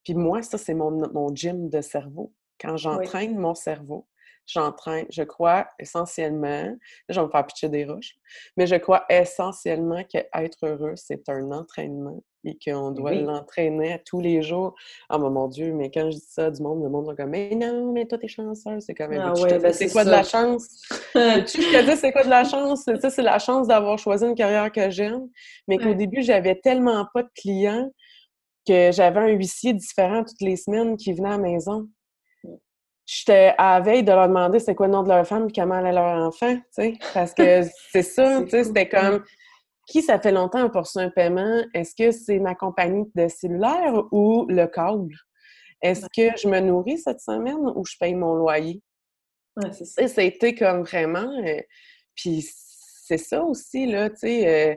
Puis 0.05 0.14
moi, 0.14 0.42
ça, 0.42 0.59
c'est 0.59 0.74
mon, 0.74 0.90
mon 1.12 1.35
gym 1.35 1.68
de 1.68 1.81
cerveau. 1.81 2.33
Quand 2.59 2.76
j'entraîne 2.76 3.38
mon 3.38 3.55
cerveau, 3.55 4.07
j'entraîne, 4.46 5.07
je 5.11 5.22
crois 5.22 5.68
essentiellement, 5.78 6.64
là, 6.64 6.76
je 7.09 7.20
vais 7.20 7.26
me 7.26 7.31
faire 7.31 7.46
pitcher 7.46 7.68
des 7.68 7.85
roches, 7.85 8.16
mais 8.57 8.66
je 8.66 8.76
crois 8.76 9.05
essentiellement 9.09 10.05
qu'être 10.05 10.66
heureux, 10.66 10.94
c'est 10.96 11.28
un 11.28 11.52
entraînement 11.52 12.22
et 12.44 12.59
qu'on 12.64 12.90
doit 12.90 13.14
l'entraîner 13.14 14.00
tous 14.05 14.20
les 14.20 14.42
jours. 14.42 14.74
Ah, 15.09 15.18
mon 15.18 15.48
Dieu, 15.48 15.72
mais 15.72 15.90
quand 15.90 16.11
je 16.11 16.16
dis 16.16 16.26
ça 16.28 16.50
du 16.50 16.62
monde, 16.62 16.83
le 16.83 16.88
monde 16.88 17.12
est 17.12 17.16
comme, 17.16 17.31
mais 17.31 17.55
non, 17.55 17.92
mais 17.92 18.07
toi, 18.07 18.18
t'es 18.18 18.28
chanceuse. 18.28 18.85
C'est 18.85 18.94
comme, 18.94 19.12
ah, 19.12 19.33
ouais, 19.35 19.59
ben, 19.59 19.72
c'est 19.72 19.90
quoi 19.90 20.05
de 20.05 20.11
la 20.11 20.22
chance? 20.22 20.68
tu 21.14 21.62
sais, 21.62 21.96
c'est 21.96 22.12
quoi 22.12 22.24
de 22.24 22.31
la 22.31 22.44
chance? 22.44 22.85
Ça, 22.85 23.11
c'est 23.11 23.22
la 23.22 23.38
chance 23.38 23.68
d'avoir 23.68 23.98
choisi 23.98 24.24
une 24.24 24.35
carrière 24.35 24.70
que 24.72 24.90
j'aime, 24.90 25.28
mais 25.68 25.78
qu'au 25.78 25.94
début, 25.94 26.22
j'avais 26.22 26.57
tellement 26.57 27.07
pas 27.12 27.22
de 27.22 27.31
clients 27.35 27.90
que 28.66 28.90
j'avais 28.92 29.20
un 29.20 29.28
huissier 29.28 29.72
différent 29.72 30.22
toutes 30.22 30.40
les 30.40 30.57
semaines 30.57 30.96
qui 30.96 31.12
venait 31.12 31.31
à 31.31 31.33
la 31.33 31.38
maison 31.38 31.88
j'étais 33.07 33.55
à 33.59 33.74
la 33.74 33.81
veille 33.81 34.02
de 34.02 34.12
leur 34.12 34.28
demander 34.28 34.59
c'est 34.59 34.74
quoi 34.74 34.87
le 34.87 34.92
nom 34.92 35.02
de 35.02 35.09
leur 35.09 35.26
femme 35.26 35.48
et 35.48 35.52
comment 35.52 35.74
allait 35.74 35.92
leur 35.92 36.26
enfant, 36.26 36.55
tu 36.57 36.62
sais, 36.70 36.94
parce 37.14 37.35
que 37.35 37.62
c'est 37.92 38.02
ça, 38.02 38.42
tu 38.42 38.50
sais, 38.50 38.64
c'était 38.64 38.88
comme 38.88 39.24
qui 39.92 40.00
ça 40.00 40.18
fait 40.18 40.33
longtemps 40.33 40.70
pour 40.70 40.88
un 40.96 41.11
paiement? 41.11 41.62
Est-ce 41.74 41.94
que 41.94 42.12
c'est 42.12 42.38
ma 42.38 42.55
compagnie 42.55 43.05
de 43.14 43.28
cellulaire 43.28 44.05
ou 44.11 44.46
le 44.48 44.66
câble? 44.66 45.14
Est-ce 45.83 46.07
que 46.07 46.35
je 46.40 46.48
me 46.48 46.61
nourris 46.61 46.98
cette 46.98 47.20
semaine 47.20 47.59
ou 47.59 47.85
je 47.85 47.96
paye 48.00 48.14
mon 48.14 48.35
loyer? 48.35 48.83
Ouais, 49.57 49.70
c'est 49.72 49.85
ça. 49.85 50.09
ça 50.09 50.20
a 50.22 50.24
été 50.24 50.55
comme 50.55 50.83
vraiment. 50.83 51.31
Euh, 51.44 51.61
puis 52.14 52.42
c'est 53.05 53.18
ça 53.18 53.44
aussi, 53.44 53.85
là, 53.85 54.09
tu 54.09 54.16
sais. 54.16 54.72
Euh, 54.72 54.76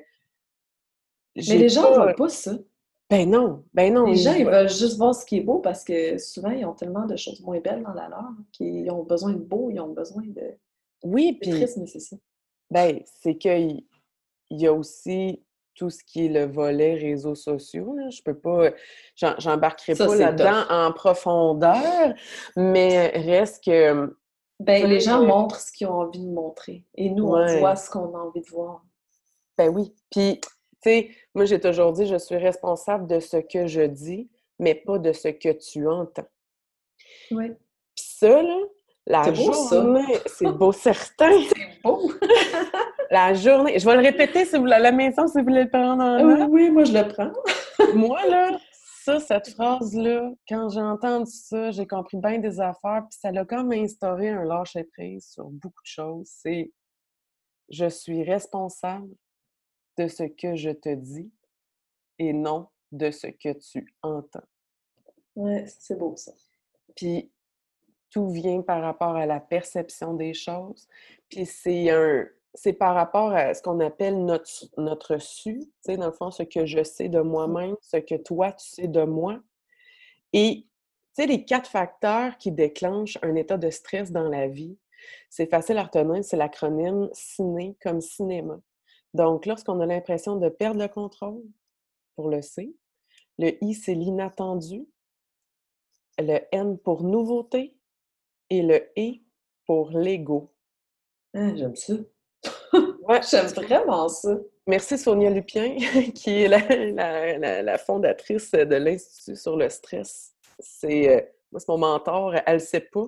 Mais 1.37 1.57
les 1.59 1.69
gens 1.69 1.91
ne 1.91 1.95
voient 1.95 2.13
pas 2.13 2.27
ça. 2.27 2.51
Ben 3.09 3.29
non, 3.29 3.63
ben 3.73 3.93
non. 3.93 4.07
Les 4.07 4.17
gens, 4.17 4.33
ils 4.33 4.45
veulent 4.45 4.67
juste 4.67 4.97
voir 4.97 5.15
ce 5.15 5.25
qui 5.25 5.37
est 5.37 5.41
beau 5.41 5.59
parce 5.59 5.85
que 5.85 6.17
souvent, 6.17 6.49
ils 6.49 6.65
ont 6.65 6.73
tellement 6.73 7.05
de 7.05 7.15
choses 7.15 7.39
moins 7.41 7.59
belles 7.61 7.83
dans 7.83 7.93
la 7.93 8.09
leur 8.09 8.31
qu'ils 8.51 8.91
ont 8.91 9.03
besoin 9.03 9.31
de 9.31 9.37
beau, 9.37 9.69
ils 9.71 9.79
ont 9.79 9.93
besoin 9.93 10.23
de. 10.25 10.57
Oui, 11.03 11.37
puis. 11.39 11.51
triste, 11.51 11.77
mais 11.77 11.87
c'est 11.87 11.99
ça. 11.99 12.17
Ben, 12.69 12.99
c'est 13.21 13.35
qu'il 14.47 14.61
y 14.61 14.67
a 14.67 14.73
aussi 14.73 15.41
tout 15.75 15.89
ce 15.89 16.03
qui 16.03 16.25
est 16.25 16.29
le 16.29 16.45
volet 16.45 16.95
réseaux 16.95 17.35
sociaux. 17.35 17.93
Là. 17.95 18.09
Je 18.09 18.21
peux 18.21 18.37
pas. 18.37 18.71
J'embarquerai 19.15 19.95
pas 19.95 20.15
là-dedans 20.15 20.63
en 20.69 20.91
profondeur, 20.93 22.13
mais 22.55 23.07
reste 23.09 23.63
que 23.63 24.15
Ben, 24.59 24.87
les 24.87 25.01
gens 25.01 25.23
montrent 25.25 25.59
ce 25.59 25.71
qu'ils 25.71 25.87
ont 25.87 26.01
envie 26.01 26.19
de 26.19 26.31
montrer. 26.31 26.85
Et 26.95 27.09
nous, 27.09 27.27
on 27.27 27.59
voit 27.59 27.75
ce 27.75 27.89
qu'on 27.89 28.15
a 28.15 28.19
envie 28.19 28.41
de 28.41 28.49
voir. 28.49 28.83
Ben 29.57 29.69
oui. 29.69 29.93
Puis, 30.09 30.39
tu 30.41 30.49
sais, 30.83 31.09
moi, 31.33 31.45
j'ai 31.45 31.59
toujours 31.59 31.91
dit, 31.91 32.05
je 32.05 32.17
suis 32.17 32.37
responsable 32.37 33.07
de 33.07 33.19
ce 33.19 33.37
que 33.37 33.67
je 33.67 33.81
dis, 33.81 34.29
mais 34.59 34.75
pas 34.75 34.97
de 34.97 35.11
ce 35.11 35.27
que 35.27 35.51
tu 35.51 35.87
entends. 35.87 36.27
Oui. 37.31 37.49
Puis 37.95 38.05
ça, 38.05 38.41
là, 38.41 38.59
la 39.07 39.33
journée, 39.33 40.19
c'est 40.25 40.51
beau 40.51 40.71
certain. 40.71 41.41
c'est 41.49 41.81
beau. 41.83 42.11
la 43.11 43.33
journée, 43.33 43.77
je 43.79 43.85
vais 43.85 43.95
le 43.95 44.01
répéter 44.01 44.45
si 44.45 44.57
vous 44.57 44.65
à 44.65 44.79
la 44.79 44.91
maison 44.91 45.27
si 45.27 45.39
vous 45.39 45.45
voulez 45.45 45.63
le 45.63 45.69
prendre 45.69 46.03
en 46.03 46.19
note. 46.19 46.49
Oui, 46.49 46.69
moi 46.69 46.83
je 46.83 46.93
le 46.93 47.07
prends. 47.07 47.31
moi 47.95 48.25
là, 48.27 48.57
ça, 49.03 49.19
cette 49.19 49.49
phrase-là, 49.49 50.31
quand 50.49 50.69
j'ai 50.69 50.81
entendu 50.81 51.31
ça, 51.31 51.71
j'ai 51.71 51.85
compris 51.85 52.17
bien 52.17 52.39
des 52.39 52.59
affaires, 52.59 53.03
puis 53.09 53.19
ça 53.19 53.31
l'a 53.31 53.45
comme 53.45 53.71
instauré 53.71 54.29
un 54.29 54.43
lâcher-prise 54.43 55.27
sur 55.27 55.45
beaucoup 55.45 55.83
de 55.83 55.87
choses. 55.87 56.27
C'est 56.27 56.71
je 57.69 57.87
suis 57.87 58.23
responsable 58.23 59.13
de 59.97 60.07
ce 60.07 60.23
que 60.23 60.55
je 60.55 60.71
te 60.71 60.93
dis 60.93 61.31
et 62.19 62.33
non 62.33 62.67
de 62.91 63.11
ce 63.11 63.27
que 63.27 63.53
tu 63.53 63.93
entends. 64.01 64.47
Ouais, 65.35 65.65
c'est 65.67 65.97
beau 65.97 66.15
ça. 66.15 66.31
Puis 66.95 67.31
tout 68.09 68.29
vient 68.29 68.61
par 68.61 68.81
rapport 68.81 69.15
à 69.15 69.25
la 69.25 69.39
perception 69.39 70.13
des 70.13 70.33
choses. 70.33 70.87
Puis 71.29 71.45
c'est 71.45 71.89
un 71.89 72.25
c'est 72.55 72.73
par 72.73 72.95
rapport 72.95 73.31
à 73.31 73.53
ce 73.53 73.61
qu'on 73.61 73.79
appelle 73.79 74.25
notre, 74.25 74.49
notre 74.77 75.17
su, 75.17 75.59
tu 75.59 75.71
sais, 75.81 75.97
dans 75.97 76.07
le 76.07 76.11
fond, 76.11 76.31
ce 76.31 76.43
que 76.43 76.65
je 76.65 76.83
sais 76.83 77.09
de 77.09 77.19
mmh. 77.19 77.27
moi-même, 77.27 77.75
ce 77.81 77.97
que 77.97 78.15
toi, 78.15 78.51
tu 78.53 78.65
sais 78.65 78.87
de 78.87 79.03
moi. 79.03 79.39
Et, 80.33 80.67
tu 81.15 81.21
sais, 81.21 81.27
les 81.27 81.45
quatre 81.45 81.69
facteurs 81.69 82.37
qui 82.37 82.51
déclenchent 82.51 83.17
un 83.21 83.35
état 83.35 83.57
de 83.57 83.69
stress 83.69 84.11
dans 84.11 84.27
la 84.27 84.47
vie, 84.47 84.77
c'est 85.29 85.49
facile 85.49 85.77
à 85.77 85.83
retenir, 85.83 86.23
c'est 86.23 86.37
l'acronyme 86.37 87.09
ciné 87.13 87.77
comme 87.81 88.01
cinéma. 88.01 88.59
Donc, 89.13 89.45
lorsqu'on 89.45 89.79
a 89.79 89.85
l'impression 89.85 90.37
de 90.37 90.49
perdre 90.49 90.81
le 90.81 90.87
contrôle, 90.87 91.43
pour 92.15 92.29
le 92.29 92.41
C, 92.41 92.75
le 93.37 93.63
I, 93.63 93.73
c'est 93.73 93.93
l'inattendu, 93.93 94.87
le 96.17 96.39
N 96.51 96.77
pour 96.77 97.03
nouveauté 97.03 97.77
et 98.49 98.61
le 98.61 98.89
E 98.97 99.19
pour 99.65 99.91
l'ego. 99.91 100.53
Ah, 101.33 101.53
j'aime 101.55 101.75
ça. 101.75 101.93
Ouais, 103.07 103.21
j'aime 103.29 103.47
vraiment 103.47 104.07
ça. 104.07 104.37
Merci 104.67 104.97
Sonia 104.97 105.29
Lupien, 105.29 105.75
qui 106.15 106.43
est 106.43 106.47
la, 106.47 107.61
la, 107.61 107.77
fondatrice 107.77 108.51
de 108.51 108.75
l'Institut 108.75 109.35
sur 109.35 109.55
le 109.55 109.69
stress. 109.69 110.33
C'est 110.59 111.09
euh, 111.09 111.21
moi, 111.51 111.59
c'est 111.59 111.69
mon 111.69 111.77
mentor, 111.77 112.35
elle 112.45 112.55
ne 112.55 112.59
sait 112.59 112.81
pas. 112.81 113.05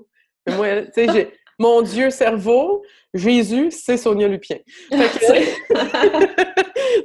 moi, 0.50 0.84
tu 0.84 0.92
sais, 0.94 1.08
j'ai 1.12 1.34
mon 1.60 1.82
Dieu 1.82 2.10
cerveau, 2.10 2.84
Jésus, 3.14 3.72
c'est 3.72 3.98
Sonia 3.98 4.28
Lupien. 4.28 4.60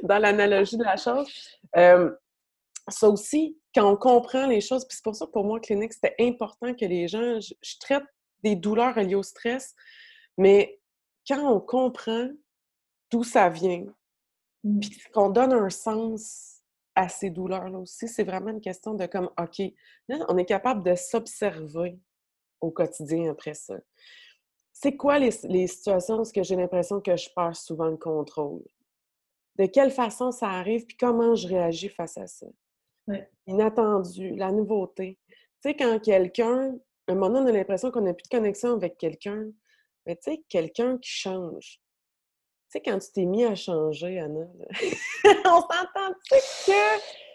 dans 0.03 0.19
l'analogie 0.19 0.77
de 0.77 0.83
la 0.83 0.97
chose. 0.97 1.27
Euh, 1.75 2.11
ça 2.89 3.09
aussi, 3.09 3.57
quand 3.73 3.89
on 3.89 3.95
comprend 3.95 4.47
les 4.47 4.61
choses, 4.61 4.85
puis 4.85 4.95
c'est 4.95 5.03
pour 5.03 5.15
ça 5.15 5.25
que 5.25 5.31
pour 5.31 5.45
moi, 5.45 5.59
clinique, 5.59 5.93
c'était 5.93 6.15
important 6.19 6.73
que 6.73 6.85
les 6.85 7.07
gens, 7.07 7.39
je, 7.39 7.53
traite 7.79 8.03
des 8.43 8.55
douleurs 8.55 8.99
liées 8.99 9.15
au 9.15 9.23
stress, 9.23 9.73
mais 10.37 10.79
quand 11.27 11.49
on 11.49 11.59
comprend 11.59 12.29
d'où 13.13 13.23
ça 13.23 13.47
vient, 13.47 13.85
mmh. 14.63 14.79
puis 14.79 14.99
qu'on 15.13 15.29
donne 15.29 15.53
un 15.53 15.69
sens 15.69 16.61
à 16.95 17.09
ces 17.09 17.29
douleurs-là 17.29 17.77
aussi, 17.77 18.07
c'est 18.07 18.23
vraiment 18.23 18.49
une 18.49 18.61
question 18.61 18.95
de 18.95 19.05
comme, 19.05 19.29
OK, 19.39 19.61
là, 20.07 20.25
on 20.29 20.37
est 20.37 20.45
capable 20.45 20.83
de 20.83 20.95
s'observer 20.95 21.99
au 22.59 22.71
quotidien 22.71 23.31
après 23.31 23.53
ça. 23.53 23.75
C'est 24.71 24.97
quoi 24.97 25.19
les, 25.19 25.29
les 25.43 25.67
situations 25.67 26.21
où 26.21 26.43
j'ai 26.43 26.55
l'impression 26.55 27.01
que 27.01 27.15
je 27.15 27.29
perds 27.35 27.55
souvent 27.55 27.87
le 27.87 27.97
contrôle? 27.97 28.63
De 29.59 29.67
quelle 29.67 29.91
façon 29.91 30.31
ça 30.31 30.49
arrive, 30.49 30.85
puis 30.85 30.97
comment 30.97 31.35
je 31.35 31.47
réagis 31.47 31.89
face 31.89 32.17
à 32.17 32.25
ça? 32.25 32.47
Inattendu, 33.45 34.35
la 34.35 34.51
nouveauté. 34.51 35.19
Tu 35.29 35.35
sais, 35.61 35.75
quand 35.75 35.99
quelqu'un, 35.99 36.75
à 37.07 37.11
un 37.11 37.15
moment, 37.15 37.39
on 37.39 37.45
a 37.45 37.51
l'impression 37.51 37.91
qu'on 37.91 38.01
n'a 38.01 38.13
plus 38.13 38.23
de 38.23 38.35
connexion 38.35 38.73
avec 38.73 38.97
quelqu'un, 38.97 39.51
mais 40.05 40.15
tu 40.15 40.31
sais, 40.31 40.43
quelqu'un 40.49 40.97
qui 40.97 41.11
change. 41.11 41.82
Tu 42.73 42.79
sais, 42.79 42.91
quand 42.91 42.97
tu 42.97 43.11
t'es 43.11 43.25
mis 43.25 43.45
à 43.45 43.53
changer, 43.53 44.19
Anna, 44.19 44.47
on 45.45 45.61
s'entend, 45.61 46.13
tu 46.27 46.39
sais, 46.39 46.71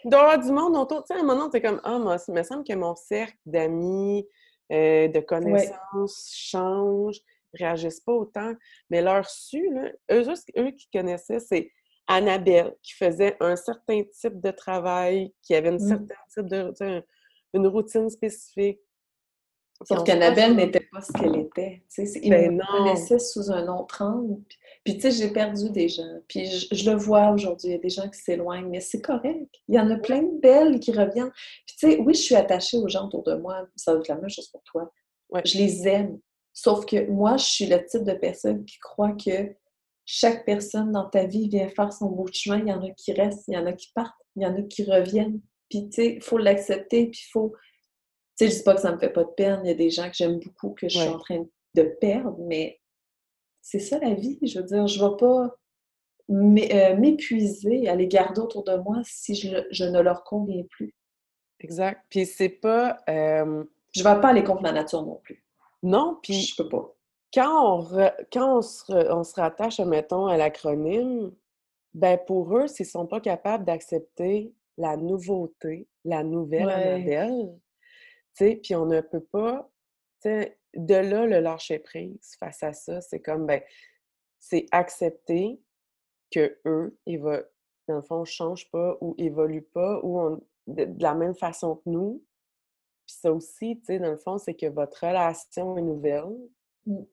que 0.03 0.09
dehors 0.09 0.37
du 0.37 0.51
monde 0.51 0.75
autour, 0.75 1.05
tu 1.05 1.13
sais, 1.13 1.19
à 1.19 1.23
un 1.23 1.25
moment, 1.25 1.49
es 1.49 1.61
comme, 1.61 1.79
ah, 1.85 1.97
moi, 1.97 2.17
il 2.27 2.33
me 2.33 2.43
semble 2.43 2.65
que 2.65 2.73
mon 2.73 2.93
cercle 2.93 3.37
d'amis, 3.45 4.27
euh, 4.73 5.07
de 5.07 5.19
connaissances 5.21 6.33
change, 6.35 7.21
réagissent 7.53 8.01
pas 8.01 8.11
autant. 8.11 8.53
Mais 8.89 9.01
leur 9.01 9.29
su, 9.29 9.73
là, 9.73 9.89
eux, 10.11 10.25
eux 10.57 10.71
qui 10.71 10.89
connaissaient, 10.93 11.39
c'est 11.39 11.71
Annabelle, 12.07 12.75
qui 12.83 12.93
faisait 12.95 13.37
un 13.39 13.55
certain 13.55 14.03
type 14.03 14.41
de 14.41 14.51
travail, 14.51 15.33
qui 15.41 15.55
avait 15.55 15.69
une 15.69 15.75
mmh. 15.75 15.87
certaine 15.87 16.17
type 16.33 16.47
de, 16.47 17.03
une 17.53 17.67
routine 17.67 18.09
spécifique. 18.09 18.81
Sauf 19.85 20.03
qu'Annabelle 20.03 20.57
n'était 20.57 20.85
pas 20.91 20.99
ce 20.99 21.13
qu'elle 21.13 21.37
était. 21.37 21.81
Ils 21.97 22.29
ben 22.29 22.57
me 22.57 22.77
connaissaient 22.77 23.19
sous 23.19 23.49
un 23.49 23.65
autre 23.69 24.03
angle. 24.03 24.41
Puis, 24.49 24.57
tu 24.95 25.01
sais, 25.01 25.11
j'ai 25.11 25.29
perdu 25.31 25.69
des 25.69 25.89
gens. 25.89 26.19
Puis, 26.27 26.45
je, 26.45 26.89
le 26.89 26.95
vois 26.95 27.31
aujourd'hui. 27.31 27.69
Il 27.69 27.71
y 27.71 27.75
a 27.75 27.79
des 27.79 27.89
gens 27.89 28.09
qui 28.09 28.19
s'éloignent, 28.19 28.69
mais 28.69 28.79
c'est 28.79 29.01
correct. 29.01 29.49
Il 29.67 29.75
y 29.75 29.79
en 29.79 29.89
a 29.89 29.97
plein 29.97 30.21
de 30.21 30.39
belles 30.39 30.79
qui 30.79 30.91
reviennent. 30.91 31.31
Puis, 31.65 31.75
tu 31.77 31.91
sais, 31.91 31.99
oui, 31.99 32.13
je 32.13 32.21
suis 32.21 32.35
attachée 32.35 32.77
aux 32.77 32.87
gens 32.87 33.07
autour 33.07 33.23
de 33.23 33.35
moi. 33.35 33.67
Ça 33.75 33.93
va 33.93 33.99
être 33.99 34.07
la 34.07 34.15
même 34.15 34.29
chose 34.29 34.47
pour 34.47 34.63
toi. 34.63 34.91
Je 35.45 35.57
les 35.57 35.87
aime. 35.87 36.19
Sauf 36.53 36.85
que 36.85 37.09
moi, 37.09 37.37
je 37.37 37.45
suis 37.45 37.65
le 37.65 37.85
type 37.85 38.03
de 38.03 38.13
personne 38.13 38.65
qui 38.65 38.79
croit 38.79 39.13
que 39.13 39.55
chaque 40.05 40.45
personne 40.45 40.91
dans 40.91 41.09
ta 41.09 41.25
vie 41.25 41.49
vient 41.49 41.69
faire 41.69 41.93
son 41.93 42.09
beau 42.09 42.25
chemin. 42.31 42.59
Il 42.59 42.67
y 42.67 42.73
en 42.73 42.83
a 42.83 42.89
qui 42.91 43.13
restent, 43.13 43.47
il 43.47 43.53
y 43.53 43.57
en 43.57 43.65
a 43.65 43.73
qui 43.73 43.91
partent, 43.93 44.21
il 44.35 44.43
y 44.43 44.45
en 44.45 44.55
a 44.55 44.61
qui 44.63 44.83
reviennent. 44.83 45.41
Puis, 45.69 45.89
tu 45.89 46.01
sais, 46.01 46.15
il 46.15 46.21
faut 46.21 46.37
l'accepter, 46.37 47.07
puis 47.07 47.21
il 47.23 47.31
faut... 47.31 47.53
Tu 48.37 48.45
sais, 48.45 48.51
je 48.51 48.57
dis 48.57 48.63
pas 48.63 48.75
que 48.75 48.81
ça 48.81 48.91
me 48.91 48.99
fait 48.99 49.11
pas 49.11 49.23
de 49.23 49.31
peine. 49.31 49.61
Il 49.63 49.67
y 49.67 49.71
a 49.71 49.75
des 49.75 49.89
gens 49.89 50.09
que 50.09 50.15
j'aime 50.15 50.39
beaucoup, 50.39 50.71
que 50.71 50.89
je 50.89 50.97
suis 50.97 51.07
en 51.07 51.19
train 51.19 51.45
de 51.75 51.83
perdre, 52.01 52.37
mais 52.39 52.79
c'est 53.69 53.79
ça 53.79 53.99
la 53.99 54.13
vie. 54.13 54.39
Je 54.41 54.59
veux 54.59 54.65
dire, 54.65 54.87
je 54.87 55.03
ne 55.03 55.09
vais 55.09 55.17
pas 55.17 55.55
euh, 56.29 56.95
m'épuiser 56.97 57.87
à 57.87 57.95
les 57.95 58.07
garder 58.07 58.41
autour 58.41 58.63
de 58.63 58.75
moi 58.77 59.01
si 59.03 59.35
je, 59.35 59.83
ne 59.83 59.99
leur 59.99 60.23
conviens 60.23 60.63
plus. 60.69 60.95
Exact. 61.59 62.01
Puis 62.09 62.25
c'est 62.25 62.49
pas... 62.49 62.97
Euh, 63.09 63.63
je 63.95 64.03
ne 64.03 64.03
vais 64.03 64.21
pas 64.21 64.29
aller 64.29 64.43
contre 64.43 64.63
la 64.63 64.71
nature 64.71 65.03
non 65.03 65.19
plus. 65.23 65.43
Non, 65.83 66.17
puis... 66.21 66.41
Je 66.41 66.55
peux 66.55 66.69
pas 66.69 66.95
quand 67.33 67.81
on, 67.81 68.11
quand 68.33 68.57
on 68.57 68.61
se, 68.61 69.11
on 69.11 69.23
se 69.23 69.35
rattache, 69.35 69.79
mettons, 69.79 70.25
à 70.25 70.37
l'acronyme, 70.37 71.31
ben 71.93 72.17
pour 72.25 72.57
eux, 72.57 72.67
s'ils 72.67 72.85
ne 72.85 72.89
sont 72.89 73.07
pas 73.07 73.19
capables 73.19 73.65
d'accepter 73.65 74.53
la 74.77 74.97
nouveauté, 74.97 75.87
la 76.05 76.23
nouvelle 76.23 76.65
ouais. 76.67 78.55
puis 78.55 78.75
on 78.75 78.85
ne 78.85 79.01
peut 79.01 79.25
pas, 79.31 79.69
de 80.75 80.95
là, 80.95 81.25
le 81.25 81.39
lâcher 81.39 81.79
prise 81.79 82.35
face 82.39 82.63
à 82.63 82.73
ça, 82.73 83.01
c'est 83.01 83.21
comme, 83.21 83.45
ben, 83.45 83.61
c'est 84.39 84.65
accepter 84.71 85.61
que 86.31 86.57
eux, 86.65 86.97
ils 87.05 87.19
va, 87.19 87.41
dans 87.87 87.97
le 87.97 88.01
fond, 88.01 88.21
ne 88.21 88.25
changent 88.25 88.69
pas 88.71 88.97
ou 89.01 89.15
évoluent 89.17 89.67
pas 89.73 89.99
ou 90.03 90.39
de, 90.67 90.87
la 90.99 91.15
même 91.15 91.35
façon 91.35 91.77
que 91.77 91.89
nous. 91.89 92.23
Puis 93.05 93.15
ça 93.19 93.33
aussi, 93.33 93.79
tu 93.79 93.85
sais, 93.85 93.99
dans 93.99 94.11
le 94.11 94.17
fond, 94.17 94.37
c'est 94.37 94.53
que 94.53 94.67
votre 94.67 95.05
relation 95.05 95.77
est 95.77 95.81
nouvelle. 95.81 96.37
Mmh 96.85 97.03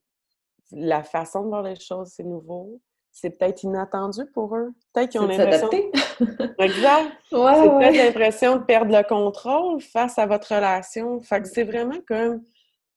la 0.73 1.03
façon 1.03 1.43
de 1.43 1.49
voir 1.49 1.63
les 1.63 1.79
choses, 1.79 2.13
c'est 2.15 2.25
nouveau. 2.25 2.81
C'est 3.13 3.39
peut-être 3.39 3.63
inattendu 3.63 4.27
pour 4.35 4.55
eux. 4.57 4.75
Peut-être 4.93 5.11
qu'ils 5.11 5.21
ont 5.21 5.27
l'impression. 5.27 5.71
exact. 6.59 7.13
c'est 7.31 7.37
peut-être 7.37 7.97
l'impression 7.97 8.57
de 8.57 8.65
perdre 8.65 8.95
le 8.95 9.03
contrôle 9.09 9.81
face 9.81 10.19
à 10.19 10.27
votre 10.27 10.55
relation. 10.55 11.21
Fait 11.23 11.41
que 11.41 11.49
c'est 11.49 11.65
vraiment 11.65 11.99
comme 12.07 12.43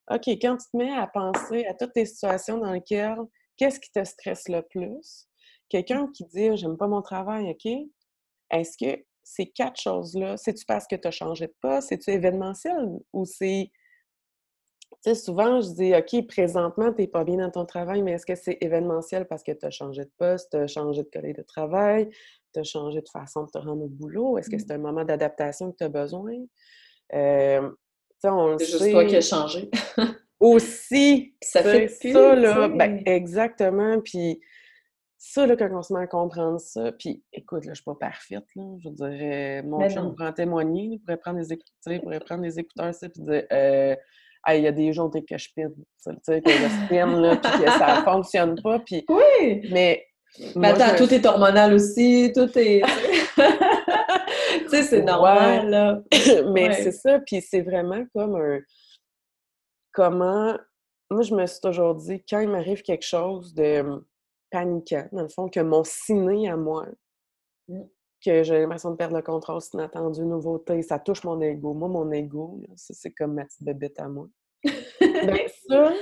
OK, 0.10 0.28
quand 0.42 0.58
tu 0.58 0.66
te 0.72 0.78
mets 0.78 0.96
à 0.96 1.08
penser 1.08 1.66
à 1.66 1.74
toutes 1.74 1.96
les 1.96 2.06
situations 2.06 2.58
dans 2.58 2.72
lesquelles 2.72 3.18
qu'est-ce 3.58 3.80
qui 3.80 3.92
te 3.92 4.04
stresse 4.04 4.48
le 4.48 4.62
plus? 4.62 5.28
Quelqu'un 5.70 6.08
qui 6.14 6.26
dit 6.26 6.58
J'aime 6.58 6.78
pas 6.78 6.88
mon 6.88 7.02
travail, 7.02 7.50
OK? 7.52 7.72
Est-ce 8.52 8.78
que 8.78 9.02
ces 9.24 9.48
quatre 9.48 9.80
choses-là, 9.80 10.38
c'est-tu 10.38 10.66
parce 10.66 10.88
que 10.88 10.96
tu 10.96 11.08
as 11.08 11.12
changé 11.12 11.48
de 11.48 11.56
poste? 11.62 11.90
C'est-tu 11.90 12.10
événementiel? 12.12 12.90
Ou 13.14 13.26
c'est 13.26 13.70
tu 15.04 15.12
sais, 15.12 15.16
souvent, 15.16 15.62
je 15.62 15.70
dis, 15.70 15.94
OK, 15.96 16.28
présentement, 16.28 16.92
tu 16.92 17.02
n'es 17.02 17.08
pas 17.08 17.24
bien 17.24 17.38
dans 17.38 17.52
ton 17.52 17.66
travail, 17.66 18.02
mais 18.02 18.14
est-ce 18.14 18.26
que 18.26 18.36
c'est 18.36 18.58
événementiel 18.60 19.28
parce 19.28 19.44
que 19.44 19.52
tu 19.52 19.66
as 19.66 19.70
changé 19.70 20.04
de 20.04 20.12
poste, 20.18 20.50
tu 20.52 20.58
as 20.58 20.68
changé 20.68 21.04
de 21.04 21.10
collègue 21.10 21.38
de 21.38 21.44
travail, 21.44 22.10
tu 22.54 22.60
as 22.60 22.64
changé 22.64 23.00
de 23.00 23.08
façon 23.08 23.44
de 23.44 23.50
te 23.50 23.58
rendre 23.60 23.84
au 23.84 23.88
boulot? 23.88 24.38
Est-ce 24.38 24.50
que 24.50 24.56
mmh. 24.56 24.60
c'est 24.60 24.72
un 24.72 24.80
moment 24.80 25.06
d'adaptation 25.06 25.72
que 25.72 25.78
tu 25.78 25.84
as 25.84 25.90
besoin? 25.90 26.34
Euh, 27.14 27.72
c'est 28.22 28.66
juste 28.66 28.92
toi 28.92 29.06
qui 29.06 29.16
as 29.16 29.22
changé. 29.22 29.70
aussi, 30.40 31.36
ça 31.42 31.64
fait 31.64 31.88
ça, 31.88 32.36
là, 32.36 32.68
ben, 32.70 33.02
exactement. 33.06 34.00
Puis 34.02 34.40
ça, 35.18 35.46
là, 35.46 35.56
quand 35.58 35.70
on 35.72 35.82
se 35.82 35.94
met 35.94 36.00
à 36.00 36.08
comprendre 36.08 36.60
ça, 36.60 36.92
puis 36.94 37.24
écoute, 37.34 37.66
là, 37.66 37.74
je 37.74 37.76
suis 37.76 37.84
pas 37.84 37.96
parfaite, 37.96 38.46
là, 38.56 38.64
je 38.84 38.90
dirais, 38.90 39.64
mon 39.64 39.88
chum 39.90 40.16
pourrait 40.16 40.30
en 40.30 40.34
témoigner, 40.34 40.84
il 40.94 41.00
pourrait 41.00 41.18
prendre 41.18 41.40
des 41.40 41.54
écouteurs, 41.54 41.94
il 41.94 42.02
pourrait 42.02 42.22
prendre 42.22 42.44
des 42.44 42.58
écouteurs, 42.58 42.94
ça, 42.94 43.10
puis 43.10 43.22
dire, 43.22 43.44
euh, 43.52 43.96
il 44.52 44.62
y 44.62 44.68
a 44.68 44.72
des 44.72 44.94
jours 44.94 45.12
que 45.12 45.38
je 45.38 45.50
pine, 45.54 45.74
tu 45.76 46.14
sais, 46.22 46.42
que 46.42 46.50
je 46.50 46.86
spin, 46.86 47.20
là, 47.20 47.36
puis 47.36 47.52
que 47.64 47.70
ça 47.70 48.02
fonctionne 48.06 48.60
pas, 48.62 48.80
puis... 48.80 49.04
Oui! 49.10 49.68
Mais... 49.72 50.06
Mais 50.56 50.70
attends, 50.70 50.96
tout 50.96 51.14
est 51.14 51.26
hormonal 51.26 51.74
aussi, 51.74 52.32
tout 52.34 52.50
est... 52.58 52.82
tu 53.36 54.70
sais, 54.70 54.84
c'est 54.84 55.02
normal, 55.02 55.70
là. 55.70 56.02
Mais 56.54 56.74
c'est 56.74 56.92
ça, 56.92 57.20
puis 57.20 57.42
c'est 57.42 57.62
vraiment 57.62 58.06
comme 58.14 58.36
un... 58.36 58.60
Comment... 59.92 60.58
Moi, 61.10 61.24
je 61.24 61.34
me 61.34 61.46
suis 61.46 61.60
toujours 61.60 61.96
dit, 61.96 62.24
quand 62.30 62.40
il 62.40 62.50
m'arrive 62.50 62.84
quelque 62.84 63.06
chose 63.06 63.54
de 63.54 63.80
hum, 63.80 64.06
paniquant, 64.52 65.08
dans 65.12 65.24
le 65.24 65.30
fond, 65.30 65.50
que 65.50 65.60
mon 65.60 65.84
ciné 65.84 66.50
à 66.50 66.56
moi, 66.56 66.86
mmh. 67.68 67.82
que 68.24 68.44
j'ai 68.44 68.60
l'impression 68.60 68.92
de 68.92 68.96
perdre 68.96 69.16
le 69.16 69.24
contrôle, 69.24 69.62
c'est 69.62 69.74
inattendu, 69.74 70.22
nouveauté, 70.22 70.82
ça 70.84 71.00
touche 71.00 71.24
mon 71.24 71.42
ego. 71.42 71.74
Moi, 71.74 71.90
mon 71.90 72.12
ego, 72.12 72.62
c'est 72.76 73.12
comme 73.12 73.34
ma 73.34 73.46
petite 73.46 73.64
bébête 73.64 74.00
à 74.00 74.08
moi. 74.08 74.28
ben 75.02 75.48
ça, 75.68 75.94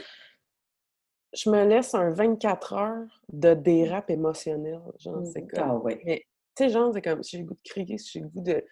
je 1.34 1.50
me 1.50 1.66
laisse 1.66 1.94
un 1.94 2.10
24 2.10 2.74
heures 2.74 3.22
de 3.32 3.54
dérap 3.54 4.10
émotionnel. 4.10 4.82
Genre, 5.00 5.26
c'est 5.26 5.42
mmh. 5.42 5.48
comme... 5.48 5.70
Ah 5.70 5.76
ouais. 5.76 6.26
tu 6.56 6.64
sais, 6.64 6.70
genre, 6.70 6.92
c'est 6.94 7.02
comme, 7.02 7.24
j'ai 7.24 7.40
le 7.40 7.46
goût 7.46 7.54
de 7.54 7.70
crier, 7.70 7.98
j'ai 7.98 8.22
le 8.22 8.28
goût 8.28 8.42
de... 8.42 8.64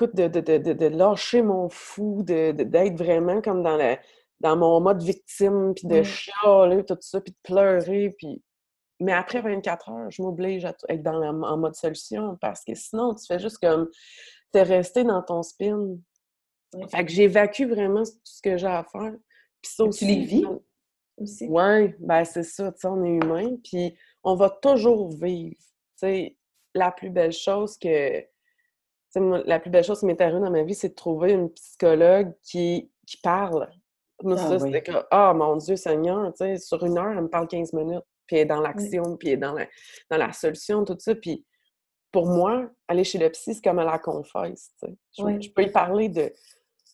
De, 0.00 0.26
de, 0.26 0.40
de, 0.40 0.72
de, 0.72 0.86
lâcher 0.86 1.40
mon 1.40 1.68
fou, 1.68 2.24
d'être 2.24 2.98
vraiment 2.98 3.40
comme 3.40 3.62
dans, 3.62 3.76
la, 3.76 4.00
dans 4.40 4.56
mon 4.56 4.80
mode 4.80 5.00
victime, 5.00 5.72
puis 5.72 5.86
de 5.86 6.02
chialer, 6.02 6.84
tout 6.84 6.98
ça, 7.00 7.20
puis 7.20 7.32
de 7.32 7.38
pleurer, 7.44 8.12
puis... 8.18 8.42
Mais 8.98 9.12
après 9.12 9.40
24 9.40 9.88
heures, 9.90 10.10
je 10.10 10.20
m'oblige 10.20 10.64
à 10.64 10.74
être 10.88 11.02
dans 11.02 11.22
en 11.22 11.56
mode 11.58 11.76
solution, 11.76 12.36
parce 12.40 12.64
que 12.64 12.74
sinon, 12.74 13.14
tu 13.14 13.24
fais 13.24 13.38
juste 13.38 13.58
comme... 13.58 13.88
T'es 14.50 14.62
resté 14.62 15.04
dans 15.04 15.22
ton 15.22 15.42
spin. 15.42 15.96
Fait 16.90 17.04
que 17.04 17.12
j'évacue 17.12 17.66
vraiment 17.66 18.02
tout 18.02 18.12
ce 18.24 18.42
que 18.42 18.56
j'ai 18.56 18.66
à 18.66 18.84
faire. 18.84 19.14
Puis 19.62 19.72
ça 19.72 19.84
aussi, 19.84 20.06
tu 20.06 20.12
les 20.12 20.24
vis? 20.24 20.44
Aussi. 21.18 21.46
Oui, 21.48 21.94
ben 21.98 22.24
c'est 22.24 22.42
ça, 22.42 22.72
tu 22.72 22.80
sais, 22.80 22.88
on 22.88 23.04
est 23.04 23.10
humain, 23.10 23.56
puis 23.62 23.96
on 24.22 24.34
va 24.34 24.50
toujours 24.50 25.10
vivre. 25.10 25.56
Tu 25.56 25.66
sais, 25.96 26.36
la 26.74 26.90
plus 26.90 27.10
belle 27.10 27.32
chose 27.32 27.78
que... 27.78 28.24
la 29.14 29.60
plus 29.60 29.70
belle 29.70 29.84
chose 29.84 30.00
qui 30.00 30.06
m'est 30.06 30.20
arrivée 30.20 30.40
dans 30.40 30.50
ma 30.50 30.62
vie, 30.62 30.74
c'est 30.74 30.90
de 30.90 30.94
trouver 30.94 31.32
une 31.32 31.50
psychologue 31.50 32.32
qui, 32.42 32.90
qui 33.06 33.16
parle. 33.18 33.70
Moi, 34.22 34.36
ah, 34.38 34.48
ça, 34.48 34.58
c'était 34.58 34.82
que, 34.82 34.92
ah, 35.10 35.34
mon 35.34 35.56
Dieu 35.56 35.76
Seigneur, 35.76 36.32
tu 36.32 36.44
sais, 36.44 36.56
sur 36.58 36.84
une 36.84 36.98
heure, 36.98 37.10
elle 37.10 37.22
me 37.22 37.28
parle 37.28 37.48
15 37.48 37.72
minutes, 37.72 38.04
puis 38.26 38.36
elle 38.36 38.42
est 38.42 38.46
dans 38.46 38.60
l'action, 38.60 39.16
puis 39.16 39.28
elle 39.28 39.34
est 39.34 39.38
dans 39.38 39.52
la, 39.52 39.66
dans 40.10 40.16
la 40.16 40.32
solution, 40.32 40.84
tout 40.84 40.96
ça. 40.98 41.14
Puis 41.14 41.44
pour 42.14 42.26
moi, 42.26 42.70
aller 42.86 43.02
chez 43.02 43.18
le 43.18 43.28
psy, 43.30 43.54
c'est 43.54 43.64
comme 43.64 43.80
à 43.80 43.84
la 43.84 43.98
confesse, 43.98 44.72
tu 44.80 44.88
sais. 44.88 45.40
Je, 45.40 45.50
peux 45.50 45.64
y 45.64 45.70
parler 45.70 46.08
de 46.08 46.32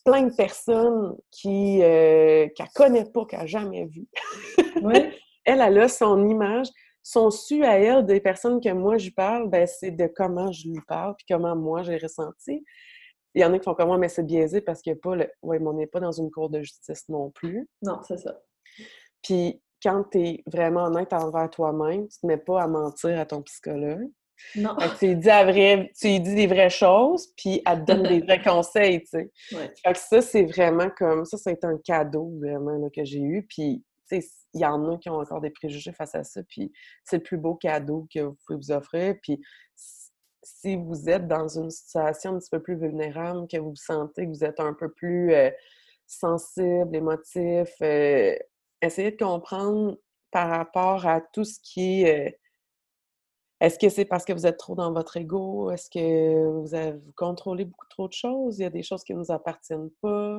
plein 0.03 0.23
de 0.23 0.35
personnes 0.35 1.15
qui 1.31 1.81
euh, 1.81 2.47
qu'elle 2.55 2.69
connaît 2.75 3.05
pas, 3.05 3.25
qu'elle 3.25 3.39
n'a 3.41 3.45
jamais 3.45 3.85
vues. 3.85 4.07
elle, 5.45 5.61
elle 5.61 5.79
a 5.79 5.87
son 5.87 6.27
image, 6.27 6.67
son 7.03 7.31
su 7.31 7.63
à 7.63 7.79
elle 7.79 8.05
des 8.05 8.19
personnes 8.19 8.59
que 8.61 8.71
moi 8.71 8.97
je 8.97 9.09
parle, 9.11 9.49
ben, 9.49 9.67
c'est 9.67 9.91
de 9.91 10.07
comment 10.07 10.51
je 10.51 10.67
lui 10.69 10.81
parle, 10.87 11.15
puis 11.17 11.25
comment 11.29 11.55
moi 11.55 11.83
j'ai 11.83 11.97
ressenti. 11.97 12.63
Il 13.33 13.41
y 13.41 13.45
en 13.45 13.53
a 13.53 13.59
qui 13.59 13.63
font 13.63 13.75
comme 13.75 13.87
moi, 13.87 13.97
mais 13.97 14.09
c'est 14.09 14.25
biaisé 14.25 14.61
parce 14.61 14.81
que 14.81 14.93
pas 14.93 15.15
le... 15.15 15.29
ouais, 15.41 15.59
on 15.61 15.73
n'est 15.73 15.87
pas 15.87 16.01
dans 16.01 16.11
une 16.11 16.29
cour 16.29 16.49
de 16.49 16.61
justice 16.61 17.07
non 17.07 17.31
plus. 17.31 17.67
Non, 17.81 17.99
c'est 18.05 18.17
ça. 18.17 18.41
Puis 19.23 19.61
quand 19.81 20.03
tu 20.11 20.19
es 20.19 20.43
vraiment 20.45 20.83
honnête 20.85 21.13
envers 21.13 21.49
toi-même, 21.49 22.07
tu 22.07 22.17
ne 22.23 22.27
mets 22.27 22.37
pas 22.37 22.61
à 22.61 22.67
mentir 22.67 23.19
à 23.19 23.25
ton 23.25 23.41
psychologue. 23.43 24.09
Non. 24.55 24.75
tu 24.99 25.07
lui 25.07 25.15
dis, 25.15 25.29
tu 25.99 26.19
dis 26.19 26.35
des 26.35 26.47
vraies 26.47 26.69
choses, 26.69 27.27
puis 27.37 27.61
elle 27.65 27.79
te 27.79 27.91
donne 27.91 28.03
des 28.03 28.19
vrais 28.25 28.41
conseils, 28.41 29.01
tu 29.01 29.09
sais. 29.09 29.31
Fait 29.49 29.93
que 29.93 29.99
ça, 29.99 30.21
c'est 30.21 30.43
vraiment 30.43 30.89
comme... 30.89 31.25
Ça, 31.25 31.37
c'est 31.37 31.63
un 31.63 31.77
cadeau, 31.83 32.33
vraiment, 32.39 32.89
que 32.89 33.03
j'ai 33.03 33.21
eu. 33.21 33.45
Puis, 33.47 33.83
tu 34.09 34.21
sais, 34.21 34.27
il 34.53 34.61
y 34.61 34.65
en 34.65 34.91
a 34.91 34.97
qui 34.97 35.09
ont 35.09 35.19
encore 35.19 35.41
des 35.41 35.49
préjugés 35.49 35.93
face 35.93 36.15
à 36.15 36.23
ça, 36.23 36.41
puis 36.43 36.71
c'est 37.03 37.17
le 37.17 37.23
plus 37.23 37.37
beau 37.37 37.55
cadeau 37.55 38.07
que 38.13 38.19
vous 38.19 38.37
pouvez 38.45 38.57
vous 38.57 38.71
offrir. 38.71 39.15
Puis, 39.21 39.39
si 40.43 40.75
vous 40.75 41.09
êtes 41.09 41.27
dans 41.27 41.47
une 41.47 41.69
situation 41.69 42.35
un 42.35 42.39
petit 42.39 42.49
peu 42.49 42.61
plus 42.61 42.75
vulnérable, 42.75 43.47
que 43.47 43.57
vous 43.57 43.75
sentez 43.75 44.25
que 44.25 44.29
vous 44.29 44.43
êtes 44.43 44.59
un 44.59 44.73
peu 44.73 44.91
plus 44.91 45.33
euh, 45.33 45.49
sensible, 46.07 46.95
émotif, 46.95 47.69
euh, 47.81 48.35
essayez 48.81 49.11
de 49.11 49.23
comprendre 49.23 49.97
par 50.31 50.49
rapport 50.49 51.05
à 51.05 51.21
tout 51.21 51.43
ce 51.43 51.59
qui 51.61 52.03
est... 52.03 52.27
Euh, 52.27 52.31
est-ce 53.61 53.79
que 53.79 53.87
c'est 53.87 54.05
parce 54.05 54.25
que 54.25 54.33
vous 54.33 54.45
êtes 54.45 54.57
trop 54.57 54.75
dans 54.75 54.91
votre 54.91 55.15
ego? 55.15 55.71
Est-ce 55.71 55.89
que 55.89 56.49
vous, 56.59 56.75
avez, 56.75 56.99
contrôlez 57.15 57.63
beaucoup 57.65 57.87
trop 57.89 58.07
de 58.07 58.13
choses? 58.13 58.59
Il 58.59 58.63
y 58.63 58.65
a 58.65 58.69
des 58.69 58.83
choses 58.83 59.03
qui 59.03 59.13
ne 59.13 59.19
nous 59.19 59.31
appartiennent 59.31 59.91
pas. 60.01 60.37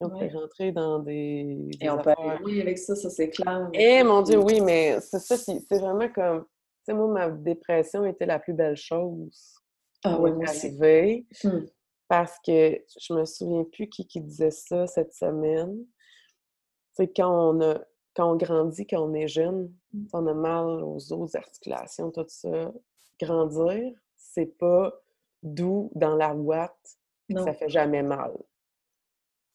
on 0.00 0.08
peut 0.08 0.28
rentrer 0.32 0.72
dans 0.72 1.00
des. 1.00 1.68
Et 1.80 1.90
on 1.90 1.98
peut 1.98 2.14
aller 2.16 2.38
oui 2.44 2.60
avec 2.62 2.78
ça, 2.78 2.96
ça 2.96 3.10
c'est 3.10 3.28
clair. 3.28 3.68
Eh 3.74 4.02
mon 4.02 4.22
Dieu, 4.22 4.38
oui, 4.38 4.60
mais 4.64 4.98
c'est 5.00 5.18
ça, 5.18 5.36
c'est 5.36 5.78
vraiment 5.78 6.08
comme 6.08 6.46
sais, 6.84 6.94
moi, 6.94 7.08
ma 7.08 7.30
dépression 7.30 8.04
était 8.04 8.26
la 8.26 8.38
plus 8.38 8.54
belle 8.54 8.76
chose 8.76 9.54
ah, 10.04 10.18
m'est 10.18 10.48
arrivée. 10.48 11.26
Mmh. 11.42 11.60
Parce 12.08 12.38
que 12.46 12.78
je 13.00 13.14
me 13.14 13.24
souviens 13.24 13.64
plus 13.64 13.88
qui, 13.88 14.06
qui 14.06 14.20
disait 14.20 14.50
ça 14.50 14.86
cette 14.86 15.14
semaine. 15.14 15.84
C'est 16.92 17.08
quand 17.16 17.54
on 17.54 17.60
a 17.62 17.80
quand 18.14 18.32
on 18.32 18.36
grandit, 18.36 18.86
quand 18.86 19.02
on 19.02 19.14
est 19.14 19.28
jeune, 19.28 19.72
mmh. 19.92 20.06
on 20.12 20.26
a 20.26 20.34
mal 20.34 20.82
aux 20.82 21.12
os, 21.12 21.34
articulations, 21.34 22.10
tout 22.10 22.24
ça. 22.28 22.72
Grandir, 23.20 23.92
c'est 24.16 24.58
pas 24.58 24.92
doux 25.42 25.90
dans 25.94 26.16
la 26.16 26.34
boîte, 26.34 26.98
ça 27.32 27.52
fait 27.52 27.68
jamais 27.68 28.02
mal. 28.02 28.32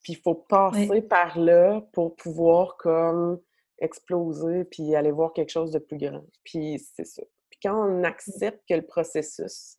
Puis 0.04 0.14
il 0.14 0.20
faut 0.20 0.36
passer 0.36 1.02
par 1.02 1.38
là 1.38 1.82
pour 1.94 2.16
pouvoir 2.16 2.78
comme 2.78 3.42
exploser 3.80 4.66
puis 4.66 4.96
aller 4.96 5.12
voir 5.12 5.34
quelque 5.34 5.50
chose 5.50 5.72
de 5.72 5.80
plus 5.80 5.98
grand. 5.98 6.26
Puis 6.44 6.80
c'est 6.96 7.06
ça. 7.06 7.24
Puis 7.50 7.60
quand 7.64 7.76
on 7.76 8.04
accepte 8.04 8.62
que 8.68 8.76
le 8.76 8.86
processus, 8.86 9.78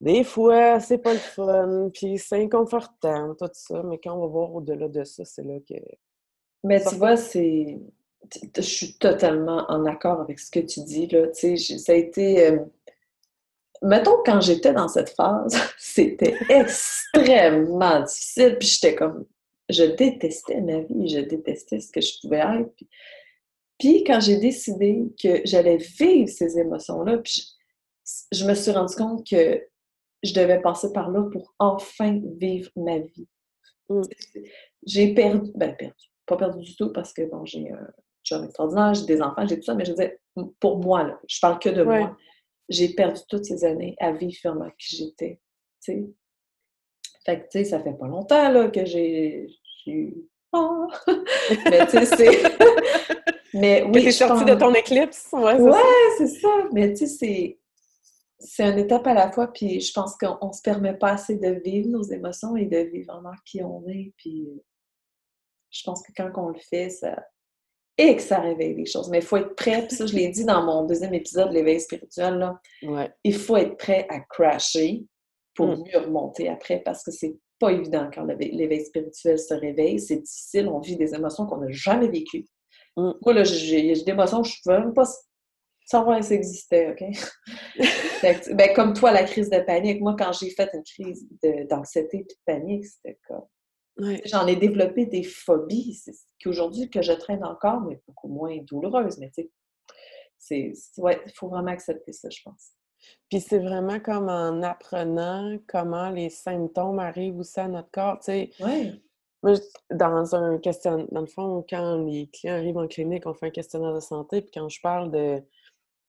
des 0.00 0.24
fois, 0.24 0.80
c'est 0.80 0.98
pas 0.98 1.12
le 1.12 1.18
fun, 1.18 1.90
puis 1.92 2.18
c'est 2.18 2.42
inconfortant, 2.42 3.34
tout 3.34 3.50
ça, 3.52 3.82
mais 3.82 3.98
quand 3.98 4.16
on 4.16 4.20
va 4.22 4.26
voir 4.28 4.54
au-delà 4.54 4.88
de 4.88 5.04
ça, 5.04 5.24
c'est 5.24 5.42
là 5.42 5.58
que... 5.68 5.74
Mais 6.64 6.82
tu 6.84 6.94
vois, 6.96 7.16
c'est... 7.16 7.78
Je 8.56 8.60
suis 8.60 8.94
totalement 8.94 9.64
en 9.68 9.86
accord 9.86 10.20
avec 10.20 10.38
ce 10.38 10.50
que 10.50 10.60
tu 10.60 10.80
dis, 10.80 11.06
là. 11.08 11.28
Tu 11.28 11.56
sais, 11.56 11.78
ça 11.78 11.92
a 11.92 11.96
été... 11.96 12.46
Euh, 12.46 12.58
mettons, 13.82 14.22
quand 14.24 14.40
j'étais 14.40 14.72
dans 14.72 14.88
cette 14.88 15.10
phase, 15.10 15.56
c'était 15.78 16.36
extrêmement 16.48 18.02
difficile, 18.02 18.56
puis 18.58 18.68
j'étais 18.68 18.94
comme 18.94 19.26
je 19.70 19.84
détestais 19.84 20.60
ma 20.60 20.80
vie, 20.80 21.08
je 21.08 21.20
détestais 21.20 21.80
ce 21.80 21.90
que 21.90 22.00
je 22.00 22.20
pouvais 22.20 22.38
être. 22.38 22.74
Puis, 23.78 24.04
quand 24.04 24.20
j'ai 24.20 24.36
décidé 24.36 25.04
que 25.20 25.40
j'allais 25.44 25.78
vivre 25.78 26.28
ces 26.28 26.58
émotions-là, 26.58 27.22
je, 28.32 28.44
me 28.44 28.54
suis 28.54 28.72
rendu 28.72 28.94
compte 28.94 29.26
que 29.26 29.62
je 30.22 30.34
devais 30.34 30.60
passer 30.60 30.92
par 30.92 31.10
là 31.10 31.22
pour 31.32 31.54
enfin 31.58 32.20
vivre 32.36 32.70
ma 32.76 32.98
vie. 32.98 33.28
Mm. 33.88 34.02
J'ai 34.86 35.14
perdu, 35.14 35.50
ben 35.54 35.74
perdu, 35.76 36.09
pas 36.30 36.36
perdu 36.36 36.62
du 36.62 36.76
tout 36.76 36.92
parce 36.92 37.12
que 37.12 37.22
bon, 37.22 37.44
j'ai 37.44 37.70
un 37.70 37.88
job 38.24 38.44
extraordinaire, 38.44 38.94
j'ai 38.94 39.06
des 39.06 39.20
enfants, 39.20 39.46
j'ai 39.46 39.56
tout 39.56 39.64
ça, 39.64 39.74
mais 39.74 39.84
je 39.84 39.90
veux 39.90 39.96
dire, 39.96 40.12
pour 40.60 40.78
moi, 40.78 41.02
là, 41.02 41.20
je 41.28 41.38
parle 41.40 41.58
que 41.58 41.68
de 41.68 41.82
moi. 41.82 42.16
J'ai 42.68 42.90
perdu 42.94 43.20
toutes 43.28 43.44
ces 43.44 43.64
années 43.64 43.96
à 43.98 44.12
vivre 44.12 44.38
vraiment 44.44 44.70
qui 44.78 44.96
j'étais. 44.96 45.40
Fait 45.84 47.40
que, 47.40 47.42
tu 47.42 47.48
sais, 47.50 47.64
ça 47.64 47.80
fait 47.80 47.92
pas 47.92 48.06
longtemps 48.06 48.50
là, 48.50 48.68
que 48.68 48.84
j'ai 48.84 49.48
mais 51.70 51.86
tu 51.86 51.98
sais, 51.98 52.06
c'est. 52.06 52.42
mais 53.54 53.84
oui. 53.84 54.02
Tu 54.02 54.12
sorti 54.12 54.44
de 54.44 54.54
ton 54.54 54.74
éclipse. 54.74 55.28
Ouais, 55.32 55.56
c'est 56.18 56.26
ça. 56.26 56.48
Mais 56.72 56.92
tu 56.92 57.06
sais, 57.06 57.06
c'est. 57.06 57.56
C'est 58.42 58.64
une 58.64 58.78
étape 58.78 59.06
à 59.06 59.12
la 59.12 59.30
fois, 59.30 59.52
puis 59.52 59.80
je 59.80 59.92
pense 59.92 60.16
qu'on 60.16 60.50
se 60.52 60.62
permet 60.62 60.94
pas 60.94 61.12
assez 61.12 61.36
de 61.36 61.60
vivre 61.62 61.88
nos 61.90 62.02
émotions 62.02 62.56
et 62.56 62.64
de 62.64 62.78
vivre 62.78 63.12
vraiment 63.12 63.36
qui 63.44 63.62
on 63.62 63.86
est. 63.86 64.14
Puis 64.16 64.48
je 65.70 65.82
pense 65.84 66.02
que 66.02 66.12
quand 66.16 66.30
on 66.36 66.48
le 66.48 66.58
fait, 66.70 66.90
ça. 66.90 67.16
Et 67.98 68.16
que 68.16 68.22
ça 68.22 68.40
réveille 68.40 68.74
des 68.74 68.86
choses. 68.86 69.10
Mais 69.10 69.18
il 69.18 69.24
faut 69.24 69.36
être 69.36 69.54
prêt, 69.54 69.86
puis 69.86 69.96
ça, 69.96 70.06
je 70.06 70.14
l'ai 70.14 70.28
dit 70.28 70.44
dans 70.44 70.62
mon 70.62 70.84
deuxième 70.84 71.12
épisode, 71.12 71.52
l'éveil 71.52 71.80
spirituel, 71.80 72.38
là. 72.38 72.60
Il 73.24 73.34
faut 73.34 73.56
être 73.56 73.76
prêt 73.76 74.06
à 74.08 74.20
crasher 74.20 75.04
pour 75.54 75.66
mmh. 75.66 75.84
mieux 75.84 75.98
remonter 75.98 76.48
après, 76.48 76.80
parce 76.80 77.04
que 77.04 77.10
c'est 77.10 77.36
pas 77.60 77.70
évident 77.72 78.10
quand 78.12 78.24
l'éveil 78.24 78.84
spirituel 78.84 79.38
se 79.38 79.54
réveille. 79.54 80.00
C'est 80.00 80.16
difficile, 80.16 80.66
on 80.68 80.80
vit 80.80 80.96
des 80.96 81.14
émotions 81.14 81.46
qu'on 81.46 81.58
n'a 81.58 81.70
jamais 81.70 82.08
vécues. 82.08 82.46
Mm. 82.96 83.10
Moi, 83.22 83.34
là, 83.34 83.44
j'ai 83.44 83.82
des 83.92 84.08
émotions 84.08 84.42
je 84.42 84.56
ne 84.56 84.62
pouvais 84.62 84.84
même 84.84 84.94
pas 84.94 85.06
savoir 85.84 86.22
si 86.22 86.30
ça 86.30 86.34
existait, 86.34 86.90
OK? 86.90 87.04
ben, 88.54 88.74
comme 88.74 88.94
toi, 88.94 89.12
la 89.12 89.24
crise 89.24 89.50
de 89.50 89.60
panique. 89.60 90.00
Moi, 90.00 90.16
quand 90.18 90.32
j'ai 90.32 90.50
fait 90.50 90.70
une 90.72 90.82
crise 90.82 91.26
d'anxiété 91.68 92.18
et 92.18 92.24
de 92.24 92.34
panique, 92.46 92.86
c'était 92.86 93.18
comme... 93.28 93.44
J'en 94.24 94.46
ai 94.46 94.56
développé 94.56 95.06
des 95.06 95.22
phobies 95.22 96.00
qui 96.38 96.48
aujourd'hui 96.48 96.88
que 96.88 97.02
je 97.02 97.12
traîne 97.12 97.44
encore, 97.44 97.82
mais 97.82 98.00
beaucoup 98.06 98.28
moins 98.28 98.56
douloureuses. 98.62 99.18
Mais 99.18 99.30
tu 99.30 99.50
sais, 100.38 100.72
il 100.96 101.32
faut 101.34 101.48
vraiment 101.48 101.70
accepter 101.70 102.12
ça, 102.12 102.30
je 102.30 102.40
pense. 102.42 102.72
Puis 103.28 103.40
c'est 103.40 103.58
vraiment 103.58 104.00
comme 104.00 104.28
en 104.28 104.62
apprenant 104.62 105.58
comment 105.66 106.10
les 106.10 106.30
symptômes 106.30 106.98
arrivent 106.98 107.38
aussi 107.38 107.60
à 107.60 107.68
notre 107.68 107.90
corps. 107.90 108.18
Tu 108.18 108.24
sais, 108.24 108.50
Moi, 109.42 109.54
dans 109.90 110.34
un 110.34 110.58
questionnaire, 110.58 111.06
dans 111.10 111.20
le 111.20 111.26
fond, 111.26 111.64
quand 111.68 112.04
les 112.04 112.28
clients 112.28 112.54
arrivent 112.54 112.76
en 112.76 112.88
clinique, 112.88 113.26
on 113.26 113.34
fait 113.34 113.46
un 113.46 113.50
questionnaire 113.50 113.94
de 113.94 114.00
santé, 114.00 114.42
puis 114.42 114.50
quand 114.52 114.68
je 114.68 114.80
parle 114.82 115.10
de, 115.10 115.42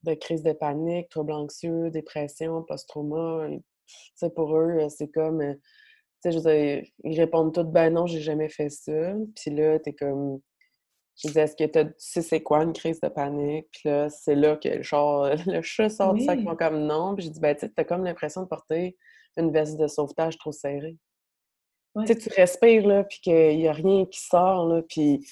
de 0.04 0.14
crise 0.16 0.44
de 0.44 0.54
panique, 0.54 1.10
troubles 1.10 1.32
anxieux, 1.32 1.90
dépression, 1.92 2.64
post-trauma, 2.64 3.48
pour 4.36 4.58
eux, 4.58 4.88
c'est 4.90 5.10
comme, 5.10 5.40
tu 5.40 5.60
sais, 6.24 6.32
je 6.32 6.38
veux 6.38 6.54
dire, 6.54 6.84
ils 7.04 7.20
répondent 7.20 7.54
tous, 7.54 7.64
ben 7.64 7.94
non, 7.94 8.06
j'ai 8.06 8.22
jamais 8.22 8.50
fait 8.50 8.70
ça. 8.70 9.14
Puis 9.36 9.52
là, 9.52 9.80
t'es 9.80 9.94
comme, 9.94 10.40
je 11.18 11.28
disais, 11.28 11.42
est-ce 11.42 11.56
que 11.56 11.66
tu 11.66 11.94
sais 11.98 12.22
c'est 12.22 12.42
quoi 12.42 12.64
une 12.64 12.74
crise 12.74 13.00
de 13.02 13.10
panique? 13.10 13.68
Puis 13.72 13.90
là, 13.90 14.10
c'est 14.10 14.36
là 14.36 14.58
que 14.58 14.82
genre, 14.82 15.30
le 15.48 15.62
chat 15.62 15.90
sort 15.90 16.14
du 16.14 16.24
sac, 16.24 16.40
comme 16.58 16.86
non. 16.86 17.16
Puis 17.16 17.26
j'ai 17.26 17.32
dit, 17.32 17.40
ben 17.40 17.56
tu 17.56 17.66
as 17.76 17.84
comme 17.84 18.04
l'impression 18.04 18.42
de 18.44 18.48
porter 18.48 18.98
une 19.38 19.52
veste 19.52 19.78
de 19.80 19.88
sauvetage 19.88 20.38
trop 20.38 20.52
serrée. 20.52 20.98
Tu 22.00 22.08
sais, 22.08 22.16
tu 22.16 22.30
respires, 22.36 22.88
là, 22.88 23.04
puis 23.04 23.20
qu'il 23.22 23.58
n'y 23.58 23.68
a 23.68 23.74
rien 23.74 24.06
qui 24.06 24.20
sort, 24.20 24.68
là, 24.68 24.82
puis 24.88 25.26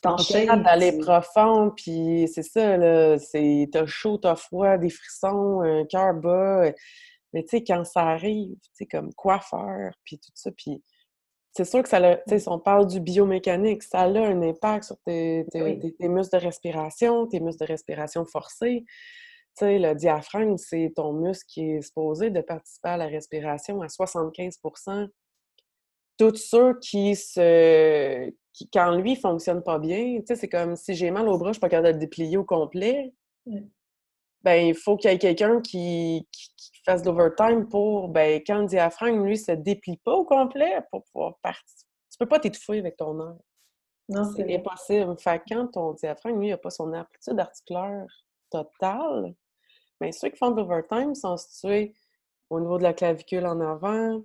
t'enchaînes 0.00 0.62
d'aller 0.62 0.98
profond, 0.98 1.70
puis 1.70 2.28
c'est 2.32 2.42
ça, 2.42 2.76
là, 2.76 3.18
c'est 3.18 3.68
t'as 3.72 3.86
chaud, 3.86 4.18
t'as 4.18 4.36
froid, 4.36 4.76
des 4.78 4.90
frissons, 4.90 5.60
un 5.62 5.84
cœur 5.86 6.14
bas, 6.14 6.72
mais 7.34 7.42
tu 7.42 7.48
sais, 7.48 7.64
quand 7.64 7.84
ça 7.84 8.02
arrive, 8.02 8.54
tu 8.54 8.70
sais, 8.72 8.86
comme 8.86 9.12
quoi 9.12 9.40
faire, 9.40 9.92
puis 10.04 10.18
tout 10.18 10.30
ça, 10.34 10.52
puis 10.52 10.82
c'est 11.52 11.64
sûr 11.64 11.82
que 11.82 11.88
ça 11.88 12.00
tu 12.00 12.22
sais, 12.28 12.38
si 12.38 12.48
on 12.48 12.60
parle 12.60 12.86
du 12.86 13.00
biomécanique, 13.00 13.82
ça 13.82 14.02
a 14.02 14.06
un 14.08 14.42
impact 14.42 14.84
sur 14.84 14.96
tes, 15.04 15.44
tes, 15.50 16.08
muscles 16.08 16.38
de 16.38 16.44
respiration, 16.44 17.26
tes 17.26 17.40
muscles 17.40 17.66
de 17.66 17.72
respiration 17.72 18.24
forcés. 18.24 18.84
Tu 19.56 19.64
sais, 19.64 19.78
le 19.78 19.94
diaphragme, 19.94 20.56
c'est 20.56 20.92
ton 20.96 21.12
muscle 21.12 21.44
qui 21.48 21.70
est 21.72 21.82
supposé 21.82 22.30
de 22.30 22.40
participer 22.40 22.90
à 22.90 22.96
la 22.96 23.06
respiration 23.06 23.82
à 23.82 23.86
75% 23.86 25.08
Tous 26.18 26.36
ceux 26.36 26.78
qui 26.80 27.14
se... 27.14 28.30
qui, 28.52 28.68
quand 28.70 28.96
lui, 28.96 29.14
fonctionne 29.14 29.62
pas 29.62 29.78
bien, 29.78 30.18
tu 30.20 30.26
sais, 30.26 30.36
c'est 30.36 30.48
comme 30.48 30.74
si 30.74 30.94
j'ai 30.94 31.12
mal 31.12 31.28
au 31.28 31.38
bras, 31.38 31.50
je 31.50 31.54
suis 31.54 31.60
pas 31.60 31.68
capable 31.68 31.88
de 31.88 31.92
le 31.94 31.98
déplier 32.00 32.36
au 32.36 32.44
complet. 32.44 33.12
Ben, 34.44 34.66
il 34.66 34.74
faut 34.74 34.98
qu'il 34.98 35.10
y 35.10 35.14
ait 35.14 35.18
quelqu'un 35.18 35.62
qui, 35.62 36.28
fasses 36.84 37.00
de 37.00 37.08
l'overtime 37.08 37.66
pour, 37.66 38.08
ben, 38.08 38.42
quand 38.46 38.60
le 38.60 38.66
diaphragme, 38.66 39.24
lui, 39.24 39.38
se 39.38 39.52
déplie 39.52 39.96
pas 39.96 40.12
au 40.12 40.24
complet 40.26 40.80
pour 40.90 41.02
pouvoir 41.04 41.38
partir. 41.42 41.64
Tu 42.10 42.18
peux 42.18 42.26
pas 42.26 42.38
t'étouffer 42.38 42.78
avec 42.78 42.98
ton 42.98 43.18
air. 43.20 43.36
Non, 44.10 44.24
c'est 44.36 44.54
impossible. 44.54 45.18
Fait 45.18 45.42
quand 45.48 45.68
ton 45.68 45.94
diaphragme, 45.94 46.40
lui, 46.40 46.50
n'a 46.50 46.58
pas 46.58 46.68
son 46.68 46.92
amplitude 46.92 47.40
articulaire 47.40 48.06
totale, 48.50 49.34
bien, 49.98 50.12
ceux 50.12 50.28
qui 50.28 50.36
font 50.36 50.50
de 50.50 50.60
l'overtime 50.60 51.14
sont 51.14 51.38
situés 51.38 51.94
au 52.50 52.60
niveau 52.60 52.76
de 52.76 52.82
la 52.82 52.92
clavicule 52.92 53.46
en 53.46 53.58
avant, 53.60 54.22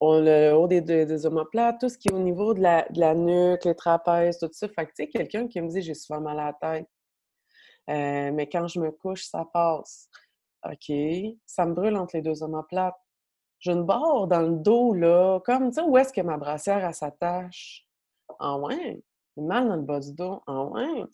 au, 0.00 0.20
le 0.20 0.52
haut 0.52 0.66
des, 0.66 0.80
des, 0.80 1.26
omoplates, 1.26 1.80
tout 1.80 1.88
ce 1.88 1.96
qui 1.96 2.08
est 2.08 2.12
au 2.12 2.18
niveau 2.18 2.52
de 2.52 2.60
la, 2.60 2.84
de 2.90 2.98
la 2.98 3.14
nuque, 3.14 3.64
les 3.64 3.76
trapèzes, 3.76 4.38
tout 4.38 4.48
ça. 4.50 4.68
Fait 4.68 4.86
que, 4.86 4.90
tu 4.90 5.04
sais, 5.04 5.08
quelqu'un 5.08 5.46
qui 5.46 5.60
me 5.60 5.68
dit 5.68 5.82
«j'ai 5.82 5.94
souvent 5.94 6.20
mal 6.20 6.40
à 6.40 6.46
la 6.46 6.52
tête 6.52 6.88
euh, 7.90 8.32
mais 8.32 8.48
quand 8.48 8.66
je 8.68 8.80
me 8.80 8.90
couche, 8.90 9.24
ça 9.24 9.44
passe.» 9.52 10.08
OK, 10.64 10.96
ça 11.44 11.66
me 11.66 11.74
brûle 11.74 11.96
entre 11.96 12.16
les 12.16 12.22
deux 12.22 12.42
omoplates. 12.42 12.96
J'ai 13.58 13.72
une 13.72 13.84
barre 13.84 14.26
dans 14.26 14.40
le 14.42 14.56
dos, 14.56 14.94
là, 14.94 15.40
comme, 15.44 15.68
tu 15.68 15.74
sais, 15.74 15.82
où 15.82 15.96
est-ce 15.98 16.12
que 16.12 16.20
ma 16.20 16.36
brassière, 16.38 16.94
s'attache? 16.94 17.86
Ah 18.38 18.56
ouais? 18.58 19.02
Mal 19.36 19.68
dans 19.68 19.76
le 19.76 19.82
bas 19.82 20.00
du 20.00 20.12
dos. 20.12 20.42
Ah 20.46 20.64
ouais? 20.64 21.04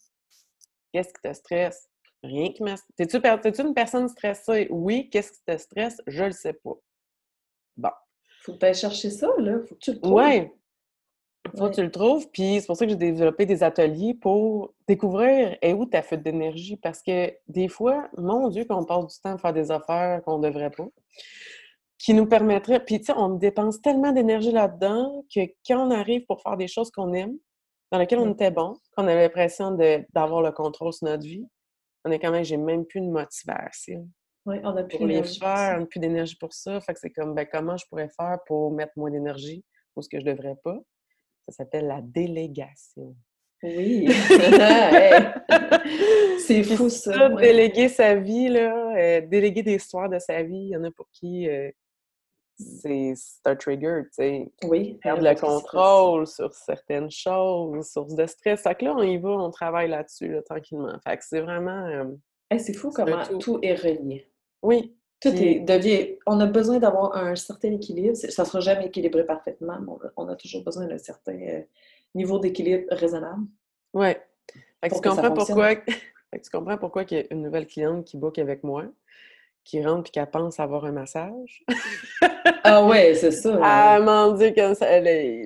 Qu'est-ce 0.93 1.13
qui 1.13 1.21
te 1.23 1.33
stresse? 1.33 1.89
Rien 2.23 2.53
qui 2.53 2.63
me... 2.63 2.75
T'es-tu, 2.97 3.21
T'es-tu 3.21 3.63
une 3.63 3.75
personne 3.75 4.09
stressée? 4.09 4.69
Oui. 4.71 5.09
Qu'est-ce 5.11 5.33
qui 5.33 5.45
te 5.45 5.57
stresse? 5.57 6.01
Je 6.07 6.25
le 6.25 6.33
sais 6.33 6.53
pas. 6.53 6.75
Bon. 7.77 7.91
Faut 8.43 8.55
que 8.55 8.67
tu 8.67 8.75
chercher 8.75 9.11
ça, 9.11 9.29
là. 9.39 9.59
Faut 9.67 9.75
que 9.75 9.81
tu 9.81 9.93
le 9.93 10.01
trouves. 10.01 10.15
Ouais. 10.15 10.53
Que 11.45 11.75
tu 11.75 11.83
le 11.83 11.91
trouves. 11.91 12.31
Puis 12.31 12.61
c'est 12.61 12.67
pour 12.67 12.77
ça 12.77 12.85
que 12.85 12.91
j'ai 12.91 12.97
développé 12.97 13.47
des 13.47 13.63
ateliers 13.63 14.15
pour 14.15 14.75
découvrir 14.87 15.57
et 15.63 15.73
où 15.73 15.87
ta 15.87 16.03
fuite 16.03 16.23
d'énergie. 16.23 16.77
Parce 16.77 17.03
que 17.03 17.33
des 17.49 17.69
fois, 17.69 18.09
mon 18.17 18.49
Dieu, 18.49 18.65
qu'on 18.65 18.85
passe 18.85 19.07
du 19.15 19.21
temps 19.21 19.35
à 19.35 19.39
faire 19.39 19.53
des 19.53 19.71
affaires 19.71 20.23
qu'on 20.23 20.39
ne 20.39 20.49
devrait 20.49 20.71
pas, 20.71 20.87
qui 21.99 22.15
nous 22.15 22.27
permettraient. 22.27 22.85
Puis 22.85 23.01
tu 23.01 23.07
sais, 23.07 23.13
on 23.17 23.31
dépense 23.31 23.81
tellement 23.81 24.13
d'énergie 24.13 24.53
là-dedans 24.53 25.25
que 25.35 25.41
quand 25.67 25.87
on 25.87 25.91
arrive 25.91 26.25
pour 26.27 26.41
faire 26.43 26.57
des 26.57 26.69
choses 26.69 26.91
qu'on 26.91 27.13
aime, 27.15 27.37
dans 27.91 27.99
lesquelles 27.99 28.21
on 28.21 28.33
était 28.33 28.51
bon, 28.51 28.77
qu'on 28.97 29.09
a 29.09 29.15
l'impression 29.15 29.77
d'avoir 30.15 30.43
le 30.43 30.53
contrôle 30.53 30.93
sur 30.93 31.07
notre 31.07 31.25
vie, 31.25 31.47
on 32.05 32.11
est 32.11 32.19
quand 32.19 32.31
même, 32.31 32.45
j'ai 32.45 32.57
même 32.57 32.87
plus 32.87 33.01
de 33.01 33.09
motivation. 33.11 34.09
Oui, 34.47 34.57
on 34.65 34.73
n'a 34.73 34.85
plus 34.85 34.99
d'énergie. 34.99 35.39
faire, 35.39 35.77
on 35.77 35.81
n'a 35.81 35.87
plus 35.87 36.01
d'énergie 36.01 36.37
pour 36.37 36.53
ça. 36.53 36.81
Fait 36.81 36.95
que 36.95 37.01
c'est 37.01 37.11
comme, 37.11 37.35
ben, 37.35 37.47
comment 37.51 37.77
je 37.77 37.85
pourrais 37.87 38.09
faire 38.09 38.39
pour 38.47 38.73
mettre 38.73 38.93
moins 38.97 39.11
d'énergie 39.11 39.65
ou 39.97 40.03
ce 40.03 40.09
que 40.09 40.19
je 40.19 40.25
devrais 40.25 40.57
pas? 40.65 40.79
Ça 41.49 41.57
s'appelle 41.57 41.87
la 41.87 42.01
délégation. 42.01 43.15
Oui. 43.63 44.09
c'est 46.47 46.63
fou 46.63 46.89
ça. 46.89 47.29
Déléguer 47.31 47.89
sa 47.89 48.15
vie, 48.15 48.49
là, 48.49 48.97
euh, 48.97 49.21
déléguer 49.27 49.63
des 49.63 49.75
histoires 49.75 50.09
de 50.09 50.19
sa 50.19 50.43
vie, 50.43 50.57
il 50.57 50.71
y 50.71 50.77
en 50.77 50.85
a 50.85 50.91
pour 50.91 51.09
qui 51.13 51.49
euh, 51.49 51.71
c'est 52.61 53.15
un 53.45 53.57
trigger, 53.57 54.03
tu 54.05 54.11
sais. 54.13 54.53
Oui. 54.65 54.99
Perdre 55.03 55.23
le 55.23 55.35
contrôle 55.35 56.27
sur 56.27 56.53
certaines 56.53 57.11
choses, 57.11 57.89
source 57.89 58.15
de 58.15 58.27
stress. 58.27 58.63
Fait 58.63 58.75
que 58.75 58.85
là, 58.85 58.95
on 58.97 59.03
y 59.03 59.19
va, 59.19 59.31
on 59.31 59.51
travaille 59.51 59.89
là-dessus, 59.89 60.37
tranquillement. 60.47 60.99
Fait 61.07 61.17
que 61.17 61.25
c'est 61.25 61.41
vraiment... 61.41 61.87
Euh, 61.87 62.05
c'est 62.59 62.75
fou 62.75 62.91
comment 62.91 63.23
tout. 63.39 63.59
est 63.63 63.75
relié. 63.75 64.31
Oui. 64.63 64.97
Tout 65.21 65.29
est 65.29 65.61
devient... 65.61 66.17
On 66.27 66.41
a 66.41 66.47
besoin 66.47 66.79
d'avoir 66.79 67.17
un 67.17 67.37
certain 67.37 67.73
équilibre. 67.73 68.17
Ça 68.17 68.43
ne 68.43 68.47
sera 68.47 68.61
jamais 68.61 68.87
équilibré 68.87 69.25
parfaitement, 69.25 69.79
mais 69.81 70.11
on 70.17 70.29
a 70.29 70.37
toujours 70.37 70.65
besoin 70.65 70.87
d'un 70.87 70.99
certain 70.99 71.35
euh, 71.35 71.61
niveau 72.15 72.39
d'équilibre 72.39 72.85
raisonnable. 72.91 73.45
Oui. 73.95 74.09
Tu 74.83 75.01
comprends 75.03 75.35
pourquoi... 75.35 75.77
tu 75.77 76.51
comprends 76.51 76.79
pourquoi 76.79 77.03
il 77.11 77.19
y 77.19 77.21
a 77.21 77.25
une 77.31 77.43
nouvelle 77.43 77.67
cliente 77.67 78.07
qui 78.07 78.17
book 78.17 78.39
avec 78.39 78.65
moi 78.65 78.87
qui 79.65 79.85
rentre 79.85 80.09
et 80.09 80.11
qu'elle 80.11 80.31
pense 80.31 80.59
avoir 80.59 80.85
un 80.85 80.93
massage. 80.93 81.65
ah 82.65 82.87
ouais, 82.87 83.15
c'est 83.15 83.31
ça. 83.31 83.59
Ah, 83.63 84.01
mon 84.01 84.33
Dieu, 84.33 84.53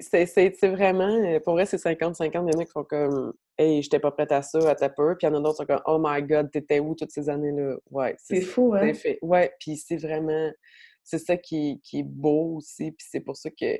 c'est 0.00 0.68
vraiment, 0.68 1.08
euh, 1.08 1.40
pour 1.40 1.54
vrai, 1.54 1.66
c'est 1.66 1.76
50-50. 1.76 2.24
Il 2.28 2.34
y 2.34 2.38
en 2.38 2.46
a 2.46 2.64
qui 2.64 2.70
font 2.70 2.84
comme, 2.84 3.34
hey, 3.58 3.82
j'étais 3.82 4.00
pas 4.00 4.10
prête 4.10 4.32
à 4.32 4.42
ça, 4.42 4.58
à 4.70 4.74
ta 4.74 4.88
peur. 4.88 5.16
Puis 5.18 5.26
il 5.26 5.30
y 5.30 5.34
en 5.34 5.38
a 5.38 5.40
d'autres 5.40 5.64
qui 5.64 5.72
sont 5.72 5.82
comme, 5.82 5.82
oh 5.86 5.98
my 6.00 6.22
God, 6.22 6.50
t'étais 6.50 6.80
où 6.80 6.94
toutes 6.94 7.10
ces 7.10 7.28
années-là? 7.28 7.76
Ouais. 7.90 8.16
C'est 8.18 8.40
fou, 8.40 8.74
hein? 8.74 8.92
Fait. 8.94 9.18
Ouais, 9.22 9.52
puis 9.60 9.76
c'est 9.76 9.96
vraiment, 9.96 10.50
c'est 11.02 11.18
ça 11.18 11.36
qui, 11.36 11.80
qui, 11.82 12.00
est 12.00 12.06
beau 12.06 12.56
aussi. 12.56 12.92
Puis 12.92 13.06
c'est 13.10 13.20
pour 13.20 13.36
ça 13.36 13.50
que 13.50 13.78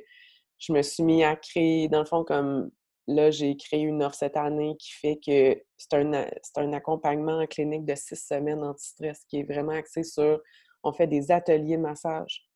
je 0.57 0.73
me 0.73 0.81
suis 0.81 1.03
mis 1.03 1.23
à 1.23 1.35
créer, 1.35 1.87
dans 1.89 1.99
le 1.99 2.05
fond, 2.05 2.23
comme 2.23 2.71
Là, 3.07 3.29
j'ai 3.29 3.55
créé 3.55 3.81
une 3.81 4.01
offre 4.01 4.15
cette 4.15 4.35
année 4.35 4.75
qui 4.79 4.91
fait 4.93 5.19
que 5.23 5.61
c'est 5.77 5.93
un, 5.93 6.27
un 6.55 6.73
accompagnement 6.73 7.39
en 7.39 7.45
clinique 7.45 7.85
de 7.85 7.93
six 7.93 8.15
semaines 8.15 8.63
anti-stress 8.63 9.25
qui 9.29 9.41
est 9.41 9.43
vraiment 9.43 9.73
axé 9.73 10.01
sur 10.03 10.41
on 10.83 10.91
fait 10.91 11.07
des 11.07 11.31
ateliers 11.31 11.77
de 11.77 11.81
massage. 11.81 12.47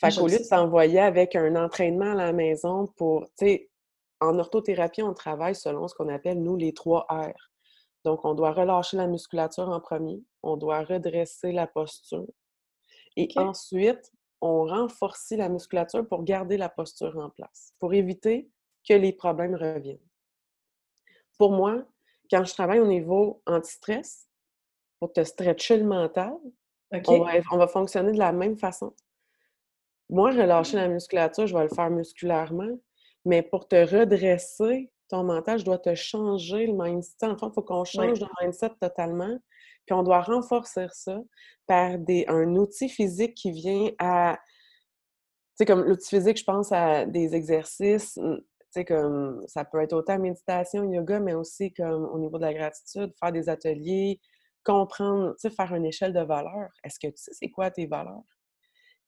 Fait 0.00 0.14
qu'au 0.14 0.28
lieu 0.28 0.38
de 0.38 0.44
s'envoyer 0.44 1.00
avec 1.00 1.36
un 1.36 1.56
entraînement 1.56 2.12
à 2.12 2.14
la 2.14 2.32
maison 2.32 2.86
pour, 2.96 3.24
tu 3.38 3.46
sais, 3.46 3.69
en 4.20 4.38
orthothérapie, 4.38 5.02
on 5.02 5.14
travaille 5.14 5.54
selon 5.54 5.88
ce 5.88 5.94
qu'on 5.94 6.08
appelle, 6.08 6.42
nous, 6.42 6.56
les 6.56 6.72
trois 6.74 7.06
R. 7.08 7.32
Donc, 8.04 8.24
on 8.24 8.34
doit 8.34 8.52
relâcher 8.52 8.96
la 8.96 9.06
musculature 9.06 9.68
en 9.68 9.80
premier, 9.80 10.22
on 10.42 10.56
doit 10.56 10.82
redresser 10.84 11.52
la 11.52 11.66
posture. 11.66 12.26
Et 13.16 13.28
ensuite, 13.36 14.12
on 14.40 14.64
renforce 14.64 15.30
la 15.32 15.48
musculature 15.48 16.06
pour 16.06 16.24
garder 16.24 16.56
la 16.56 16.68
posture 16.68 17.16
en 17.18 17.30
place, 17.30 17.74
pour 17.78 17.92
éviter 17.92 18.50
que 18.88 18.94
les 18.94 19.12
problèmes 19.12 19.54
reviennent. 19.54 19.98
Pour 21.38 21.52
moi, 21.52 21.84
quand 22.30 22.44
je 22.44 22.52
travaille 22.52 22.80
au 22.80 22.86
niveau 22.86 23.42
anti-stress, 23.46 24.28
pour 24.98 25.12
te 25.12 25.24
stretcher 25.24 25.78
le 25.78 25.84
mental, 25.84 26.34
on, 27.06 27.56
va, 27.56 27.68
fonctionner 27.68 28.12
de 28.12 28.18
la 28.18 28.32
même 28.32 28.56
façon. 28.56 28.94
Moi, 30.08 30.30
relâcher 30.30 30.76
la 30.76 30.88
musculature, 30.88 31.46
je 31.46 31.56
vais 31.56 31.62
le 31.62 31.74
faire 31.74 31.90
musculairement, 31.90 32.78
mais 33.24 33.42
pour 33.42 33.68
te 33.68 33.76
redresser 33.76 34.90
ton 35.08 35.24
mental, 35.24 35.58
je 35.58 35.64
dois 35.64 35.78
te 35.78 35.94
changer 35.94 36.66
le 36.66 36.72
mindset. 36.72 37.26
En 37.26 37.36
fait, 37.36 37.46
il 37.46 37.52
faut 37.54 37.62
qu'on 37.62 37.84
change 37.84 38.20
le 38.20 38.26
mindset 38.40 38.70
totalement. 38.80 39.36
Puis 39.86 39.94
on 39.94 40.02
doit 40.02 40.20
renforcer 40.20 40.86
ça 40.92 41.18
par 41.66 41.98
des, 41.98 42.24
un 42.28 42.54
outil 42.56 42.88
physique 42.88 43.34
qui 43.34 43.50
vient 43.50 43.90
à. 43.98 44.38
Tu 44.38 45.64
sais, 45.64 45.66
comme 45.66 45.82
l'outil 45.82 46.08
physique, 46.08 46.38
je 46.38 46.44
pense 46.44 46.70
à 46.72 47.06
des 47.06 47.34
exercices 47.34 48.18
sais, 48.70 48.84
comme 48.84 49.42
ça 49.46 49.64
peut 49.64 49.80
être 49.80 49.92
autant 49.92 50.18
méditation, 50.18 50.90
yoga, 50.90 51.20
mais 51.20 51.34
aussi 51.34 51.72
comme 51.72 52.04
au 52.04 52.18
niveau 52.18 52.38
de 52.38 52.44
la 52.44 52.54
gratitude, 52.54 53.12
faire 53.18 53.32
des 53.32 53.48
ateliers, 53.48 54.20
comprendre, 54.64 55.34
tu 55.40 55.48
sais, 55.48 55.54
faire 55.54 55.74
une 55.74 55.86
échelle 55.86 56.12
de 56.12 56.20
valeurs. 56.20 56.70
Est-ce 56.84 56.98
que 56.98 57.08
tu 57.08 57.16
sais 57.16 57.32
c'est 57.34 57.50
quoi 57.50 57.70
tes 57.70 57.86
valeurs? 57.86 58.22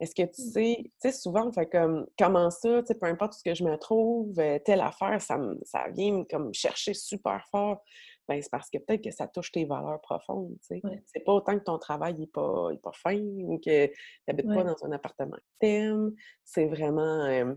Est-ce 0.02 0.16
que 0.16 0.22
tu 0.22 0.42
mmh. 0.42 0.50
sais, 0.50 0.76
tu 0.80 0.90
sais, 0.98 1.12
souvent, 1.12 1.46
on 1.46 1.52
fait 1.52 1.70
comme, 1.70 2.08
comment 2.18 2.50
ça, 2.50 2.80
tu 2.82 2.88
sais, 2.88 2.96
peu 2.96 3.06
importe 3.06 3.34
ce 3.34 3.44
que 3.44 3.54
je 3.54 3.62
me 3.62 3.76
trouve, 3.76 4.36
euh, 4.40 4.58
telle 4.64 4.80
affaire, 4.80 5.22
ça, 5.22 5.38
ça 5.62 5.84
vient 5.94 6.24
comme 6.28 6.52
chercher 6.52 6.92
super 6.92 7.46
fort. 7.52 7.84
Ben, 8.26 8.42
c'est 8.42 8.50
parce 8.50 8.68
que 8.68 8.78
peut-être 8.78 9.04
que 9.04 9.12
ça 9.12 9.28
touche 9.28 9.52
tes 9.52 9.64
valeurs 9.64 10.00
profondes, 10.00 10.56
tu 10.66 10.80
sais. 10.80 10.82
C'est 11.06 11.20
pas 11.20 11.32
autant 11.32 11.56
que 11.56 11.62
ton 11.62 11.78
travail 11.78 12.14
n'est 12.18 12.26
pas, 12.26 12.70
pas 12.82 12.90
fin 12.94 13.16
ou 13.16 13.60
que 13.64 13.86
tu 13.86 13.92
n'habites 14.26 14.48
pas 14.48 14.64
dans 14.64 14.84
un 14.84 14.90
appartement 14.90 15.36
que 15.36 15.58
t'aimes. 15.60 16.12
C'est 16.44 16.66
vraiment, 16.66 17.24
euh, 17.26 17.54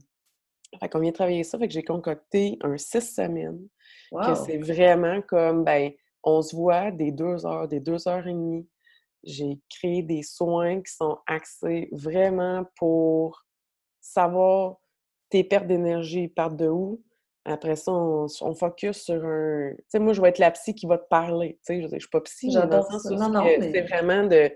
Fait 0.80 0.88
qu'on 0.88 1.00
vient 1.00 1.12
travailler 1.12 1.44
ça, 1.44 1.58
fait 1.58 1.68
que 1.68 1.74
j'ai 1.74 1.84
concocté 1.84 2.60
un 2.62 2.78
six 2.78 3.16
semaines. 3.16 3.68
Que 4.12 4.36
c'est 4.36 4.60
vraiment 4.60 5.24
comme, 5.24 5.64
ben, 5.64 5.92
on 6.24 6.44
se 6.44 6.56
voit 6.56 6.92
des 6.92 7.12
deux 7.12 7.44
heures, 7.48 7.68
des 7.68 7.80
deux 7.80 8.08
heures 8.08 8.28
et 8.28 8.34
demie. 8.34 8.68
J'ai 9.26 9.60
créé 9.70 10.04
des 10.04 10.24
soins 10.24 10.82
qui 10.82 10.94
sont 10.94 11.18
axés 11.28 11.90
vraiment 11.92 12.66
pour 12.78 13.46
savoir 14.00 14.78
tes 15.30 15.44
pertes 15.44 15.68
d'énergie 15.68 16.28
partent 16.28 16.56
de 16.56 16.68
où. 16.68 17.04
Après 17.44 17.76
ça, 17.76 17.92
on, 17.92 18.56
focus 18.56 19.04
sur 19.04 19.24
un. 19.24 19.72
Tu 19.76 19.84
sais, 19.88 20.00
moi, 20.00 20.14
je 20.14 20.22
vais 20.22 20.30
être 20.30 20.40
la 20.40 20.52
psy 20.52 20.74
qui 20.74 20.88
va 20.88 20.98
te 20.98 21.08
parler. 21.08 21.60
Tu 21.66 21.76
sais, 21.76 21.82
je, 21.82 21.94
ne 21.94 22.00
suis 22.00 22.10
pas 22.10 22.22
psy, 22.22 22.52
J'adore 22.52 22.92
ça. 22.92 23.10
Non, 23.12 23.30
non, 23.30 23.46
C'est 23.60 23.82
vraiment 23.82 24.24
de. 24.24 24.52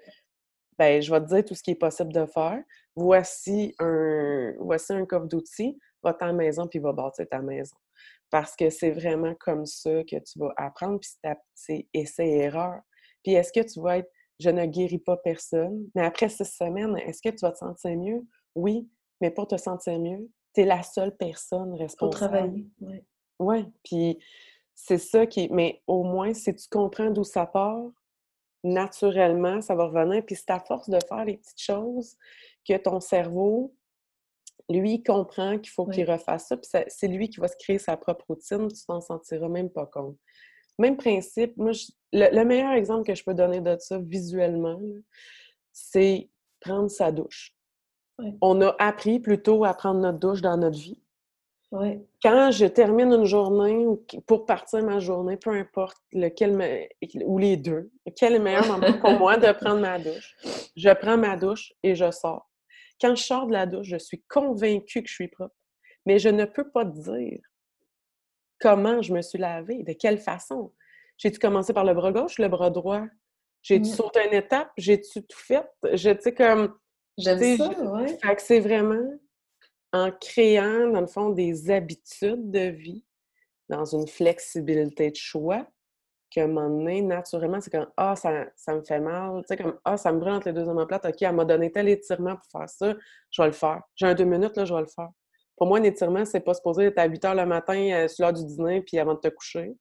Ben, 0.77 1.01
je 1.01 1.11
vais 1.11 1.19
te 1.19 1.25
dire 1.25 1.45
tout 1.45 1.53
ce 1.53 1.61
qui 1.61 1.71
est 1.71 1.75
possible 1.75 2.13
de 2.13 2.25
faire. 2.25 2.63
Voici 2.95 3.75
un, 3.79 4.53
voici 4.59 4.93
un 4.93 5.05
coffre 5.05 5.27
d'outils. 5.27 5.77
Va 6.01 6.11
à 6.11 6.13
ta 6.13 6.31
maison 6.31 6.67
puis 6.67 6.79
va 6.79 6.93
bâtir 6.93 7.27
ta 7.29 7.41
maison. 7.41 7.75
Parce 8.29 8.55
que 8.55 8.69
c'est 8.69 8.91
vraiment 8.91 9.35
comme 9.35 9.65
ça 9.65 10.03
que 10.03 10.15
tu 10.15 10.39
vas 10.39 10.53
apprendre, 10.55 10.99
puis 10.99 11.09
c'est 11.53 11.87
essai-erreur. 11.93 12.79
Puis 13.23 13.33
est-ce 13.33 13.51
que 13.51 13.67
tu 13.67 13.81
vas 13.81 13.97
être 13.97 14.09
je 14.39 14.49
ne 14.49 14.65
guéris 14.65 14.99
pas 14.99 15.17
personne, 15.17 15.89
mais 15.95 16.03
après 16.03 16.29
six 16.29 16.45
semaines, 16.45 16.97
est-ce 16.97 17.21
que 17.21 17.29
tu 17.29 17.39
vas 17.41 17.51
te 17.51 17.57
sentir 17.57 17.95
mieux? 17.97 18.25
Oui, 18.55 18.89
mais 19.21 19.31
pour 19.31 19.47
te 19.47 19.57
sentir 19.57 19.99
mieux, 19.99 20.29
tu 20.53 20.61
es 20.61 20.65
la 20.65 20.81
seule 20.81 21.15
personne 21.15 21.73
responsable. 21.73 21.97
Pour 21.97 22.09
travailler, 22.09 22.67
oui. 22.81 23.03
Oui, 23.39 23.65
puis 23.83 24.19
c'est 24.75 24.97
ça 24.97 25.25
qui. 25.25 25.49
Mais 25.49 25.81
au 25.87 26.03
moins, 26.03 26.33
si 26.33 26.53
tu 26.53 26.67
comprends 26.69 27.09
d'où 27.09 27.23
ça 27.23 27.45
part, 27.45 27.89
naturellement, 28.63 29.61
ça 29.61 29.75
va 29.75 29.85
revenir. 29.85 30.25
Puis 30.25 30.35
c'est 30.35 30.51
à 30.51 30.59
force 30.59 30.89
de 30.89 30.99
faire 31.07 31.25
les 31.25 31.37
petites 31.37 31.61
choses 31.61 32.17
que 32.67 32.77
ton 32.77 32.99
cerveau, 32.99 33.73
lui, 34.69 35.01
comprend 35.01 35.57
qu'il 35.57 35.71
faut 35.71 35.87
qu'il 35.87 36.09
refasse 36.09 36.47
ça. 36.47 36.57
Puis 36.57 36.69
c'est 36.87 37.07
lui 37.07 37.29
qui 37.29 37.39
va 37.39 37.47
se 37.47 37.57
créer 37.57 37.79
sa 37.79 37.97
propre 37.97 38.25
routine. 38.29 38.67
Tu 38.67 38.85
t'en 38.85 39.01
sentiras 39.01 39.47
même 39.47 39.69
pas 39.69 39.85
compte. 39.85 40.17
Même 40.79 40.95
principe, 40.95 41.55
moi, 41.57 41.71
le, 42.13 42.43
meilleur 42.43 42.71
exemple 42.71 43.05
que 43.05 43.13
je 43.13 43.23
peux 43.23 43.33
donner 43.33 43.59
de 43.59 43.75
ça 43.79 43.99
visuellement, 43.99 44.79
c'est 45.73 46.29
prendre 46.61 46.89
sa 46.89 47.11
douche. 47.11 47.53
On 48.41 48.61
a 48.61 48.75
appris 48.79 49.19
plutôt 49.19 49.65
à 49.65 49.73
prendre 49.73 49.99
notre 49.99 50.19
douche 50.19 50.41
dans 50.41 50.57
notre 50.57 50.79
vie. 50.79 51.01
Quand 52.23 52.49
je 52.51 52.65
termine 52.65 53.13
une 53.13 53.25
journée 53.25 53.85
ou 53.85 54.03
pour 54.25 54.45
partir 54.45 54.83
ma 54.83 54.99
journée, 54.99 55.37
peu 55.37 55.51
importe 55.51 55.97
lequel 56.13 56.89
ou 57.25 57.37
les 57.37 57.57
deux, 57.57 57.91
quel 58.15 58.33
est 58.33 58.37
le 58.37 58.43
meilleur 58.43 58.65
moment 58.65 58.93
pour 58.99 59.11
moi 59.11 59.37
de 59.37 59.51
prendre 59.51 59.79
ma 59.79 59.99
douche, 59.99 60.35
je 60.75 60.89
prends 60.89 61.17
ma 61.17 61.37
douche 61.37 61.73
et 61.83 61.93
je 61.93 62.09
sors. 62.09 62.49
Quand 62.99 63.15
je 63.15 63.23
sors 63.23 63.47
de 63.47 63.53
la 63.53 63.65
douche, 63.65 63.87
je 63.87 63.97
suis 63.97 64.23
convaincue 64.27 65.03
que 65.03 65.09
je 65.09 65.13
suis 65.13 65.27
propre, 65.27 65.55
mais 66.05 66.17
je 66.19 66.29
ne 66.29 66.45
peux 66.45 66.69
pas 66.71 66.85
te 66.85 66.97
dire 66.97 67.39
comment 68.59 69.01
je 69.01 69.13
me 69.13 69.21
suis 69.21 69.39
lavée, 69.39 69.83
de 69.83 69.93
quelle 69.93 70.19
façon? 70.19 70.73
J'ai-tu 71.17 71.39
commencé 71.39 71.73
par 71.73 71.83
le 71.83 71.93
bras 71.93 72.11
gauche, 72.11 72.39
le 72.39 72.47
bras 72.47 72.69
droit? 72.69 73.05
J'ai-tu 73.61 73.89
mmh. 73.89 73.93
sauté 73.93 74.19
une 74.27 74.33
étape? 74.33 74.71
J'ai-tu 74.77 75.21
tout 75.23 75.37
fait? 75.37 75.65
Je, 75.93 76.17
sais, 76.19 76.33
comme 76.33 76.77
J'aime 77.17 77.57
ça, 77.57 77.69
oui. 77.77 78.17
Fait 78.21 78.35
que 78.35 78.41
c'est 78.41 78.59
vraiment 78.61 79.19
en 79.91 80.11
créant, 80.11 80.87
dans 80.89 81.01
le 81.01 81.07
fond, 81.07 81.29
des 81.29 81.71
habitudes 81.71 82.51
de 82.51 82.69
vie, 82.69 83.05
dans 83.67 83.85
une 83.85 84.07
flexibilité 84.07 85.11
de 85.11 85.15
choix, 85.15 85.67
qu'à 86.29 86.43
un 86.43 86.47
moment 86.47 86.69
donné, 86.69 87.01
naturellement, 87.01 87.59
c'est 87.59 87.71
comme 87.71 87.89
Ah, 87.97 88.15
ça, 88.15 88.45
ça, 88.55 88.75
me 88.75 88.83
fait 88.83 88.99
mal. 88.99 89.41
Tu 89.41 89.47
sais, 89.47 89.57
comme 89.57 89.79
Ah, 89.83 89.97
ça 89.97 90.11
me 90.11 90.19
brûle 90.19 90.33
entre 90.33 90.47
les 90.47 90.53
deux 90.53 90.67
omoplates. 90.69 91.05
OK, 91.05 91.21
elle 91.21 91.35
m'a 91.35 91.45
donné 91.45 91.71
tel 91.71 91.89
étirement 91.89 92.35
pour 92.35 92.45
faire 92.51 92.69
ça. 92.69 92.95
Je 93.31 93.41
vais 93.41 93.47
le 93.47 93.53
faire. 93.53 93.81
J'ai 93.95 94.05
un 94.05 94.13
deux 94.13 94.25
minutes, 94.25 94.55
là, 94.55 94.65
je 94.65 94.73
vais 94.73 94.81
le 94.81 94.87
faire. 94.87 95.09
Pour 95.59 95.67
moi, 95.67 95.77
un 95.77 95.83
étirement, 95.83 96.25
c'est 96.25 96.39
pas 96.39 96.55
supposé 96.55 96.85
être 96.85 96.97
à 96.97 97.05
8 97.05 97.25
heures 97.25 97.35
le 97.35 97.45
matin, 97.45 97.77
euh, 97.91 98.07
sur 98.07 98.23
l'heure 98.23 98.33
du 98.33 98.43
dîner, 98.43 98.81
puis 98.81 98.97
avant 98.97 99.13
de 99.13 99.19
te 99.19 99.27
coucher. 99.27 99.75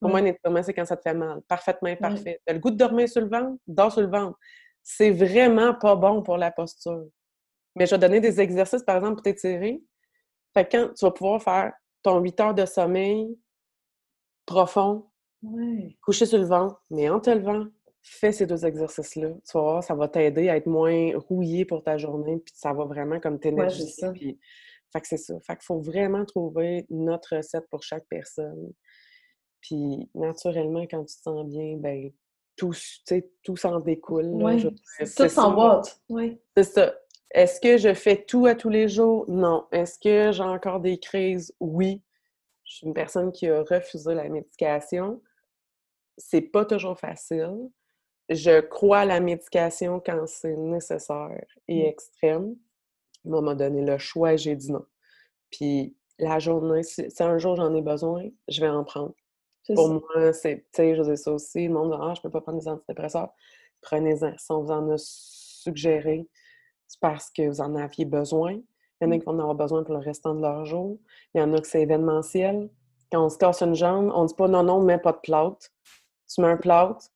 Pour 0.00 0.08
moi, 0.08 0.20
un 0.20 0.24
étirement, 0.24 0.62
c'est 0.62 0.72
quand 0.72 0.86
ça 0.86 0.96
te 0.96 1.02
fait 1.02 1.14
mal. 1.14 1.42
Parfaitement 1.48 1.94
parfait. 1.96 2.40
Tu 2.46 2.50
as 2.50 2.54
le 2.54 2.60
goût 2.60 2.70
de 2.70 2.76
dormir 2.76 3.08
sur 3.08 3.20
le 3.20 3.28
ventre? 3.28 3.58
Dors 3.66 3.92
sur 3.92 4.00
le 4.02 4.08
ventre 4.08 4.38
c'est 4.88 5.10
vraiment 5.10 5.74
pas 5.74 5.96
bon 5.96 6.22
pour 6.22 6.36
la 6.36 6.52
posture. 6.52 7.06
Mais 7.74 7.86
je 7.86 7.90
vais 7.96 7.98
donner 7.98 8.20
des 8.20 8.40
exercices, 8.40 8.84
par 8.84 8.94
exemple, 8.94 9.14
pour 9.14 9.22
t'étirer. 9.22 9.82
Fait 10.54 10.64
que 10.64 10.76
quand 10.76 10.94
tu 10.94 11.04
vas 11.04 11.10
pouvoir 11.10 11.42
faire 11.42 11.72
ton 12.04 12.20
8 12.20 12.40
heures 12.40 12.54
de 12.54 12.64
sommeil 12.64 13.36
profond, 14.46 15.10
coucher 16.00 16.24
sur 16.24 16.38
le 16.38 16.44
ventre, 16.44 16.80
mais 16.88 17.10
en 17.10 17.18
te 17.18 17.30
levant, 17.30 17.66
fais 18.00 18.30
ces 18.30 18.46
deux 18.46 18.64
exercices-là. 18.64 19.30
Tu 19.44 19.58
vas 19.58 19.60
voir, 19.60 19.82
ça 19.82 19.96
va 19.96 20.06
t'aider 20.06 20.48
à 20.48 20.56
être 20.56 20.66
moins 20.66 21.10
rouillé 21.16 21.64
pour 21.64 21.82
ta 21.82 21.98
journée, 21.98 22.38
puis 22.38 22.54
ça 22.56 22.72
va 22.72 22.84
vraiment 22.84 23.18
comme 23.18 23.40
t'énergiser. 23.40 24.06
Ouais, 24.06 24.38
Fait 24.92 25.00
que 25.00 25.08
c'est 25.08 25.16
ça. 25.16 25.34
Fait 25.40 25.54
qu'il 25.56 25.64
faut 25.64 25.80
vraiment 25.80 26.24
trouver 26.24 26.86
notre 26.90 27.36
recette 27.36 27.68
pour 27.70 27.82
chaque 27.82 28.06
personne. 28.08 28.72
Puis 29.60 30.08
naturellement, 30.14 30.82
quand 30.82 31.04
tu 31.04 31.16
te 31.16 31.22
sens 31.22 31.46
bien, 31.46 31.76
ben 31.76 32.12
tout, 32.56 32.72
tout 33.42 33.56
s'en 33.56 33.80
découle. 33.80 34.26
Oui, 34.26 34.62
tout 34.98 35.28
s'emboîte. 35.28 36.00
Oui. 36.08 36.40
C'est 36.56 36.64
ça. 36.64 36.94
Est-ce 37.30 37.60
que 37.60 37.76
je 37.76 37.92
fais 37.92 38.24
tout 38.24 38.46
à 38.46 38.54
tous 38.54 38.70
les 38.70 38.88
jours? 38.88 39.24
Non. 39.28 39.66
Est-ce 39.72 39.98
que 39.98 40.32
j'ai 40.32 40.42
encore 40.42 40.80
des 40.80 40.98
crises? 40.98 41.54
Oui. 41.60 42.02
Je 42.64 42.76
suis 42.76 42.86
une 42.86 42.94
personne 42.94 43.32
qui 43.32 43.48
a 43.48 43.62
refusé 43.62 44.14
la 44.14 44.28
médication. 44.28 45.20
C'est 46.16 46.40
pas 46.40 46.64
toujours 46.64 46.98
facile. 46.98 47.70
Je 48.28 48.60
crois 48.60 49.00
à 49.00 49.04
la 49.04 49.20
médication 49.20 50.00
quand 50.04 50.26
c'est 50.26 50.56
nécessaire 50.56 51.44
et 51.68 51.82
mmh. 51.82 51.86
extrême. 51.86 52.56
M'a 53.26 53.54
donné 53.54 53.84
le 53.84 53.98
choix 53.98 54.34
et 54.34 54.38
j'ai 54.38 54.56
dit 54.56 54.72
non. 54.72 54.84
Puis 55.50 55.96
la 56.18 56.38
journée, 56.38 56.82
si 56.82 57.10
un 57.20 57.38
jour 57.38 57.56
j'en 57.56 57.74
ai 57.74 57.82
besoin, 57.82 58.24
je 58.48 58.60
vais 58.60 58.68
en 58.68 58.84
prendre. 58.84 59.14
Pour 59.74 59.88
moi, 59.88 60.32
c'est, 60.32 60.58
tu 60.72 60.76
sais, 60.76 60.94
je 60.94 61.02
dis 61.02 61.16
ça 61.16 61.32
aussi, 61.32 61.66
le 61.66 61.74
monde 61.74 61.90
dit, 61.90 61.98
ah, 62.00 62.14
je 62.14 62.22
peux 62.22 62.30
pas 62.30 62.40
prendre 62.40 62.60
des 62.60 62.68
antidépresseurs. 62.68 63.30
Prenez-en. 63.82 64.32
Si 64.38 64.50
on 64.50 64.62
vous 64.62 64.70
en 64.70 64.90
a 64.90 64.96
suggéré, 64.96 66.28
c'est 66.86 67.00
parce 67.00 67.30
que 67.30 67.48
vous 67.48 67.60
en 67.60 67.74
aviez 67.74 68.04
besoin. 68.04 68.52
Il 68.52 69.04
y 69.04 69.06
en 69.06 69.10
a 69.10 69.16
mmh. 69.16 69.18
qui 69.18 69.24
vont 69.26 69.32
en 69.32 69.38
avoir 69.40 69.54
besoin 69.56 69.82
pour 69.82 69.94
le 69.94 70.00
restant 70.00 70.34
de 70.34 70.40
leur 70.40 70.64
jour. 70.64 70.98
Il 71.34 71.40
y 71.40 71.42
en 71.42 71.52
a 71.52 71.60
que 71.60 71.66
c'est 71.66 71.82
événementiel. 71.82 72.70
Quand 73.10 73.24
on 73.24 73.28
se 73.28 73.38
casse 73.38 73.62
une 73.62 73.74
jambe, 73.74 74.10
on 74.14 74.22
ne 74.22 74.28
dit 74.28 74.34
pas 74.34 74.48
non, 74.48 74.62
non, 74.62 74.82
mets 74.82 74.98
pas 74.98 75.12
de 75.12 75.18
plâtre. 75.18 75.66
Tu 76.32 76.40
mets 76.40 76.48
un 76.48 76.56
plâtre, 76.56 77.06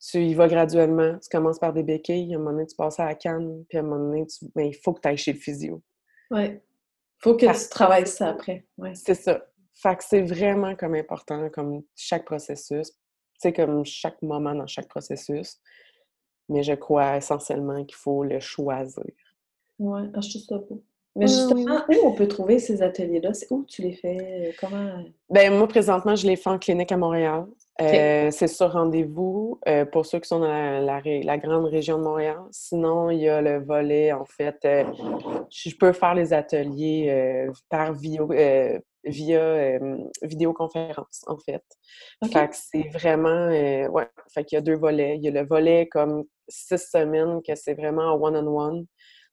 tu 0.00 0.24
y 0.24 0.34
vas 0.34 0.48
graduellement. 0.48 1.18
Tu 1.18 1.28
commences 1.30 1.58
par 1.58 1.72
des 1.72 1.82
béquilles, 1.82 2.32
à 2.34 2.36
un 2.36 2.38
moment 2.38 2.52
donné, 2.52 2.66
tu 2.66 2.76
passes 2.76 3.00
à 3.00 3.06
la 3.06 3.14
canne, 3.14 3.64
puis 3.68 3.78
à 3.78 3.80
un 3.80 3.84
moment 3.84 4.04
donné, 4.04 4.26
ben, 4.54 4.66
il 4.66 4.74
faut 4.74 4.92
que 4.92 5.00
tu 5.00 5.08
ailles 5.08 5.16
chez 5.16 5.32
le 5.32 5.38
physio. 5.38 5.82
Oui. 6.30 6.44
Il 6.46 7.22
faut 7.22 7.34
que 7.34 7.46
tu 7.46 7.68
travailles 7.68 8.06
ça 8.06 8.28
après. 8.28 8.66
Ouais. 8.76 8.94
C'est 8.94 9.14
ça. 9.14 9.44
Fait 9.74 9.96
que 9.96 10.04
c'est 10.04 10.22
vraiment 10.22 10.74
comme 10.74 10.94
important, 10.94 11.48
comme 11.50 11.82
chaque 11.94 12.24
processus, 12.24 12.92
c'est 13.38 13.52
comme 13.52 13.84
chaque 13.84 14.20
moment 14.22 14.54
dans 14.54 14.66
chaque 14.66 14.88
processus. 14.88 15.60
Mais 16.48 16.62
je 16.62 16.72
crois 16.72 17.16
essentiellement 17.16 17.84
qu'il 17.84 17.96
faut 17.96 18.24
le 18.24 18.40
choisir. 18.40 19.04
Oui, 19.78 20.00
ah, 20.14 20.20
je 20.20 20.30
trouve 20.30 20.42
ça 20.42 20.58
beau. 20.58 20.82
Mais 21.14 21.26
justement, 21.26 21.82
où 21.88 22.06
on 22.06 22.14
peut 22.14 22.28
trouver 22.28 22.58
ces 22.58 22.80
ateliers-là? 22.80 23.32
Où 23.50 23.64
tu 23.64 23.82
les 23.82 23.92
fais? 23.92 24.54
Comment? 24.60 25.04
Ben 25.30 25.52
moi, 25.56 25.66
présentement, 25.66 26.14
je 26.14 26.26
les 26.26 26.36
fais 26.36 26.50
en 26.50 26.58
clinique 26.58 26.92
à 26.92 26.96
Montréal. 26.96 27.46
Euh, 27.80 28.30
c'est 28.32 28.48
sur 28.48 28.72
rendez-vous 28.72 29.60
euh, 29.68 29.84
pour 29.84 30.04
ceux 30.04 30.18
qui 30.18 30.26
sont 30.26 30.40
dans 30.40 30.48
la, 30.48 31.38
grande 31.38 31.66
région 31.66 31.98
de 31.98 32.02
Montréal. 32.02 32.40
Sinon, 32.50 33.10
il 33.10 33.20
y 33.20 33.28
a 33.28 33.40
le 33.40 33.64
volet, 33.64 34.12
en 34.12 34.24
fait, 34.24 34.56
euh, 34.64 34.84
je 35.48 35.74
peux 35.76 35.92
faire 35.92 36.14
les 36.14 36.32
ateliers 36.32 37.46
par 37.68 37.92
via, 37.92 38.22
via 39.04 39.78
vidéoconférence, 40.22 41.22
en 41.28 41.38
fait. 41.38 41.62
Fait 42.32 42.48
que 42.48 42.56
c'est 42.56 42.88
vraiment, 42.88 43.48
ouais, 43.48 44.08
fait 44.34 44.44
qu'il 44.44 44.56
y 44.56 44.58
a 44.58 44.62
deux 44.62 44.76
volets. 44.76 45.16
Il 45.16 45.22
y 45.22 45.28
a 45.28 45.30
le 45.30 45.46
volet 45.46 45.86
comme 45.86 46.24
six 46.48 46.78
semaines 46.90 47.40
que 47.46 47.54
c'est 47.54 47.74
vraiment 47.74 48.14
one-on-one. 48.14 48.86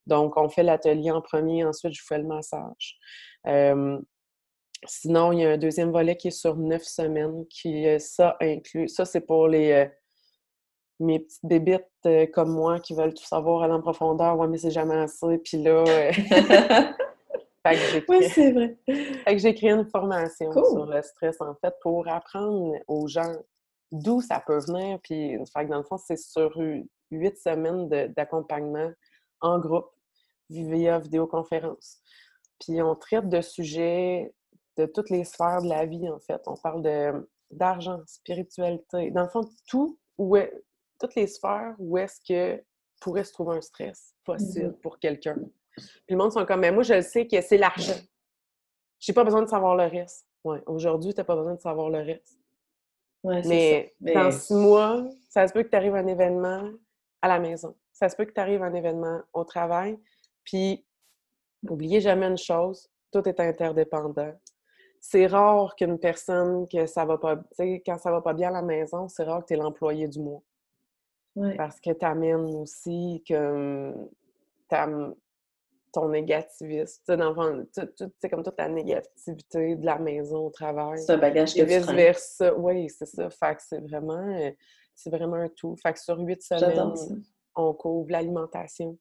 Donc, 0.05 0.37
on 0.37 0.49
fait 0.49 0.61
l'atelier 0.61 1.09
en 1.09 1.21
premier, 1.21 1.65
ensuite, 1.65 1.93
je 1.93 2.03
fais 2.07 2.19
le 2.19 2.25
massage. 2.25 2.99
Sinon, 4.87 5.31
il 5.31 5.39
y 5.39 5.45
a 5.45 5.51
un 5.51 5.57
deuxième 5.57 5.91
volet 5.91 6.15
qui 6.15 6.29
est 6.29 6.31
sur 6.31 6.55
neuf 6.55 6.83
semaines, 6.83 7.45
qui, 7.47 7.87
ça, 7.99 8.37
inclut. 8.41 8.87
Ça, 8.87 9.05
c'est 9.05 9.21
pour 9.21 9.47
les. 9.47 9.71
Euh, 9.71 9.85
mes 11.01 11.19
petites 11.19 11.45
bébites 11.45 11.85
euh, 12.05 12.25
comme 12.27 12.53
moi 12.53 12.79
qui 12.79 12.93
veulent 12.93 13.13
tout 13.13 13.25
savoir 13.25 13.63
à 13.63 13.67
en 13.67 13.81
profondeur. 13.81 14.37
Ouais, 14.37 14.47
mais 14.47 14.57
c'est 14.57 14.71
jamais 14.71 14.95
assez. 14.95 15.37
Puis 15.39 15.61
là. 15.61 15.83
Euh, 15.85 16.11
oui, 18.07 18.29
c'est 18.29 18.51
vrai. 18.51 18.77
Fait 18.87 19.35
que 19.35 19.37
j'ai 19.37 19.53
créé 19.53 19.71
une 19.71 19.89
formation 19.89 20.51
sur 20.51 20.85
le 20.85 21.01
stress, 21.01 21.41
en 21.41 21.53
fait, 21.55 21.73
pour 21.81 22.07
apprendre 22.07 22.75
aux 22.87 23.07
gens 23.07 23.33
d'où 23.91 24.21
ça 24.21 24.41
peut 24.45 24.59
venir. 24.59 24.99
Puis, 25.03 25.37
fait 25.53 25.65
que 25.65 25.69
dans 25.69 25.79
le 25.79 25.83
fond, 25.83 25.97
c'est 25.97 26.17
sur 26.17 26.57
huit 27.11 27.37
semaines 27.37 27.89
d'accompagnement 28.15 28.91
en 29.41 29.59
groupe 29.59 29.89
via 30.49 30.99
vidéoconférence. 30.99 31.99
Puis 32.59 32.81
on 32.81 32.95
traite 32.95 33.29
de 33.29 33.41
sujets 33.41 34.33
de 34.77 34.85
toutes 34.85 35.09
les 35.09 35.23
sphères 35.23 35.61
de 35.61 35.69
la 35.69 35.85
vie, 35.85 36.09
en 36.09 36.19
fait. 36.19 36.41
On 36.47 36.55
parle 36.55 36.81
de, 36.81 37.29
d'argent, 37.51 38.01
spiritualité. 38.05 39.11
Dans 39.11 39.23
le 39.23 39.29
fond, 39.29 39.49
tout, 39.67 39.97
où 40.17 40.35
est, 40.35 40.53
toutes 40.99 41.15
les 41.15 41.27
sphères 41.27 41.75
où 41.79 41.97
est-ce 41.97 42.19
que 42.27 42.61
pourrait 42.99 43.23
se 43.23 43.33
trouver 43.33 43.57
un 43.57 43.61
stress 43.61 44.15
possible 44.23 44.69
mm-hmm. 44.69 44.81
pour 44.81 44.99
quelqu'un. 44.99 45.37
Puis 45.75 45.85
le 46.09 46.17
monde 46.17 46.31
sont 46.31 46.45
comme, 46.45 46.61
mais 46.61 46.71
moi, 46.71 46.83
je 46.83 47.01
sais 47.01 47.27
que 47.27 47.41
c'est 47.41 47.57
l'argent. 47.57 47.99
j'ai 48.99 49.13
pas 49.13 49.23
besoin 49.23 49.41
de 49.41 49.49
savoir 49.49 49.75
le 49.75 49.85
reste. 49.85 50.25
Ouais, 50.43 50.61
aujourd'hui, 50.67 51.13
tu 51.13 51.19
n'as 51.19 51.25
pas 51.25 51.35
besoin 51.35 51.55
de 51.55 51.61
savoir 51.61 51.89
le 51.89 51.99
reste. 51.99 52.39
Ouais, 53.23 53.41
mais, 53.45 53.95
ça. 54.05 54.13
dans 54.13 54.31
six 54.31 54.53
mois, 54.53 55.03
ça 55.29 55.47
se 55.47 55.53
peut 55.53 55.63
que 55.63 55.69
tu 55.69 55.75
arrives 55.75 55.95
à 55.95 55.99
un 55.99 56.07
événement 56.07 56.71
à 57.21 57.27
la 57.27 57.39
maison. 57.39 57.75
Ça 57.91 58.07
se 58.07 58.15
peut 58.15 58.25
que 58.25 58.33
tu 58.33 58.39
arrives 58.39 58.61
à 58.61 58.67
un 58.67 58.73
événement 58.73 59.21
au 59.33 59.43
travail. 59.43 59.99
Puis, 60.43 60.85
n'oubliez 61.63 62.01
jamais 62.01 62.27
une 62.27 62.37
chose, 62.37 62.87
tout 63.11 63.27
est 63.27 63.39
interdépendant. 63.39 64.33
C'est 65.07 65.27
rare 65.27 65.75
qu'une 65.75 65.99
personne, 65.99 66.67
que 66.67 66.87
ça 66.87 67.05
va 67.05 67.19
pas, 67.19 67.39
quand 67.85 67.99
ça 67.99 68.09
va 68.09 68.21
pas 68.21 68.33
bien 68.33 68.49
à 68.49 68.53
la 68.53 68.61
maison, 68.63 69.07
c'est 69.07 69.23
rare 69.23 69.41
que 69.41 69.49
tu 69.49 69.53
es 69.53 69.57
l'employé 69.57 70.07
du 70.07 70.19
mois. 70.19 70.41
Parce 71.57 71.79
que 71.79 71.91
tu 71.91 72.03
amènes 72.03 72.55
aussi 72.55 73.23
que 73.27 73.93
ton 75.93 76.09
négativisme, 76.09 77.03
c'est 77.05 78.29
comme 78.29 78.43
toute 78.43 78.57
la 78.57 78.67
négativité 78.67 79.75
de 79.75 79.85
la 79.85 79.99
maison 79.99 80.47
au 80.47 80.49
travail. 80.49 80.97
C'est 80.97 81.13
un 81.13 81.17
bagage 81.19 81.53
que 81.53 81.59
Et 81.59 81.65
vice-versa. 81.65 82.55
Oui, 82.57 82.89
c'est 82.89 83.05
ça. 83.05 83.29
Fait 83.29 83.55
que 83.55 83.61
c'est 83.61 83.81
vraiment, 83.81 84.13
euh, 84.15 84.49
c'est 84.95 85.11
vraiment 85.11 85.35
un 85.35 85.49
tout. 85.49 85.75
Fait 85.75 85.93
que 85.93 85.99
sur 85.99 86.17
huit 86.17 86.41
semaines, 86.41 86.95
on 87.55 87.73
couvre 87.73 88.11
l'alimentation, 88.11 88.97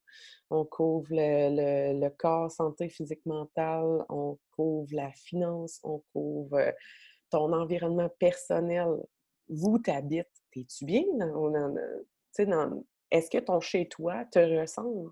on 0.51 0.65
couvre 0.65 1.09
le, 1.11 2.01
le, 2.01 2.09
corps, 2.11 2.51
santé 2.51 2.89
physique, 2.89 3.25
mentale, 3.27 4.05
on 4.09 4.39
couvre 4.57 4.89
la 4.93 5.11
finance, 5.13 5.81
on 5.83 6.03
couvre 6.13 6.57
euh, 6.59 6.73
ton 7.31 7.53
environnement 7.53 8.11
personnel. 8.19 8.89
Où 9.49 9.79
tu 9.79 9.91
habites, 9.91 10.27
es-tu 10.57 10.85
bien? 10.87 11.05
Est-ce 13.11 13.31
que 13.31 13.39
ton 13.39 13.61
chez-toi 13.61 14.25
te 14.27 14.39
ressemble? 14.39 15.11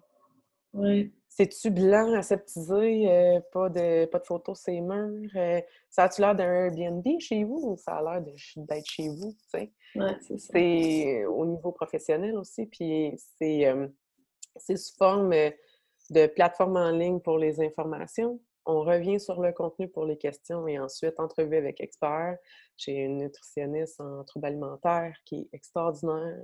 Oui. 0.73 1.13
C'est-tu 1.29 1.71
blanc, 1.71 2.13
aseptisé, 2.15 3.11
euh, 3.11 3.41
pas, 3.53 3.71
de, 3.71 4.05
pas 4.07 4.19
de 4.19 4.25
photos 4.27 4.61
c'est 4.61 4.81
murs? 4.81 5.31
Euh, 5.35 5.61
ça 5.89 6.05
a-tu 6.05 6.21
l'air 6.21 6.35
d'un 6.35 6.45
Airbnb 6.45 7.07
chez 7.21 7.45
vous 7.45 7.73
ou 7.73 7.77
ça 7.77 7.97
a 7.97 8.03
l'air 8.03 8.23
d'être 8.57 8.87
chez 8.87 9.09
vous? 9.09 9.35
C'est 10.39 11.25
au 11.27 11.47
niveau 11.47 11.73
professionnel 11.73 12.37
aussi, 12.37 12.67
puis 12.67 13.13
c'est 13.39 13.67
euh, 13.67 13.87
sous 14.57 14.97
forme 14.97 15.35
de 16.11 16.27
plateforme 16.27 16.77
en 16.77 16.91
ligne 16.91 17.21
pour 17.21 17.39
les 17.39 17.61
informations. 17.61 18.41
On 18.65 18.83
revient 18.83 19.19
sur 19.19 19.41
le 19.41 19.53
contenu 19.53 19.89
pour 19.89 20.05
les 20.05 20.17
questions 20.17 20.69
et 20.69 20.79
ensuite 20.79 21.19
entrevue 21.19 21.57
avec 21.57 21.81
expert. 21.81 22.37
J'ai 22.77 22.93
une 22.93 23.19
nutritionniste 23.19 24.01
en 24.01 24.23
troubles 24.23 24.47
alimentaires 24.47 25.17
qui 25.25 25.41
est 25.41 25.49
extraordinaire, 25.53 26.39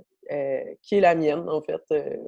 qui 0.81 0.95
est 0.95 0.99
la 0.99 1.15
mienne 1.15 1.47
en 1.47 1.61
fait. 1.61 1.81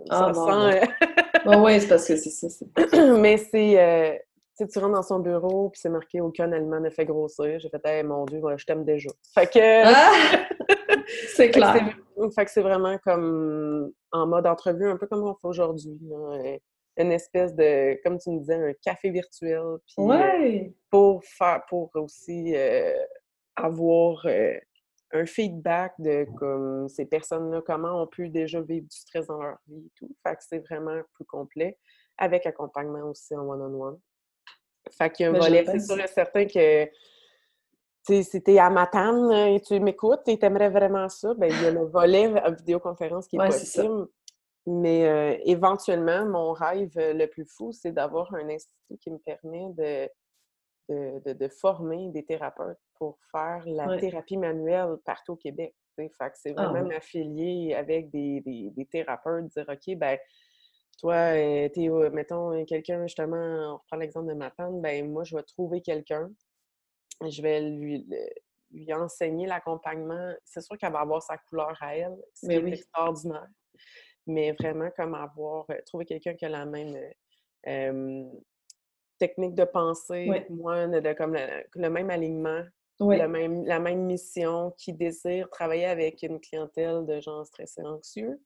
Ah, 0.09 0.33
ça 0.33 1.21
oui, 1.45 1.79
c'est 1.79 1.87
parce 1.87 2.07
que 2.07 2.15
c'est 2.15 2.49
ça. 2.49 2.65
Mais 3.17 3.37
c'est. 3.37 3.79
Euh, 3.79 4.17
tu 4.57 4.79
rentres 4.79 4.93
dans 4.93 5.03
son 5.03 5.19
bureau, 5.19 5.69
puis 5.69 5.79
c'est 5.81 5.89
marqué 5.89 6.21
aucun 6.21 6.51
aliment 6.51 6.79
ne 6.79 6.89
fait 6.91 7.05
grossir. 7.05 7.59
J'ai 7.59 7.69
fait, 7.69 7.81
hey, 7.85 8.03
mon 8.03 8.25
Dieu, 8.25 8.39
je 8.57 8.65
t'aime 8.65 8.85
déjà. 8.85 9.09
Fait 9.33 9.47
que. 9.47 9.85
Ah! 9.85 10.47
c'est 11.35 11.49
clair. 11.49 11.97
Fait 12.35 12.45
que 12.45 12.51
c'est 12.51 12.61
vraiment 12.61 12.97
comme 12.99 13.91
en 14.11 14.27
mode 14.27 14.45
entrevue, 14.45 14.87
un 14.87 14.97
peu 14.97 15.07
comme 15.07 15.23
on 15.23 15.33
fait 15.35 15.47
aujourd'hui. 15.47 15.99
Une 16.97 17.11
espèce 17.11 17.55
de, 17.55 17.99
comme 18.03 18.19
tu 18.19 18.29
me 18.31 18.39
disais, 18.39 18.55
un 18.55 18.73
café 18.83 19.09
virtuel. 19.09 19.77
Puis, 19.87 20.11
euh, 20.11 20.69
pour 20.89 21.23
faire, 21.23 21.61
pour 21.69 21.89
aussi 21.95 22.53
euh, 22.55 22.93
avoir 23.55 24.25
un 25.13 25.25
feedback 25.25 25.93
de 25.99 26.25
comme 26.37 26.87
ces 26.89 27.05
personnes-là, 27.05 27.61
comment 27.65 28.01
ont 28.03 28.07
pu 28.07 28.29
déjà 28.29 28.61
vivre 28.61 28.87
du 28.87 28.97
stress 28.97 29.27
dans 29.27 29.41
leur 29.41 29.57
vie 29.67 29.85
et 29.85 29.91
tout. 29.95 30.15
Fait 30.25 30.35
que 30.35 30.43
c'est 30.47 30.59
vraiment 30.59 31.01
plus 31.13 31.25
complet, 31.25 31.77
avec 32.17 32.45
accompagnement 32.45 33.09
aussi 33.09 33.35
en 33.35 33.47
one-on-one. 33.47 33.99
Fait 34.97 35.11
qu'il 35.11 35.25
y 35.25 35.27
a 35.27 35.31
un 35.31 35.37
volet, 35.37 35.65
c'est 35.65 35.79
sûr 35.79 35.99
et 35.99 36.07
certain 36.07 36.45
que 36.45 36.89
si 38.03 38.43
t'es 38.43 38.57
à 38.57 38.69
Matane 38.69 39.31
et 39.31 39.61
tu 39.61 39.79
m'écoutes 39.79 40.27
et 40.27 40.37
t'aimerais 40.39 40.69
vraiment 40.69 41.07
ça, 41.09 41.33
ben 41.35 41.51
il 41.51 41.61
y 41.61 41.65
a 41.65 41.71
le 41.71 41.85
volet 41.85 42.33
vidéoconférence 42.57 43.27
qui 43.27 43.35
est 43.35 43.45
possible. 43.45 44.07
Mais 44.67 45.07
euh, 45.07 45.37
éventuellement, 45.45 46.25
mon 46.25 46.53
rêve 46.53 46.91
le 46.95 47.25
plus 47.25 47.45
fou, 47.45 47.71
c'est 47.71 47.91
d'avoir 47.91 48.33
un 48.35 48.47
institut 48.49 48.97
qui 48.99 49.09
me 49.09 49.17
permet 49.17 49.69
de 49.77 50.09
de, 50.89 51.47
former 51.47 52.09
des 52.09 52.25
thérapeutes 52.25 52.79
pour 52.95 53.17
faire 53.31 53.63
la 53.65 53.97
thérapie 53.97 54.37
manuelle 54.37 54.97
partout 55.05 55.33
au 55.33 55.35
Québec. 55.37 55.73
Fait 55.95 56.09
que 56.09 56.35
c'est 56.35 56.53
ah 56.57 56.67
vraiment 56.67 56.89
m'affilier 56.89 57.73
avec 57.75 58.09
des, 58.11 58.41
des, 58.41 58.85
thérapeutes, 58.85 59.47
dire 59.47 59.65
OK, 59.69 59.97
ben 59.97 60.17
toi, 60.99 61.13
euh, 61.13 61.69
t'es, 61.69 61.89
mettons, 62.11 62.63
quelqu'un, 62.65 63.03
justement, 63.03 63.35
on 63.37 63.77
reprend 63.77 63.97
l'exemple 63.97 64.27
de 64.27 64.33
ma 64.33 64.51
tante, 64.51 64.81
ben 64.81 65.09
moi, 65.11 65.23
je 65.23 65.35
vais 65.35 65.43
trouver 65.43 65.81
quelqu'un, 65.81 66.29
je 67.29 67.41
vais 67.41 67.61
lui, 67.61 68.07
lui 68.71 68.93
enseigner 68.93 69.47
l'accompagnement. 69.47 70.33
C'est 70.45 70.61
sûr 70.61 70.77
qu'elle 70.77 70.93
va 70.93 71.01
avoir 71.01 71.21
sa 71.21 71.37
couleur 71.37 71.75
à 71.81 71.95
elle, 71.95 72.17
c'est 72.33 72.55
extraordinaire. 72.55 73.47
Mais 74.27 74.51
vraiment, 74.53 74.89
comme 74.95 75.15
avoir, 75.15 75.65
euh, 75.71 75.75
trouver 75.85 76.05
quelqu'un 76.05 76.35
qui 76.35 76.45
a 76.45 76.49
la 76.49 76.65
même 76.65 76.95
euh, 77.67 78.23
technique 79.17 79.55
de 79.55 79.63
pensée, 79.65 80.45
moi, 80.49 80.87
de, 80.87 81.13
comme 81.13 81.35
le, 81.75 81.89
même 81.89 82.09
alignement, 82.09 82.63
même, 82.99 83.65
la 83.65 83.79
même 83.79 84.05
mission, 84.05 84.73
qui 84.77 84.93
désire 84.93 85.49
travailler 85.49 85.85
avec 85.85 86.21
une 86.23 86.39
clientèle 86.39 87.05
de 87.05 87.19
gens 87.19 87.43
stressés 87.45 87.83
anxieux. 87.83 88.39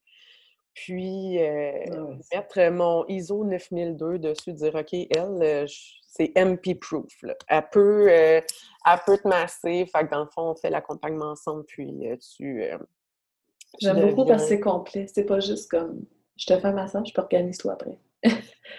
Puis, 0.76 1.42
euh, 1.42 1.84
ah 1.90 2.36
mettre 2.36 2.70
mon 2.70 3.06
ISO 3.08 3.44
9002 3.44 4.18
dessus, 4.18 4.52
dire 4.52 4.74
OK, 4.74 4.92
elle, 4.92 5.42
euh, 5.42 5.66
c'est 6.16 6.32
MP-proof. 6.36 7.12
Elle, 7.48 7.68
peut, 7.70 8.08
euh, 8.10 8.40
elle 8.40 8.98
peut 9.06 9.18
te 9.18 9.28
masser. 9.28 9.86
Fait 9.86 10.06
que 10.06 10.10
dans 10.10 10.24
le 10.24 10.30
fond, 10.30 10.50
on 10.50 10.54
fait 10.54 10.70
l'accompagnement 10.70 11.32
ensemble, 11.32 11.64
puis 11.64 11.92
tu. 12.36 12.64
J'aime 13.80 14.08
beaucoup 14.08 14.24
parce 14.24 14.44
que 14.44 14.48
c'est 14.48 14.60
complet. 14.60 15.06
C'est 15.12 15.24
pas 15.24 15.40
juste 15.40 15.70
comme 15.70 16.06
je 16.36 16.46
te 16.46 16.58
fais 16.58 16.66
un 16.66 16.72
massage, 16.72 17.08
je 17.08 17.12
peux 17.12 17.22
organiser 17.22 17.58
toi 17.58 17.72
après. 17.72 17.98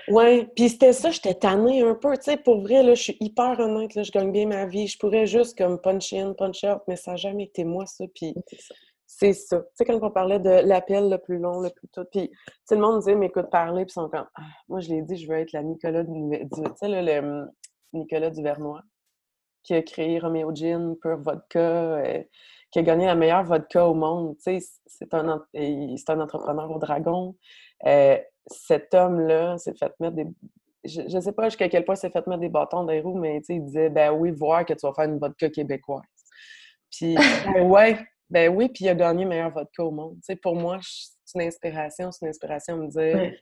ouais, 0.09 0.47
puis 0.55 0.69
c'était 0.69 0.93
ça, 0.93 1.11
j'étais 1.11 1.33
tannée 1.33 1.81
un 1.81 1.95
peu. 1.95 2.15
Tu 2.17 2.23
sais, 2.23 2.37
pour 2.37 2.61
vrai, 2.61 2.83
là, 2.83 2.93
je 2.93 3.01
suis 3.01 3.17
hyper 3.19 3.59
honnête, 3.59 3.95
là, 3.95 4.03
je 4.03 4.11
gagne 4.11 4.31
bien 4.31 4.47
ma 4.47 4.65
vie. 4.65 4.87
Je 4.87 4.97
pourrais 4.97 5.25
juste 5.25 5.57
comme 5.57 5.79
punch 5.79 6.13
in, 6.13 6.33
punch 6.33 6.63
out, 6.63 6.81
mais 6.87 6.95
ça 6.95 7.11
n'a 7.11 7.17
jamais 7.17 7.43
été 7.43 7.63
moi, 7.63 7.85
ça. 7.85 8.05
Puis 8.13 8.35
c'est 9.07 9.33
ça. 9.33 9.59
Tu 9.61 9.65
sais, 9.75 9.85
quand 9.85 9.97
on 10.01 10.11
parlait 10.11 10.39
de 10.39 10.49
l'appel 10.49 11.09
le 11.09 11.17
plus 11.17 11.39
long, 11.39 11.61
le 11.61 11.69
plus 11.69 11.87
tout, 11.87 12.05
puis 12.11 12.29
tout 12.67 12.75
le 12.75 12.81
monde 12.81 12.99
disait, 12.99 13.15
m'écoute 13.15 13.49
parler, 13.49 13.85
puis 13.85 13.91
ils 13.91 14.01
sont 14.01 14.09
comme, 14.09 14.27
ah, 14.35 14.41
moi, 14.67 14.81
je 14.81 14.89
l'ai 14.89 15.01
dit, 15.01 15.15
je 15.15 15.27
veux 15.31 15.37
être 15.37 15.53
la 15.53 15.63
Nicolas 15.63 16.03
du, 16.03 16.11
tu 16.53 16.61
sais, 16.75 16.87
le 16.89 17.19
hum, 17.19 17.49
Nicolas 17.93 18.29
Duvernois, 18.29 18.83
qui 19.63 19.73
a 19.73 19.81
créé 19.81 20.19
Romeo 20.19 20.53
Gin, 20.53 20.95
Pure 21.01 21.21
Vodka, 21.21 21.59
euh, 21.59 22.21
qui 22.69 22.79
a 22.79 22.81
gagné 22.83 23.05
la 23.05 23.15
meilleure 23.15 23.45
vodka 23.45 23.87
au 23.87 23.93
monde. 23.93 24.35
Tu 24.43 24.59
sais, 24.59 24.67
c'est 24.85 25.13
un, 25.13 25.41
un 25.55 26.19
entrepreneur 26.19 26.69
au 26.69 26.77
dragon. 26.77 27.35
Euh, 27.85 28.17
cet 28.47 28.93
homme-là 28.93 29.57
s'est 29.57 29.73
fait 29.73 29.93
mettre 30.01 30.15
des. 30.15 30.27
Je 30.83 31.01
ne 31.01 31.21
sais 31.21 31.31
pas 31.31 31.45
jusqu'à 31.45 31.69
quel 31.69 31.85
point 31.85 31.95
s'est 31.95 32.09
fait 32.09 32.25
mettre 32.27 32.41
des 32.41 32.49
bâtons 32.49 32.83
dans 32.83 32.91
les 32.91 33.01
roues, 33.01 33.17
mais 33.17 33.41
il 33.47 33.63
disait 33.63 33.89
Ben 33.89 34.11
oui, 34.11 34.31
voir 34.31 34.65
que 34.65 34.73
tu 34.73 34.85
vas 34.85 34.93
faire 34.93 35.05
une 35.05 35.17
vodka 35.17 35.49
québécoise. 35.49 36.03
Puis, 36.91 37.15
ben 37.15 37.67
ouais, 37.69 37.97
ben 38.29 38.53
oui, 38.53 38.69
puis 38.69 38.85
il 38.85 38.89
a 38.89 38.95
gagné 38.95 39.25
meilleur 39.25 39.51
vodka 39.51 39.83
au 39.83 39.91
monde. 39.91 40.19
pour 40.41 40.55
moi, 40.55 40.79
c'est 40.81 41.39
une 41.39 41.47
inspiration, 41.47 42.11
c'est 42.11 42.25
une 42.25 42.29
inspiration 42.29 42.75
à 42.75 42.77
me 42.77 42.87
dire 42.87 43.33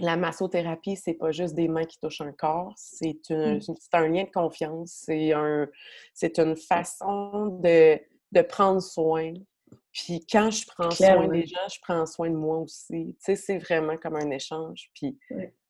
la 0.00 0.16
massothérapie, 0.16 0.96
c'est 0.96 1.14
pas 1.14 1.30
juste 1.30 1.54
des 1.54 1.68
mains 1.68 1.84
qui 1.84 1.98
touchent 2.00 2.20
un 2.20 2.32
corps, 2.32 2.72
c'est 2.76 3.16
mmh. 3.30 3.60
un 3.92 4.08
lien 4.08 4.24
de 4.24 4.30
confiance, 4.30 5.02
c'est 5.04 5.32
un, 5.32 5.68
une 6.20 6.56
façon 6.56 7.60
de, 7.62 8.00
de 8.32 8.42
prendre 8.42 8.82
soin 8.82 9.34
puis 9.94 10.26
quand 10.30 10.50
je 10.50 10.66
prends 10.66 10.90
soin 10.90 11.28
des 11.28 11.46
gens, 11.46 11.68
je 11.72 11.78
prends 11.80 12.04
soin 12.04 12.28
de 12.28 12.34
moi 12.34 12.58
aussi. 12.58 13.16
Tu 13.16 13.16
sais, 13.20 13.36
c'est 13.36 13.58
vraiment 13.58 13.96
comme 13.96 14.16
un 14.16 14.30
échange. 14.30 14.90
Puis 14.92 15.16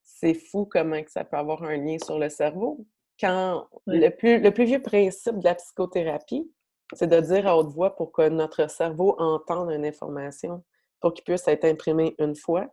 c'est 0.03 0.35
fou 0.35 0.65
comment 0.65 1.03
que 1.03 1.11
ça 1.11 1.25
peut 1.25 1.37
avoir 1.37 1.63
un 1.63 1.77
lien 1.77 1.99
sur 2.03 2.19
le 2.19 2.31
cerveau. 2.31 2.87
Quand 3.21 3.69
le, 3.87 4.09
plus, 4.09 4.41
le 4.41 4.51
plus 4.51 4.65
vieux 4.65 4.83
principe 4.83 5.39
de 5.39 5.45
la 5.45 5.55
psychothérapie, 5.55 6.51
c'est 6.95 7.07
de 7.07 7.21
dire 7.21 7.47
à 7.47 7.57
haute 7.57 7.73
voix 7.73 7.95
pour 7.95 8.13
que 8.13 8.29
notre 8.29 8.69
cerveau 8.71 9.15
entende 9.19 9.71
une 9.71 9.85
information, 9.85 10.63
pour 11.01 11.15
qu'il 11.15 11.25
puisse 11.25 11.47
être 11.49 11.65
imprimé 11.65 12.15
une 12.19 12.35
fois. 12.35 12.67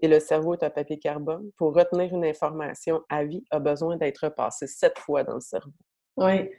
Et 0.00 0.08
le 0.08 0.18
cerveau 0.18 0.54
est 0.54 0.62
un 0.64 0.70
papier 0.70 0.98
carbone. 0.98 1.50
Pour 1.56 1.74
retenir 1.74 2.12
une 2.12 2.24
information 2.24 3.02
à 3.08 3.24
vie, 3.24 3.44
a 3.50 3.60
besoin 3.60 3.96
d'être 3.96 4.28
passé 4.30 4.66
sept 4.66 4.98
fois 4.98 5.22
dans 5.22 5.34
le 5.34 5.40
cerveau. 5.40 5.72
Oui. 6.16 6.50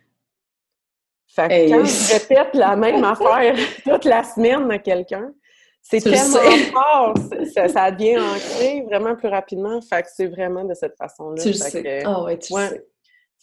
Fait 1.28 1.47
que 1.47 1.70
quand 1.70 1.86
je 1.86 2.14
répète 2.14 2.55
la 2.55 2.76
même 2.76 3.03
affaire 3.03 3.55
toute 3.84 4.05
la 4.05 4.24
semaine 4.24 4.70
à 4.72 4.80
quelqu'un, 4.80 5.34
c'est 5.82 5.99
tellement 5.99 6.72
fort, 6.72 7.14
ça, 7.53 7.68
ça, 7.68 7.91
devient 7.91 8.18
ancré 8.20 8.84
vraiment 8.84 9.16
plus 9.16 9.28
rapidement. 9.28 9.82
Fait 9.82 10.01
que 10.03 10.09
c'est 10.14 10.28
vraiment 10.28 10.64
de 10.64 10.74
cette 10.74 10.95
façon-là. 10.95 11.41
Tu 11.41 11.49
le 11.49 11.53
sais. 11.55 12.03
Ah 12.05 12.24
ouais, 12.24 12.39
tu 12.39 12.53
sais. 12.53 12.88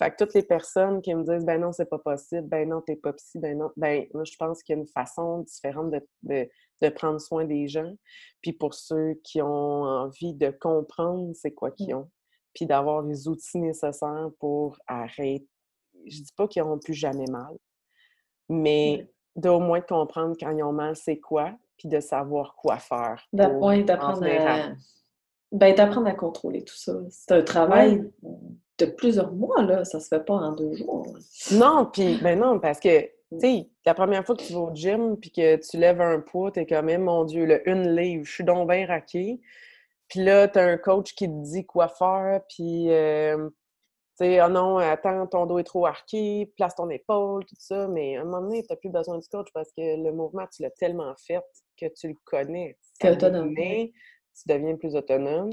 Fait 0.01 0.11
que 0.11 0.16
toutes 0.24 0.32
les 0.32 0.42
personnes 0.42 1.03
qui 1.03 1.14
me 1.14 1.22
disent 1.24 1.44
ben 1.44 1.61
non, 1.61 1.72
c'est 1.72 1.84
pas 1.84 1.98
possible, 1.98 2.48
ben 2.48 2.66
non, 2.66 2.80
t'es 2.80 2.96
pas 2.96 3.12
psy, 3.12 3.38
ben 3.38 3.59
non, 3.59 3.70
ben 3.76 4.07
moi 4.14 4.24
je 4.24 4.34
pense 4.38 4.62
qu'il 4.62 4.74
y 4.74 4.78
a 4.78 4.80
une 4.80 4.88
façon 4.88 5.40
différente 5.40 5.90
de, 5.90 6.01
de, 6.22 6.48
de, 6.80 6.88
prendre 6.88 7.20
soin 7.20 7.44
des 7.44 7.68
gens. 7.68 7.92
Puis 8.40 8.55
pour 8.55 8.72
ceux 8.72 9.20
qui 9.22 9.42
ont 9.42 9.82
envie 9.82 10.32
de 10.32 10.51
comprendre 10.51 11.32
c'est 11.34 11.53
quoi 11.53 11.70
qu'ils 11.70 11.94
mmh. 11.94 11.98
ont, 11.98 12.11
puis 12.55 12.64
d'avoir 12.64 13.03
les 13.03 13.28
outils 13.28 13.59
nécessaires 13.59 14.30
pour 14.38 14.78
arrêter. 14.86 15.46
Je 16.07 16.22
dis 16.22 16.32
pas 16.34 16.48
qu'ils 16.48 16.62
n'auront 16.62 16.78
plus 16.78 16.94
jamais 16.94 17.30
mal, 17.30 17.55
mais 18.48 19.07
d'au 19.36 19.61
moins 19.61 19.82
comprendre 19.82 20.34
quand 20.40 20.51
ils 20.51 20.62
ont 20.62 20.72
mal, 20.72 20.96
c'est 20.96 21.20
quoi, 21.20 21.53
puis 21.76 21.90
de 21.90 22.01
savoir 22.01 22.57
quoi 22.57 22.78
faire. 22.78 23.22
d'apprendre 23.82 24.24
à... 24.24 24.72
Ben, 25.53 25.74
d'apprendre 25.74 26.07
à 26.07 26.14
contrôler 26.14 26.62
tout 26.62 26.76
ça. 26.76 26.94
C'est 27.11 27.32
un 27.32 27.42
travail 27.42 28.09
de 28.81 28.87
plusieurs 28.87 29.33
mois, 29.33 29.62
là. 29.62 29.85
Ça 29.85 30.01
se 30.01 30.09
fait 30.09 30.24
pas 30.24 30.35
en 30.35 30.53
deux 30.53 30.74
jours. 30.74 31.07
Non, 31.53 31.89
puis 31.93 32.18
ben 32.22 32.39
non, 32.39 32.59
parce 32.59 32.81
que, 32.81 33.01
tu 33.01 33.41
sais, 33.41 33.70
la 33.87 33.95
première 33.95 34.24
fois 34.24 34.37
que 34.37 34.43
tu 34.43 34.53
vas 34.53 34.61
au 34.61 34.74
gym 34.74 35.16
puis 35.16 35.31
que 35.31 35.57
tu 35.57 35.76
lèves 35.76 36.01
un 36.01 36.20
poids, 36.20 36.51
t'es 36.51 36.66
quand 36.66 36.83
même, 36.83 37.03
mon 37.03 37.24
Dieu, 37.24 37.45
le 37.45 37.68
une 37.68 37.95
livre, 37.95 38.24
je 38.24 38.33
suis 38.33 38.45
donc 38.45 38.68
bien 38.70 38.87
raqué. 38.87 39.41
Puis 40.09 40.24
là, 40.24 40.49
t'as 40.49 40.64
un 40.64 40.76
coach 40.76 41.14
qui 41.14 41.26
te 41.28 41.43
dit 41.43 41.64
quoi 41.64 41.89
faire, 41.89 42.41
puis... 42.49 42.91
Euh, 42.91 43.49
tu 44.20 44.26
sais, 44.26 44.43
oh 44.43 44.51
non, 44.51 44.76
attends, 44.76 45.26
ton 45.26 45.47
dos 45.47 45.59
est 45.61 45.64
trop 45.64 45.87
arqué, 45.87 46.53
place 46.55 46.74
ton 46.74 46.91
épaule, 46.91 47.43
tout 47.47 47.57
ça. 47.59 47.89
Mais 47.89 48.18
à 48.18 48.20
un 48.20 48.24
moment 48.24 48.43
donné, 48.43 48.62
tu 48.62 48.66
n'as 48.68 48.76
plus 48.76 48.91
besoin 48.91 49.16
du 49.16 49.26
coach 49.28 49.49
parce 49.55 49.70
que 49.72 49.81
le 49.81 50.12
mouvement, 50.12 50.47
tu 50.55 50.61
l'as 50.61 50.70
tellement 50.72 51.14
fait 51.26 51.43
que 51.81 51.87
tu 51.87 52.09
le 52.09 52.14
connais. 52.24 52.76
Tu 53.01 53.07
es 53.07 53.12
autonome. 53.12 53.55
tu 53.55 53.93
deviens 54.47 54.76
plus 54.76 54.95
autonome. 54.95 55.49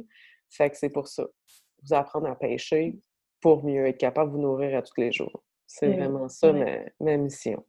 Fait 0.49 0.69
que 0.69 0.75
c'est 0.75 0.89
pour 0.89 1.07
ça. 1.07 1.25
Vous 1.83 1.95
apprendre 1.95 2.27
à 2.27 2.35
pêcher 2.35 2.99
pour 3.41 3.63
mieux 3.63 3.87
être 3.87 3.97
capable 3.97 4.31
de 4.31 4.35
vous 4.35 4.41
nourrir 4.41 4.77
à 4.77 4.81
tous 4.81 4.99
les 4.99 5.11
jours. 5.11 5.43
C'est 5.65 5.87
vraiment 5.87 6.29
ça 6.29 6.53
ma, 6.99 7.17
mission. 7.17 7.63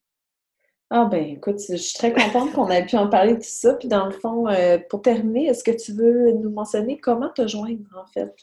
Ah 0.91 1.05
ben 1.05 1.23
écoute, 1.23 1.61
je 1.69 1.77
suis 1.77 1.99
très 1.99 2.13
contente 2.13 2.53
qu'on 2.53 2.71
ait 2.71 2.87
pu 2.87 2.97
en 2.97 3.09
parler 3.09 3.33
de 3.33 3.39
tout 3.39 3.45
ça. 3.45 3.75
Puis 3.75 3.89
dans 3.89 4.07
le 4.07 4.13
fond, 4.13 4.49
euh, 4.49 4.79
pour 4.89 5.03
terminer, 5.03 5.47
est-ce 5.47 5.63
que 5.63 5.71
tu 5.71 5.93
veux 5.93 6.33
nous 6.33 6.51
mentionner 6.51 6.99
comment 6.99 7.29
te 7.29 7.47
joindre 7.47 7.85
en 7.95 8.07
fait? 8.07 8.35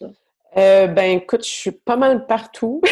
Euh, 0.58 0.88
ben 0.88 1.18
écoute, 1.18 1.44
je 1.44 1.50
suis 1.50 1.72
pas 1.72 1.98
mal 1.98 2.26
partout. 2.28 2.82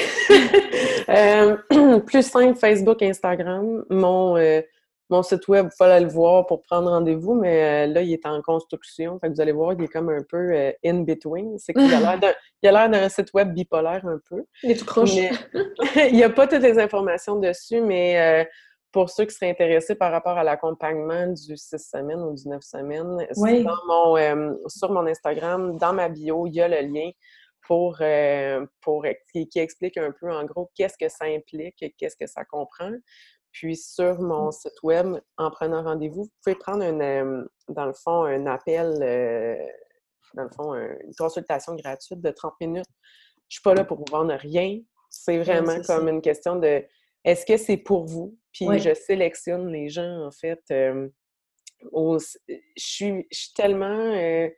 Euh, 1.09 1.57
plus 2.05 2.25
simple, 2.25 2.57
Facebook, 2.57 3.01
Instagram. 3.01 3.83
Mon, 3.89 4.37
euh, 4.37 4.61
mon 5.09 5.21
site 5.21 5.47
web, 5.47 5.67
il 5.71 5.75
faut 5.75 5.83
aller 5.83 6.05
le 6.05 6.11
voir 6.11 6.45
pour 6.45 6.61
prendre 6.61 6.89
rendez-vous, 6.89 7.35
mais 7.35 7.87
là, 7.87 8.01
il 8.01 8.13
est 8.13 8.25
en 8.25 8.41
construction. 8.41 9.19
Fait 9.19 9.27
que 9.27 9.33
vous 9.33 9.41
allez 9.41 9.51
voir, 9.51 9.73
il 9.73 9.83
est 9.83 9.87
comme 9.87 10.09
un 10.09 10.23
peu 10.27 10.73
in 10.83 11.01
between. 11.01 11.57
C'est 11.59 11.73
qu'il 11.73 11.83
a 11.93 12.21
l'air 12.61 12.89
d'un 12.89 13.09
site 13.09 13.33
web 13.33 13.53
bipolaire 13.53 14.05
un 14.05 14.19
peu. 14.29 14.43
Il 14.63 14.71
est 14.71 14.75
tout 14.75 14.85
croche. 14.85 15.11
il 15.15 16.13
n'y 16.13 16.23
a 16.23 16.29
pas 16.29 16.47
toutes 16.47 16.63
les 16.63 16.79
informations 16.79 17.37
dessus, 17.37 17.81
mais 17.81 18.47
pour 18.91 19.09
ceux 19.09 19.25
qui 19.25 19.33
seraient 19.33 19.49
intéressés 19.49 19.95
par 19.95 20.11
rapport 20.11 20.37
à 20.37 20.43
l'accompagnement 20.43 21.27
du 21.27 21.57
6 21.57 21.77
semaines 21.79 22.21
ou 22.21 22.33
du 22.33 22.47
9 22.47 22.61
semaines, 22.63 23.27
mon, 23.35 24.57
sur 24.67 24.91
mon 24.91 25.05
Instagram, 25.07 25.77
dans 25.77 25.93
ma 25.93 26.09
bio, 26.09 26.47
il 26.47 26.53
y 26.53 26.61
a 26.61 26.67
le 26.67 26.87
lien 26.87 27.09
pour, 27.67 27.97
euh, 28.01 28.65
pour 28.81 29.05
qui, 29.31 29.47
explique 29.55 29.97
un 29.97 30.11
peu 30.11 30.31
en 30.31 30.45
gros 30.45 30.69
qu'est-ce 30.75 30.97
que 30.97 31.09
ça 31.09 31.25
implique, 31.25 31.81
et 31.81 31.93
qu'est-ce 31.97 32.15
que 32.15 32.27
ça 32.27 32.45
comprend. 32.45 32.91
Puis 33.53 33.77
sur 33.77 34.19
mon 34.19 34.49
mmh. 34.49 34.51
site 34.51 34.83
web, 34.83 35.15
en 35.37 35.51
prenant 35.51 35.83
rendez-vous, 35.83 36.23
vous 36.23 36.31
pouvez 36.43 36.55
prendre 36.55 36.83
un, 36.83 36.99
euh, 36.99 37.45
dans 37.69 37.85
le 37.85 37.93
fond 37.93 38.23
un 38.23 38.45
appel, 38.47 38.97
euh, 39.01 39.55
dans 40.33 40.43
le 40.43 40.49
fond 40.49 40.73
une 40.73 41.15
consultation 41.17 41.75
gratuite 41.75 42.19
de 42.21 42.31
30 42.31 42.53
minutes. 42.59 42.85
Je 43.47 43.57
ne 43.57 43.59
suis 43.59 43.61
pas 43.61 43.75
là 43.75 43.85
pour 43.85 43.99
vous 43.99 44.05
vendre 44.11 44.33
rien. 44.33 44.79
C'est 45.09 45.37
vraiment 45.37 45.79
comme 45.83 46.09
une 46.09 46.21
question 46.21 46.55
de 46.55 46.83
est-ce 47.23 47.45
que 47.45 47.57
c'est 47.57 47.77
pour 47.77 48.05
vous? 48.05 48.35
Puis 48.51 48.67
je 48.79 48.93
sélectionne 48.95 49.67
les 49.67 49.87
gens, 49.87 50.25
en 50.25 50.31
fait. 50.31 50.59
je, 50.69 51.09
suis, 52.75 53.27
je 53.31 53.37
suis 53.37 53.53
tellement 53.53 54.49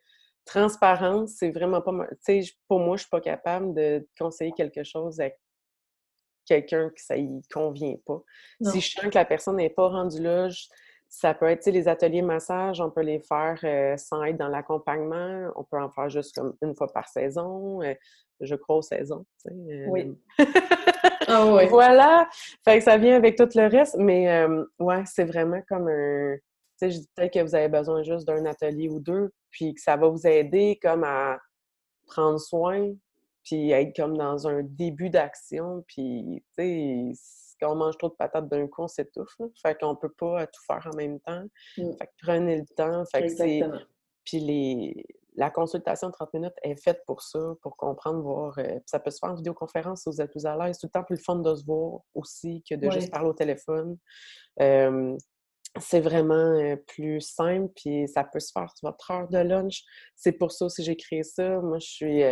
transparence, 0.46 1.34
c'est 1.38 1.52
vraiment 1.52 1.82
pas... 1.82 1.92
Tu 2.26 2.44
sais, 2.44 2.52
pour 2.68 2.80
moi, 2.80 2.96
je 2.96 3.02
suis 3.02 3.10
pas 3.10 3.22
capable 3.22 3.74
de 3.74 4.08
conseiller 4.18 4.54
quelque 4.56 4.84
chose 4.84 5.20
à 5.20 5.30
quelqu'un 6.46 6.90
que 6.90 7.02
ça 7.02 7.18
y 7.18 7.42
convient 7.54 7.96
pas. 8.06 8.22
Si 8.62 8.82
je 8.82 8.92
sens 8.92 9.06
que 9.06 9.16
la 9.16 9.26
personne 9.26 9.58
n'est 9.58 9.70
pas 9.70 9.90
rendue 9.90 10.22
là, 10.22 10.50
ça 11.08 11.34
peut 11.34 11.46
être, 11.46 11.66
les 11.68 11.88
ateliers 11.88 12.22
massage, 12.22 12.82
on 12.82 12.90
peut 12.90 13.02
les 13.02 13.20
faire 13.20 13.60
euh, 13.64 13.96
sans 13.98 14.24
être 14.24 14.38
dans 14.38 14.48
l'accompagnement. 14.48 15.52
On 15.56 15.64
peut 15.64 15.80
en 15.80 15.90
faire 15.90 16.10
juste 16.10 16.36
comme 16.36 16.56
une 16.62 16.76
fois 16.76 16.88
par 16.92 17.08
saison. 17.08 17.82
Euh, 17.82 17.94
je 18.42 18.56
crois 18.56 18.78
aux 18.78 18.82
saisons, 18.82 19.26
sais. 19.38 19.52
Euh. 19.52 19.86
Oui. 19.88 20.18
ah 21.28 21.54
oui. 21.54 21.68
Voilà. 21.70 22.28
Fait 22.66 22.80
que 22.80 22.84
ça 22.84 22.98
vient 22.98 23.16
avec 23.16 23.38
tout 23.38 23.48
le 23.56 23.68
reste. 23.68 23.96
Mais 23.98 24.46
ouais, 24.80 25.04
c'est 25.06 25.26
vraiment 25.26 25.62
comme 25.70 25.88
un... 25.88 26.36
Tu 26.78 26.88
sais, 26.88 26.92
je 26.92 27.00
dis 27.00 27.10
peut-être 27.16 27.34
que 27.34 27.40
vous 27.40 27.56
avez 27.56 27.70
besoin 27.70 28.04
juste 28.04 28.28
d'un 28.28 28.46
atelier 28.46 28.90
ou 28.90 29.00
deux, 29.00 29.32
puis 29.50 29.74
que 29.74 29.82
ça 29.82 29.96
va 29.96 30.10
vous 30.10 30.28
aider 30.28 30.78
comme 30.82 31.06
à 31.06 31.40
prendre 32.08 32.38
soin, 32.38 32.92
puis 33.46 33.72
être 33.72 33.96
comme 33.96 34.18
dans 34.18 34.48
un 34.48 34.64
début 34.64 35.10
d'action, 35.10 35.86
puis 35.88 36.44
tu 36.58 37.14
sais, 37.14 37.14
quand 37.62 37.72
on 37.72 37.76
mange 37.76 37.98
trop 37.98 38.10
de 38.10 38.16
patates 38.16 38.50
d'un 38.50 38.68
coup, 38.68 38.82
on 38.84 38.88
s'étouffe, 38.88 39.38
fait 39.62 39.80
qu'on 39.80 39.96
peut 39.96 40.12
pas 40.12 40.46
tout 40.48 40.62
faire 40.68 40.90
en 40.92 40.96
même 40.98 41.20
temps, 41.22 41.44
mmh. 41.78 41.92
fait 41.98 42.08
que 42.08 42.12
prenez 42.22 42.58
le 42.58 42.66
temps, 42.76 43.04
fait 43.06 43.24
que 43.24 43.30
c'est... 43.30 43.62
Puis 44.26 44.40
les... 44.40 45.06
la 45.36 45.52
consultation 45.52 46.08
de 46.08 46.14
30 46.14 46.34
minutes 46.34 46.56
est 46.64 46.76
faite 46.84 47.04
pour 47.06 47.22
ça, 47.22 47.40
pour 47.62 47.78
comprendre, 47.78 48.24
voir. 48.24 48.58
Euh, 48.58 48.80
ça 48.88 49.00
peut 49.00 49.12
se 49.12 49.20
faire 49.20 49.30
en 49.30 49.36
vidéoconférence 49.36 50.02
si 50.02 50.10
vous 50.10 50.20
êtes 50.20 50.32
plus 50.32 50.48
à 50.48 50.58
l'aise. 50.58 50.80
Tout 50.80 50.88
le 50.88 50.92
temps 50.92 51.04
plus 51.04 51.18
le 51.18 51.22
fun 51.22 51.36
de 51.36 51.54
se 51.54 51.64
voir 51.64 52.00
aussi 52.16 52.64
que 52.68 52.74
de 52.74 52.90
juste 52.90 53.12
parler 53.12 53.30
au 53.30 53.34
téléphone 53.34 54.00
c'est 55.80 56.00
vraiment 56.00 56.76
plus 56.88 57.22
simple, 57.22 57.72
puis 57.76 58.08
ça 58.08 58.24
peut 58.24 58.40
se 58.40 58.52
faire 58.52 58.70
sur 58.76 58.90
votre 58.90 59.12
heure 59.12 59.28
de 59.28 59.40
lunch. 59.40 59.84
C'est 60.16 60.32
pour 60.32 60.52
ça 60.52 60.66
aussi 60.66 60.82
que 60.82 60.86
j'ai 60.86 60.96
créé 60.96 61.24
ça. 61.24 61.60
Moi, 61.60 61.80
je 61.80 61.88
suis, 61.88 62.24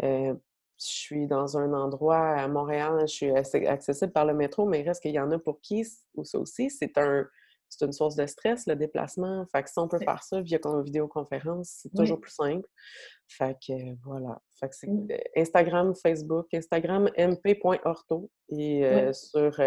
je 0.00 0.36
suis 0.76 1.26
dans 1.26 1.56
un 1.56 1.72
endroit 1.72 2.18
à 2.18 2.48
Montréal, 2.48 3.00
je 3.02 3.06
suis 3.06 3.30
accessible 3.30 4.12
par 4.12 4.26
le 4.26 4.34
métro, 4.34 4.66
mais 4.66 4.80
il 4.80 4.88
reste 4.88 5.02
qu'il 5.02 5.12
y 5.12 5.20
en 5.20 5.30
a 5.30 5.38
pour 5.38 5.60
qui, 5.60 5.86
ou 6.14 6.24
ça 6.24 6.38
aussi, 6.38 6.70
c'est 6.70 6.96
un 6.98 7.26
c'est 7.68 7.84
une 7.84 7.92
source 7.92 8.14
de 8.14 8.24
stress, 8.26 8.68
le 8.68 8.76
déplacement. 8.76 9.44
Fait 9.50 9.64
que 9.64 9.68
si 9.68 9.76
on 9.80 9.88
peut 9.88 9.98
faire 9.98 10.22
ça 10.22 10.40
via 10.40 10.60
une 10.62 10.84
vidéoconférence, 10.84 11.80
c'est 11.82 11.92
toujours 11.92 12.20
plus 12.20 12.30
simple. 12.30 12.68
Fait 13.26 13.56
que 13.66 13.72
voilà. 14.04 14.40
Fait 14.60 14.68
que 14.68 14.76
c'est 14.76 14.86
mmh. 14.86 15.08
Instagram, 15.36 15.92
Facebook, 16.00 16.46
Instagram 16.54 17.10
mp.orto 17.16 18.30
et 18.50 19.10
sur 19.12 19.60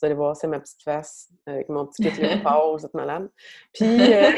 vous 0.00 0.06
allez 0.06 0.14
voir, 0.14 0.34
c'est 0.34 0.46
ma 0.46 0.60
petite 0.60 0.82
face 0.82 1.28
avec 1.46 1.68
mon 1.68 1.86
petit 1.86 2.02
petit 2.02 2.22
léopard, 2.22 2.72
vous 2.78 2.86
êtes 2.86 2.94
malade. 2.94 3.28
Puis, 3.74 4.14
euh, 4.14 4.30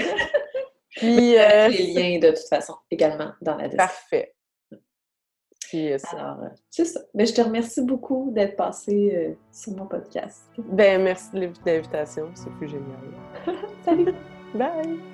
puis 0.90 1.38
euh, 1.38 1.68
les 1.68 1.92
liens 1.92 2.18
de 2.18 2.30
toute 2.30 2.48
façon 2.48 2.74
également 2.90 3.32
dans 3.40 3.56
la 3.56 3.68
description. 3.68 3.76
Parfait. 3.76 4.34
Puis, 5.72 5.90
euh, 5.90 5.96
Alors, 6.12 6.36
c'est 6.68 6.84
ça. 6.84 7.00
Mais 7.14 7.24
ben, 7.24 7.26
je 7.28 7.32
te 7.32 7.40
remercie 7.40 7.80
beaucoup 7.80 8.30
d'être 8.30 8.56
passé 8.56 9.34
sur 9.50 9.74
mon 9.74 9.86
podcast. 9.86 10.42
Ben, 10.58 11.02
merci 11.02 11.30
de 11.32 11.50
l'invitation. 11.64 12.28
C'est 12.34 12.52
plus 12.56 12.68
génial. 12.68 13.00
Salut! 13.82 14.12
Bye! 14.54 15.11